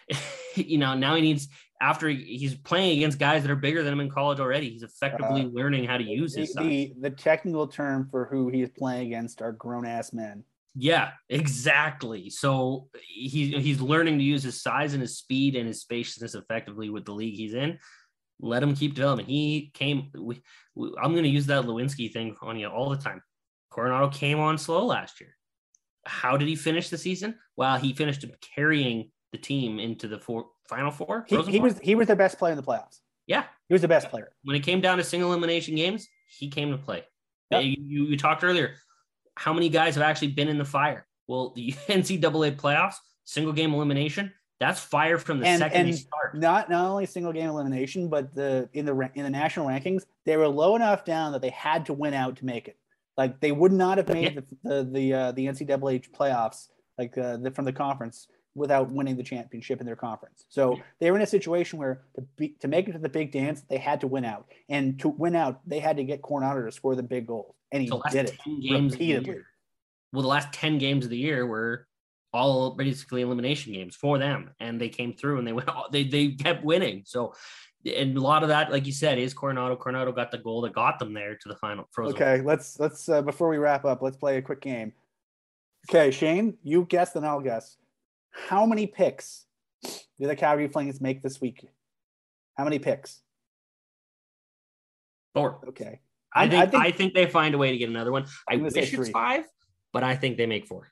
you 0.56 0.80
know 0.80 0.96
now 0.96 1.14
he 1.14 1.22
needs 1.22 1.50
after 1.80 2.10
he's 2.10 2.56
playing 2.56 2.98
against 2.98 3.20
guys 3.20 3.44
that 3.44 3.52
are 3.52 3.56
bigger 3.56 3.84
than 3.84 3.94
him 3.94 4.00
in 4.00 4.10
college 4.10 4.40
already. 4.40 4.72
He's 4.72 4.82
effectively 4.82 5.44
uh, 5.44 5.50
learning 5.50 5.84
how 5.84 5.98
to 5.98 6.04
use 6.04 6.34
the, 6.34 6.42
his 6.42 6.54
the, 6.56 6.94
the 7.00 7.12
technical 7.12 7.68
term 7.68 8.08
for 8.10 8.26
who 8.26 8.50
he's 8.50 8.70
playing 8.72 9.06
against 9.06 9.44
are 9.44 9.52
grown 9.52 9.86
ass 9.86 10.14
men. 10.14 10.44
Yeah, 10.78 11.12
exactly. 11.30 12.30
So 12.30 12.90
he 13.02 13.52
he's 13.60 13.82
learning 13.82 14.20
to 14.20 14.24
use 14.24 14.44
his 14.44 14.62
size 14.62 14.94
and 14.94 15.02
his 15.02 15.18
speed 15.18 15.56
and 15.56 15.68
his 15.68 15.82
spaciousness 15.82 16.36
effectively 16.36 16.90
with 16.90 17.06
the 17.06 17.14
league 17.14 17.36
he's 17.36 17.54
in 17.54 17.80
let 18.40 18.64
him 18.64 18.76
keep 18.76 18.94
developing. 18.94 19.26
He 19.26 19.72
came. 19.74 20.10
We, 20.18 20.42
we, 20.76 20.92
I'm 21.02 21.12
going 21.12 21.24
to 21.24 21.30
use 21.30 21.48
that 21.48 21.64
Ludwinski 21.64 22.12
thing 22.12 22.36
on 22.42 22.58
you 22.58 22.68
all 22.68 22.90
the 22.90 22.98
time. 22.98 23.22
Coronato 23.72 24.14
came 24.14 24.40
on 24.40 24.58
slow 24.58 24.86
last 24.86 25.20
year. 25.20 25.36
How 26.06 26.38
did 26.38 26.48
he 26.48 26.56
finish 26.56 26.90
the 26.90 26.98
season? 26.98 27.36
Well, 27.56 27.78
he 27.78 27.94
finished 27.94 28.24
carrying 28.56 29.12
the 29.32 29.38
team 29.38 29.80
into 29.80 30.08
the 30.08 30.20
four, 30.20 30.46
final 30.70 30.92
four. 30.92 31.26
He, 31.28 31.42
he 31.44 31.60
was 31.60 31.80
he 31.80 31.96
was 31.96 32.08
the 32.08 32.16
best 32.16 32.38
player 32.38 32.54
in 32.54 32.58
the 32.58 32.64
playoffs. 32.64 33.00
Yeah, 33.26 33.44
he 33.68 33.74
was 33.74 33.82
the 33.82 33.90
best 33.90 34.10
player. 34.10 34.32
When 34.44 34.56
it 34.56 34.62
came 34.62 34.80
down 34.80 34.98
to 34.98 35.04
single 35.04 35.32
elimination 35.32 35.76
games, 35.76 36.08
he 36.30 36.50
came 36.50 36.72
to 36.72 36.78
play. 36.78 37.04
Yep. 37.52 37.64
You, 37.64 37.76
you, 37.80 38.04
you 38.06 38.18
talked 38.18 38.44
earlier. 38.44 38.76
How 39.38 39.54
many 39.54 39.70
guys 39.70 39.96
have 39.96 40.04
actually 40.04 40.30
been 40.30 40.48
in 40.48 40.58
the 40.58 40.66
fire? 40.66 41.06
Well, 41.28 41.52
the 41.56 41.72
NCAA 41.88 42.56
playoffs, 42.58 42.96
single 43.24 43.54
game 43.54 43.74
elimination, 43.74 44.34
that's 44.60 44.80
fire 44.80 45.18
from 45.18 45.40
the 45.40 45.48
and, 45.48 45.60
second 45.60 45.88
and 45.88 45.96
start. 45.96 46.36
Not 46.36 46.70
not 46.70 46.86
only 46.86 47.06
single 47.06 47.32
game 47.32 47.50
elimination, 47.50 48.10
but 48.10 48.34
the 48.34 48.70
in 48.74 48.86
the 48.86 49.10
in 49.14 49.24
the 49.24 49.30
national 49.30 49.68
rankings, 49.68 50.04
they 50.26 50.36
were 50.38 50.48
low 50.48 50.76
enough 50.76 51.06
down 51.06 51.32
that 51.34 51.42
they 51.42 51.52
had 51.52 51.86
to 51.88 51.94
win 51.94 52.14
out 52.14 52.38
to 52.38 52.46
make 52.46 52.68
it. 52.68 52.78
Like 53.18 53.40
they 53.40 53.52
would 53.52 53.72
not 53.72 53.98
have 53.98 54.10
made 54.10 54.36
the 54.36 54.44
the 54.64 54.84
the, 54.84 55.14
uh, 55.14 55.32
the 55.34 55.46
NCAA 55.46 56.10
playoffs 56.12 56.68
like 56.98 57.18
uh, 57.18 57.38
the, 57.38 57.52
from 57.52 57.66
the 57.66 57.74
conference 57.74 58.28
without 58.56 58.92
winning 58.92 59.16
the 59.16 59.24
championship 59.24 59.80
in 59.80 59.86
their 59.86 59.96
conference. 59.96 60.46
So 60.50 60.80
they 61.00 61.12
were 61.12 61.18
in 61.18 61.24
a 61.24 61.28
situation 61.28 61.78
where 61.78 62.02
to 62.16 62.22
be, 62.38 62.56
to 62.60 62.68
make 62.68 62.90
it 62.90 62.94
to 62.94 62.98
the 62.98 63.08
big 63.08 63.32
dance, 63.32 63.62
they 63.70 63.78
had 63.78 64.02
to 64.02 64.08
win 64.08 64.26
out, 64.26 64.48
and 64.68 65.00
to 65.00 65.10
win 65.10 65.36
out, 65.36 65.62
they 65.68 65.78
had 65.78 65.98
to 65.98 66.04
get 66.04 66.24
Coronato 66.24 66.66
to 66.66 66.72
score 66.72 66.96
the 66.96 67.04
big 67.04 67.28
goals, 67.28 67.54
and 67.72 67.84
he 67.84 67.92
did 68.12 68.30
it 68.30 68.40
repeatedly. 68.46 69.40
Well, 70.14 70.22
the 70.22 70.28
last 70.28 70.54
ten 70.54 70.78
games 70.78 71.06
of 71.06 71.12
the 71.12 71.18
year 71.18 71.46
were 71.46 71.88
all 72.34 72.72
basically 72.72 73.22
elimination 73.22 73.74
games 73.74 73.96
for 73.96 74.18
them, 74.18 74.52
and 74.60 74.80
they 74.80 74.90
came 74.90 75.14
through 75.14 75.40
and 75.40 75.48
they 75.48 75.54
went. 75.54 75.70
They 75.92 76.04
they 76.04 76.30
kept 76.30 76.64
winning. 76.64 77.04
So, 77.06 77.34
and 77.86 78.18
a 78.18 78.22
lot 78.22 78.44
of 78.44 78.50
that, 78.50 78.72
like 78.72 78.86
you 78.86 78.94
said, 78.94 79.18
is 79.18 79.34
Coronato. 79.34 79.78
Coronato 79.78 80.16
got 80.16 80.32
the 80.32 80.38
goal 80.38 80.62
that 80.62 80.74
got 80.74 81.00
them 81.00 81.14
there 81.14 81.36
to 81.36 81.50
the 81.50 81.56
final. 81.56 81.88
Frozen 81.92 82.16
okay, 82.16 82.42
let's 82.42 82.80
let's 82.80 83.10
uh, 83.10 83.22
before 83.22 83.50
we 83.50 83.58
wrap 83.58 83.86
up, 83.86 84.02
let's 84.02 84.18
play 84.18 84.38
a 84.38 84.42
quick 84.42 84.62
game. 84.62 84.94
Okay, 85.90 86.12
Shane, 86.12 86.58
you 86.64 86.86
guess, 86.86 87.16
and 87.16 87.26
I'll 87.26 87.42
guess. 87.42 87.78
How 88.32 88.66
many 88.66 88.88
picks 88.88 89.46
do 89.84 90.28
the 90.28 90.36
Calgary 90.36 90.68
Flames 90.68 91.02
make 91.02 91.24
this 91.24 91.42
week? 91.42 91.66
How 92.56 92.64
many 92.64 92.80
picks? 92.80 93.22
Four. 95.34 95.60
Okay. 95.68 96.00
I 96.34 96.48
think 96.48 96.62
I 96.62 96.68
think, 96.68 96.84
I 96.84 96.92
think 96.92 97.14
they 97.14 97.26
find 97.26 97.56
a 97.56 97.58
way 97.58 97.72
to 97.72 97.78
get 97.78 97.90
another 97.90 98.12
one. 98.12 98.26
I 98.50 98.58
wish 98.58 98.74
it's 98.76 99.10
five, 99.10 99.46
but 99.94 100.04
I 100.04 100.16
think 100.16 100.38
they 100.38 100.46
make 100.46 100.66
four. 100.66 100.88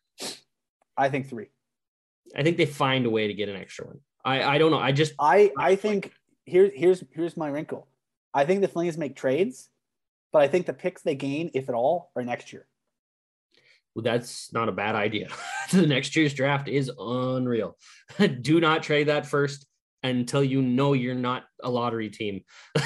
I 0.98 1.10
think 1.10 1.30
three. 1.30 1.48
I 2.36 2.44
think 2.44 2.58
they 2.58 2.66
find 2.66 3.06
a 3.06 3.10
way 3.10 3.28
to 3.28 3.34
get 3.34 3.50
an 3.50 3.56
extra 3.56 3.86
one. 3.86 4.00
I, 4.24 4.56
I 4.56 4.58
don't 4.58 4.72
know. 4.72 4.80
I 4.80 4.92
just 4.92 5.14
I 5.20 5.52
I 5.58 5.76
think 5.76 6.12
here's 6.46 6.72
here's 6.74 7.04
here's 7.12 7.38
my 7.38 7.48
wrinkle. 7.48 7.88
I 8.34 8.46
think 8.46 8.62
the 8.62 8.68
Flames 8.68 8.98
make 8.98 9.16
trades, 9.16 9.70
but 10.34 10.42
I 10.42 10.48
think 10.48 10.66
the 10.66 10.74
picks 10.74 11.02
they 11.02 11.16
gain, 11.16 11.52
if 11.54 11.70
at 11.70 11.76
all, 11.76 12.12
are 12.16 12.24
next 12.24 12.52
year. 12.52 12.68
Well, 13.94 14.04
that's 14.04 14.52
not 14.52 14.68
a 14.68 14.74
bad 14.74 14.96
idea. 14.96 15.30
the 15.72 15.88
next 15.88 16.16
year's 16.16 16.34
draft 16.34 16.68
is 16.68 16.92
unreal. 17.00 17.78
Do 18.42 18.60
not 18.60 18.84
trade 18.84 19.08
that 19.08 19.26
first 19.26 19.66
until 20.04 20.44
you 20.44 20.62
know 20.62 20.94
you're 20.94 21.16
not 21.16 21.46
a 21.64 21.70
lottery 21.70 22.10
team. 22.10 22.42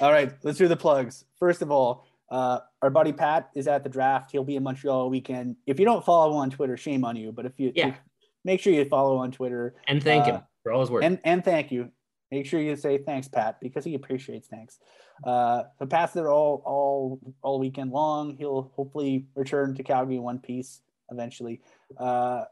all 0.00 0.10
right, 0.12 0.32
let's 0.42 0.58
do 0.58 0.68
the 0.68 0.76
plugs. 0.76 1.24
First 1.38 1.62
of 1.62 1.70
all, 1.70 2.06
uh, 2.30 2.60
our 2.80 2.90
buddy 2.90 3.12
Pat 3.12 3.50
is 3.54 3.66
at 3.68 3.84
the 3.84 3.90
draft. 3.90 4.30
He'll 4.30 4.44
be 4.44 4.56
in 4.56 4.62
Montreal 4.62 5.10
weekend. 5.10 5.56
If 5.66 5.78
you 5.78 5.84
don't 5.84 6.04
follow 6.04 6.32
on 6.36 6.50
Twitter, 6.50 6.76
shame 6.76 7.04
on 7.04 7.16
you. 7.16 7.30
But 7.30 7.46
if 7.46 7.60
you, 7.60 7.72
yeah. 7.74 7.88
If, 7.88 8.00
make 8.44 8.60
sure 8.60 8.72
you 8.72 8.84
follow 8.86 9.18
on 9.18 9.30
Twitter 9.32 9.74
and 9.86 10.02
thank 10.02 10.24
uh, 10.24 10.32
him 10.32 10.42
for 10.62 10.72
all 10.72 10.80
his 10.80 10.90
work. 10.90 11.04
And 11.04 11.18
and 11.24 11.44
thank 11.44 11.70
you. 11.70 11.90
Make 12.30 12.46
sure 12.46 12.60
you 12.60 12.74
say 12.76 12.96
thanks, 12.96 13.28
Pat, 13.28 13.60
because 13.60 13.84
he 13.84 13.94
appreciates 13.94 14.48
thanks. 14.48 14.78
Uh, 15.22 15.64
so 15.78 15.84
Pat's 15.84 16.14
there 16.14 16.30
all 16.30 16.62
all 16.64 17.20
all 17.42 17.58
weekend 17.58 17.90
long. 17.90 18.36
He'll 18.36 18.72
hopefully 18.74 19.26
return 19.34 19.74
to 19.74 19.82
Calgary 19.82 20.18
one 20.18 20.38
piece 20.38 20.80
eventually. 21.10 21.60
Uh, 21.98 22.44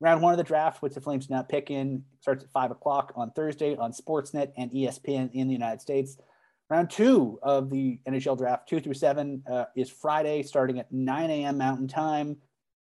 round 0.00 0.20
one 0.20 0.34
of 0.34 0.36
the 0.36 0.44
draft, 0.44 0.82
which 0.82 0.92
the 0.92 1.00
Flames 1.00 1.30
not 1.30 1.48
pick 1.48 1.70
in, 1.70 2.04
starts 2.20 2.44
at 2.44 2.50
five 2.50 2.70
o'clock 2.70 3.14
on 3.16 3.30
Thursday 3.30 3.74
on 3.76 3.92
Sportsnet 3.92 4.52
and 4.58 4.70
ESPN 4.70 5.30
in 5.32 5.48
the 5.48 5.54
United 5.54 5.80
States. 5.80 6.18
Round 6.70 6.88
two 6.88 7.38
of 7.42 7.68
the 7.70 7.98
NHL 8.08 8.38
draft, 8.38 8.68
two 8.68 8.80
through 8.80 8.94
seven, 8.94 9.42
uh, 9.50 9.66
is 9.76 9.90
Friday, 9.90 10.42
starting 10.42 10.78
at 10.78 10.90
9 10.90 11.30
a.m. 11.30 11.58
Mountain 11.58 11.88
Time. 11.88 12.36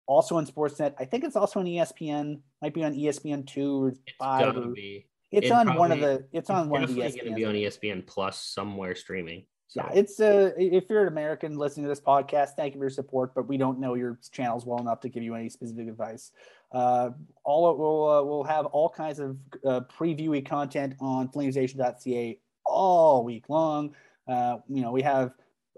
Also 0.07 0.37
on 0.37 0.45
Sportsnet. 0.45 0.95
I 0.99 1.05
think 1.05 1.23
it's 1.23 1.37
also 1.37 1.61
on 1.61 1.66
ESPN. 1.66 2.41
Might 2.61 2.75
be 2.75 2.83
on 2.83 2.95
ESPN 2.95 3.47
two 3.47 3.85
or 3.85 3.95
five. 4.18 4.57
Or, 4.57 4.66
be. 4.66 5.07
It's 5.31 5.47
it 5.47 5.53
on 5.53 5.66
probably, 5.66 5.79
one 5.79 5.93
of 5.93 6.01
the. 6.01 6.27
It's 6.33 6.51
on 6.51 6.68
one 6.68 6.83
of 6.83 6.93
the 6.93 7.01
ESPN. 7.01 7.16
Going 7.16 7.29
to 7.29 7.35
be 7.35 7.45
on 7.45 7.55
ESPN 7.55 8.05
Plus 8.05 8.37
somewhere 8.37 8.97
streaming. 8.97 9.45
So. 9.68 9.83
Yeah, 9.85 10.01
it's 10.01 10.18
uh, 10.18 10.51
if 10.59 10.91
you're 10.91 11.03
an 11.03 11.07
American 11.07 11.57
listening 11.57 11.85
to 11.85 11.89
this 11.89 12.01
podcast, 12.01 12.57
thank 12.57 12.75
you 12.75 12.81
for 12.81 12.87
your 12.87 12.91
support, 12.91 13.37
but 13.37 13.47
we 13.47 13.57
don't 13.57 13.79
know 13.79 13.95
your 13.95 14.18
channels 14.33 14.66
well 14.66 14.81
enough 14.81 14.99
to 15.03 15.09
give 15.09 15.23
you 15.23 15.37
any 15.37 15.49
specific 15.49 15.87
advice. 15.87 16.33
Uh, 16.73 17.11
all 17.45 17.79
we'll 17.79 18.09
uh, 18.09 18.23
we'll 18.25 18.43
have 18.43 18.66
all 18.66 18.89
kinds 18.89 19.21
of 19.21 19.37
uh, 19.64 19.83
previewy 19.97 20.45
content 20.45 20.97
on 20.99 21.29
flamesnation.ca 21.29 22.41
all 22.71 23.25
week 23.25 23.49
long. 23.49 23.95
Uh, 24.29 24.59
you 24.68 24.83
know, 24.83 24.93
we 24.93 25.03
have 25.03 25.33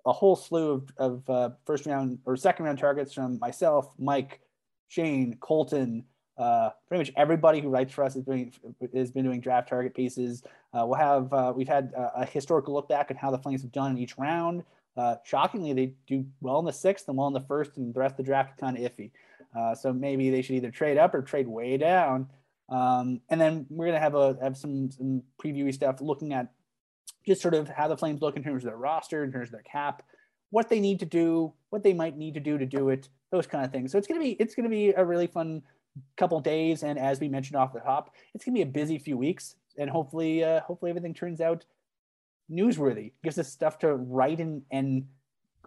a 0.05 0.13
whole 0.13 0.37
slew 0.37 0.73
of, 0.73 0.93
of 0.99 1.31
uh, 1.31 1.51
first 1.65 1.87
round 1.87 2.19
or 2.25 2.37
second 2.37 2.65
round 2.65 2.79
targets 2.79 3.13
from 3.13 3.39
myself, 3.39 3.91
Mike, 3.99 4.41
Shane, 4.89 5.37
Colton. 5.41 6.05
Uh, 6.37 6.71
pretty 6.89 7.05
much 7.05 7.13
everybody 7.17 7.61
who 7.61 7.69
writes 7.69 7.93
for 7.93 8.05
us 8.05 8.17
is 8.17 8.25
doing 8.25 8.53
has 8.95 9.11
been 9.11 9.25
doing 9.25 9.41
draft 9.41 9.69
target 9.69 9.95
pieces. 9.95 10.43
Uh, 10.73 10.85
we'll 10.87 10.99
have 10.99 11.33
uh, 11.33 11.53
we've 11.55 11.69
had 11.69 11.93
a 11.97 12.25
historical 12.25 12.75
look 12.75 12.89
back 12.89 13.11
at 13.11 13.17
how 13.17 13.31
the 13.31 13.39
Flames 13.39 13.63
have 13.63 13.73
done 13.73 13.93
in 13.93 13.99
each 13.99 14.19
round. 14.19 14.65
Uh, 14.97 15.17
shockingly, 15.25 15.73
they 15.73 15.95
do 16.07 16.25
well 16.41 16.59
in 16.59 16.65
the 16.65 16.73
sixth 16.73 17.09
and 17.09 17.17
well 17.17 17.29
in 17.29 17.33
the 17.33 17.41
first, 17.41 17.77
and 17.77 17.95
the 17.95 18.01
rest 18.01 18.15
of 18.15 18.17
the 18.19 18.23
draft 18.23 18.59
kind 18.59 18.77
of 18.77 18.83
iffy. 18.83 19.11
so 19.77 19.93
maybe 19.93 20.31
they 20.31 20.43
should 20.43 20.57
either 20.57 20.71
trade 20.71 20.99
up 20.99 21.15
or 21.15 21.23
trade 21.23 21.47
way 21.47 21.77
down. 21.77 22.29
Um, 22.69 23.21
and 23.29 23.39
then 23.41 23.67
we're 23.69 23.87
gonna 23.87 24.01
have 24.01 24.15
a 24.15 24.37
have 24.43 24.57
some 24.57 24.91
some 24.91 25.23
previewy 25.43 25.73
stuff 25.73 26.01
looking 26.01 26.33
at 26.33 26.49
just 27.27 27.41
sort 27.41 27.55
of 27.55 27.69
how 27.69 27.89
the 27.89 27.97
Flames 27.97 28.21
look 28.21 28.37
in 28.37 28.43
terms 28.43 28.65
of 28.65 28.71
their 28.71 28.77
roster, 28.77 29.25
in 29.25 29.33
terms 29.33 29.49
of 29.49 29.53
their 29.53 29.63
cap, 29.63 30.03
what 30.51 30.69
they 30.69 30.81
need 30.81 30.99
to 31.01 31.07
do, 31.07 31.53
what 31.71 31.83
they 31.83 31.93
might 31.93 32.17
need 32.17 32.35
to 32.35 32.41
do 32.41 32.59
to 32.59 32.67
do 32.67 32.91
it, 32.91 33.09
those 33.31 33.47
kind 33.47 33.65
of 33.65 33.73
things. 33.73 33.93
So 33.93 33.99
it's 33.99 34.07
gonna 34.07 34.21
be 34.21 34.33
it's 34.33 34.55
gonna 34.55 34.69
be 34.69 34.91
a 34.91 35.05
really 35.05 35.27
fun 35.27 35.63
couple 36.17 36.41
days, 36.41 36.83
and 36.83 36.99
as 36.99 37.21
we 37.21 37.29
mentioned 37.29 37.57
off 37.57 37.73
the 37.73 37.81
top, 37.81 38.15
it's 38.35 38.45
gonna 38.45 38.55
be 38.55 38.63
a 38.63 38.67
busy 38.67 38.99
few 38.99 39.17
weeks, 39.17 39.57
and 39.79 39.89
hopefully 39.89 40.45
uh, 40.45 40.61
hopefully 40.61 40.91
everything 40.91 41.15
turns 41.15 41.41
out 41.41 41.65
newsworthy, 42.51 43.13
gives 43.23 43.39
us 43.39 43.49
stuff 43.49 43.79
to 43.79 43.95
write 43.95 44.41
and 44.41 44.63
and 44.71 45.07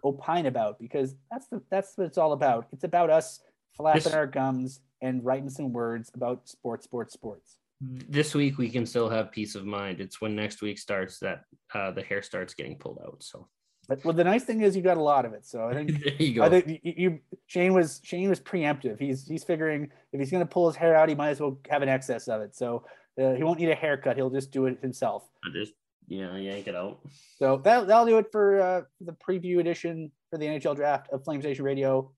opine 0.04 0.46
about 0.46 0.78
because 0.80 1.16
that's 1.32 1.48
the 1.48 1.62
that's 1.70 1.98
what 1.98 2.06
it's 2.06 2.18
all 2.18 2.34
about. 2.34 2.68
It's 2.72 2.84
about 2.84 3.10
us 3.10 3.42
flapping 3.76 4.14
our 4.14 4.28
gums 4.28 4.82
and 5.02 5.24
writing 5.26 5.50
some 5.50 5.74
words 5.74 6.12
about 6.14 6.48
sports, 6.48 6.86
sports, 6.86 7.14
sports. 7.14 7.58
This 7.82 8.34
week 8.34 8.58
we 8.58 8.70
can 8.70 8.86
still 8.86 9.10
have 9.10 9.32
peace 9.32 9.56
of 9.56 9.66
mind. 9.66 10.00
It's 10.00 10.22
when 10.22 10.36
next 10.36 10.62
week 10.62 10.80
starts 10.80 11.20
that 11.20 11.42
uh, 11.74 11.92
the 11.92 12.02
hair 12.02 12.22
starts 12.22 12.54
getting 12.54 12.78
pulled 12.78 13.00
out. 13.06 13.22
So 13.22 13.48
But 13.88 14.04
well, 14.06 14.14
the 14.14 14.24
nice 14.24 14.44
thing 14.44 14.62
is 14.62 14.76
you 14.76 14.82
got 14.82 14.98
a 14.98 15.04
lot 15.04 15.26
of 15.26 15.34
it. 15.34 15.46
So 15.46 15.68
I 15.68 15.74
think 15.74 16.04
there 16.04 16.14
you 16.14 16.36
go. 16.36 16.44
I 16.44 16.50
think 16.50 16.82
you, 16.84 16.94
you 16.98 17.20
Shane 17.48 17.74
was 17.74 18.02
Shane 18.04 18.30
was 18.30 18.40
preemptive. 18.40 19.00
He's 19.00 19.28
he's 19.28 19.44
figuring 19.44 19.92
if 20.14 20.20
he's 20.20 20.32
going 20.32 20.44
to 20.44 20.50
pull 20.50 20.68
his 20.68 20.76
hair 20.76 20.96
out, 20.96 21.10
he 21.10 21.16
might 21.16 21.30
as 21.30 21.40
well 21.40 21.60
have 21.70 21.82
an 21.82 21.90
excess 21.90 22.28
of 22.28 22.42
it. 22.42 22.56
So 22.56 22.86
uh, 23.22 23.34
he 23.34 23.44
won't 23.44 23.60
need 23.60 23.70
a 23.70 23.76
haircut. 23.76 24.16
He'll 24.16 24.30
just 24.30 24.52
do 24.52 24.66
it 24.66 24.80
himself. 24.82 25.28
I 25.44 25.50
just 25.54 25.74
yeah, 26.08 26.36
yank 26.36 26.68
it 26.68 26.76
out. 26.76 27.00
So 27.38 27.58
that 27.64 27.88
that'll 27.88 28.06
do 28.06 28.18
it 28.18 28.28
for 28.32 28.62
uh, 28.62 28.82
the 29.02 29.14
preview 29.14 29.60
edition 29.60 30.12
for 30.30 30.38
the 30.38 30.46
NHL 30.46 30.76
draft 30.76 31.10
of 31.12 31.24
Flames 31.24 31.44
Nation 31.44 31.66
Radio. 31.66 32.12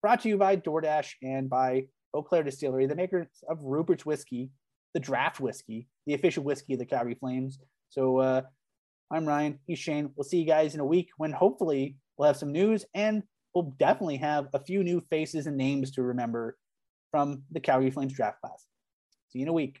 Brought 0.00 0.20
to 0.22 0.28
you 0.28 0.36
by 0.36 0.56
DoorDash 0.56 1.14
and 1.22 1.48
by 1.48 1.86
Eau 2.14 2.22
Claire 2.22 2.42
Distillery, 2.42 2.86
the 2.86 2.96
makers 2.96 3.28
of 3.48 3.62
Rupert's 3.62 4.04
Whiskey, 4.04 4.50
the 4.94 5.00
draft 5.00 5.40
whiskey, 5.40 5.88
the 6.06 6.14
official 6.14 6.44
whiskey 6.44 6.74
of 6.74 6.78
the 6.78 6.86
Calgary 6.86 7.14
Flames. 7.14 7.58
So 7.88 8.18
uh, 8.18 8.42
I'm 9.10 9.26
Ryan. 9.26 9.58
He's 9.66 9.78
Shane. 9.78 10.10
We'll 10.16 10.24
see 10.24 10.38
you 10.38 10.46
guys 10.46 10.74
in 10.74 10.80
a 10.80 10.86
week 10.86 11.10
when 11.16 11.32
hopefully 11.32 11.96
we'll 12.16 12.26
have 12.26 12.36
some 12.36 12.52
news 12.52 12.84
and 12.94 13.22
we'll 13.54 13.74
definitely 13.78 14.16
have 14.18 14.48
a 14.54 14.58
few 14.58 14.82
new 14.82 15.00
faces 15.10 15.46
and 15.46 15.56
names 15.56 15.90
to 15.92 16.02
remember 16.02 16.56
from 17.10 17.42
the 17.50 17.60
Calgary 17.60 17.90
Flames 17.90 18.12
draft 18.12 18.40
class. 18.40 18.66
See 19.28 19.40
you 19.40 19.44
in 19.44 19.48
a 19.48 19.52
week. 19.52 19.80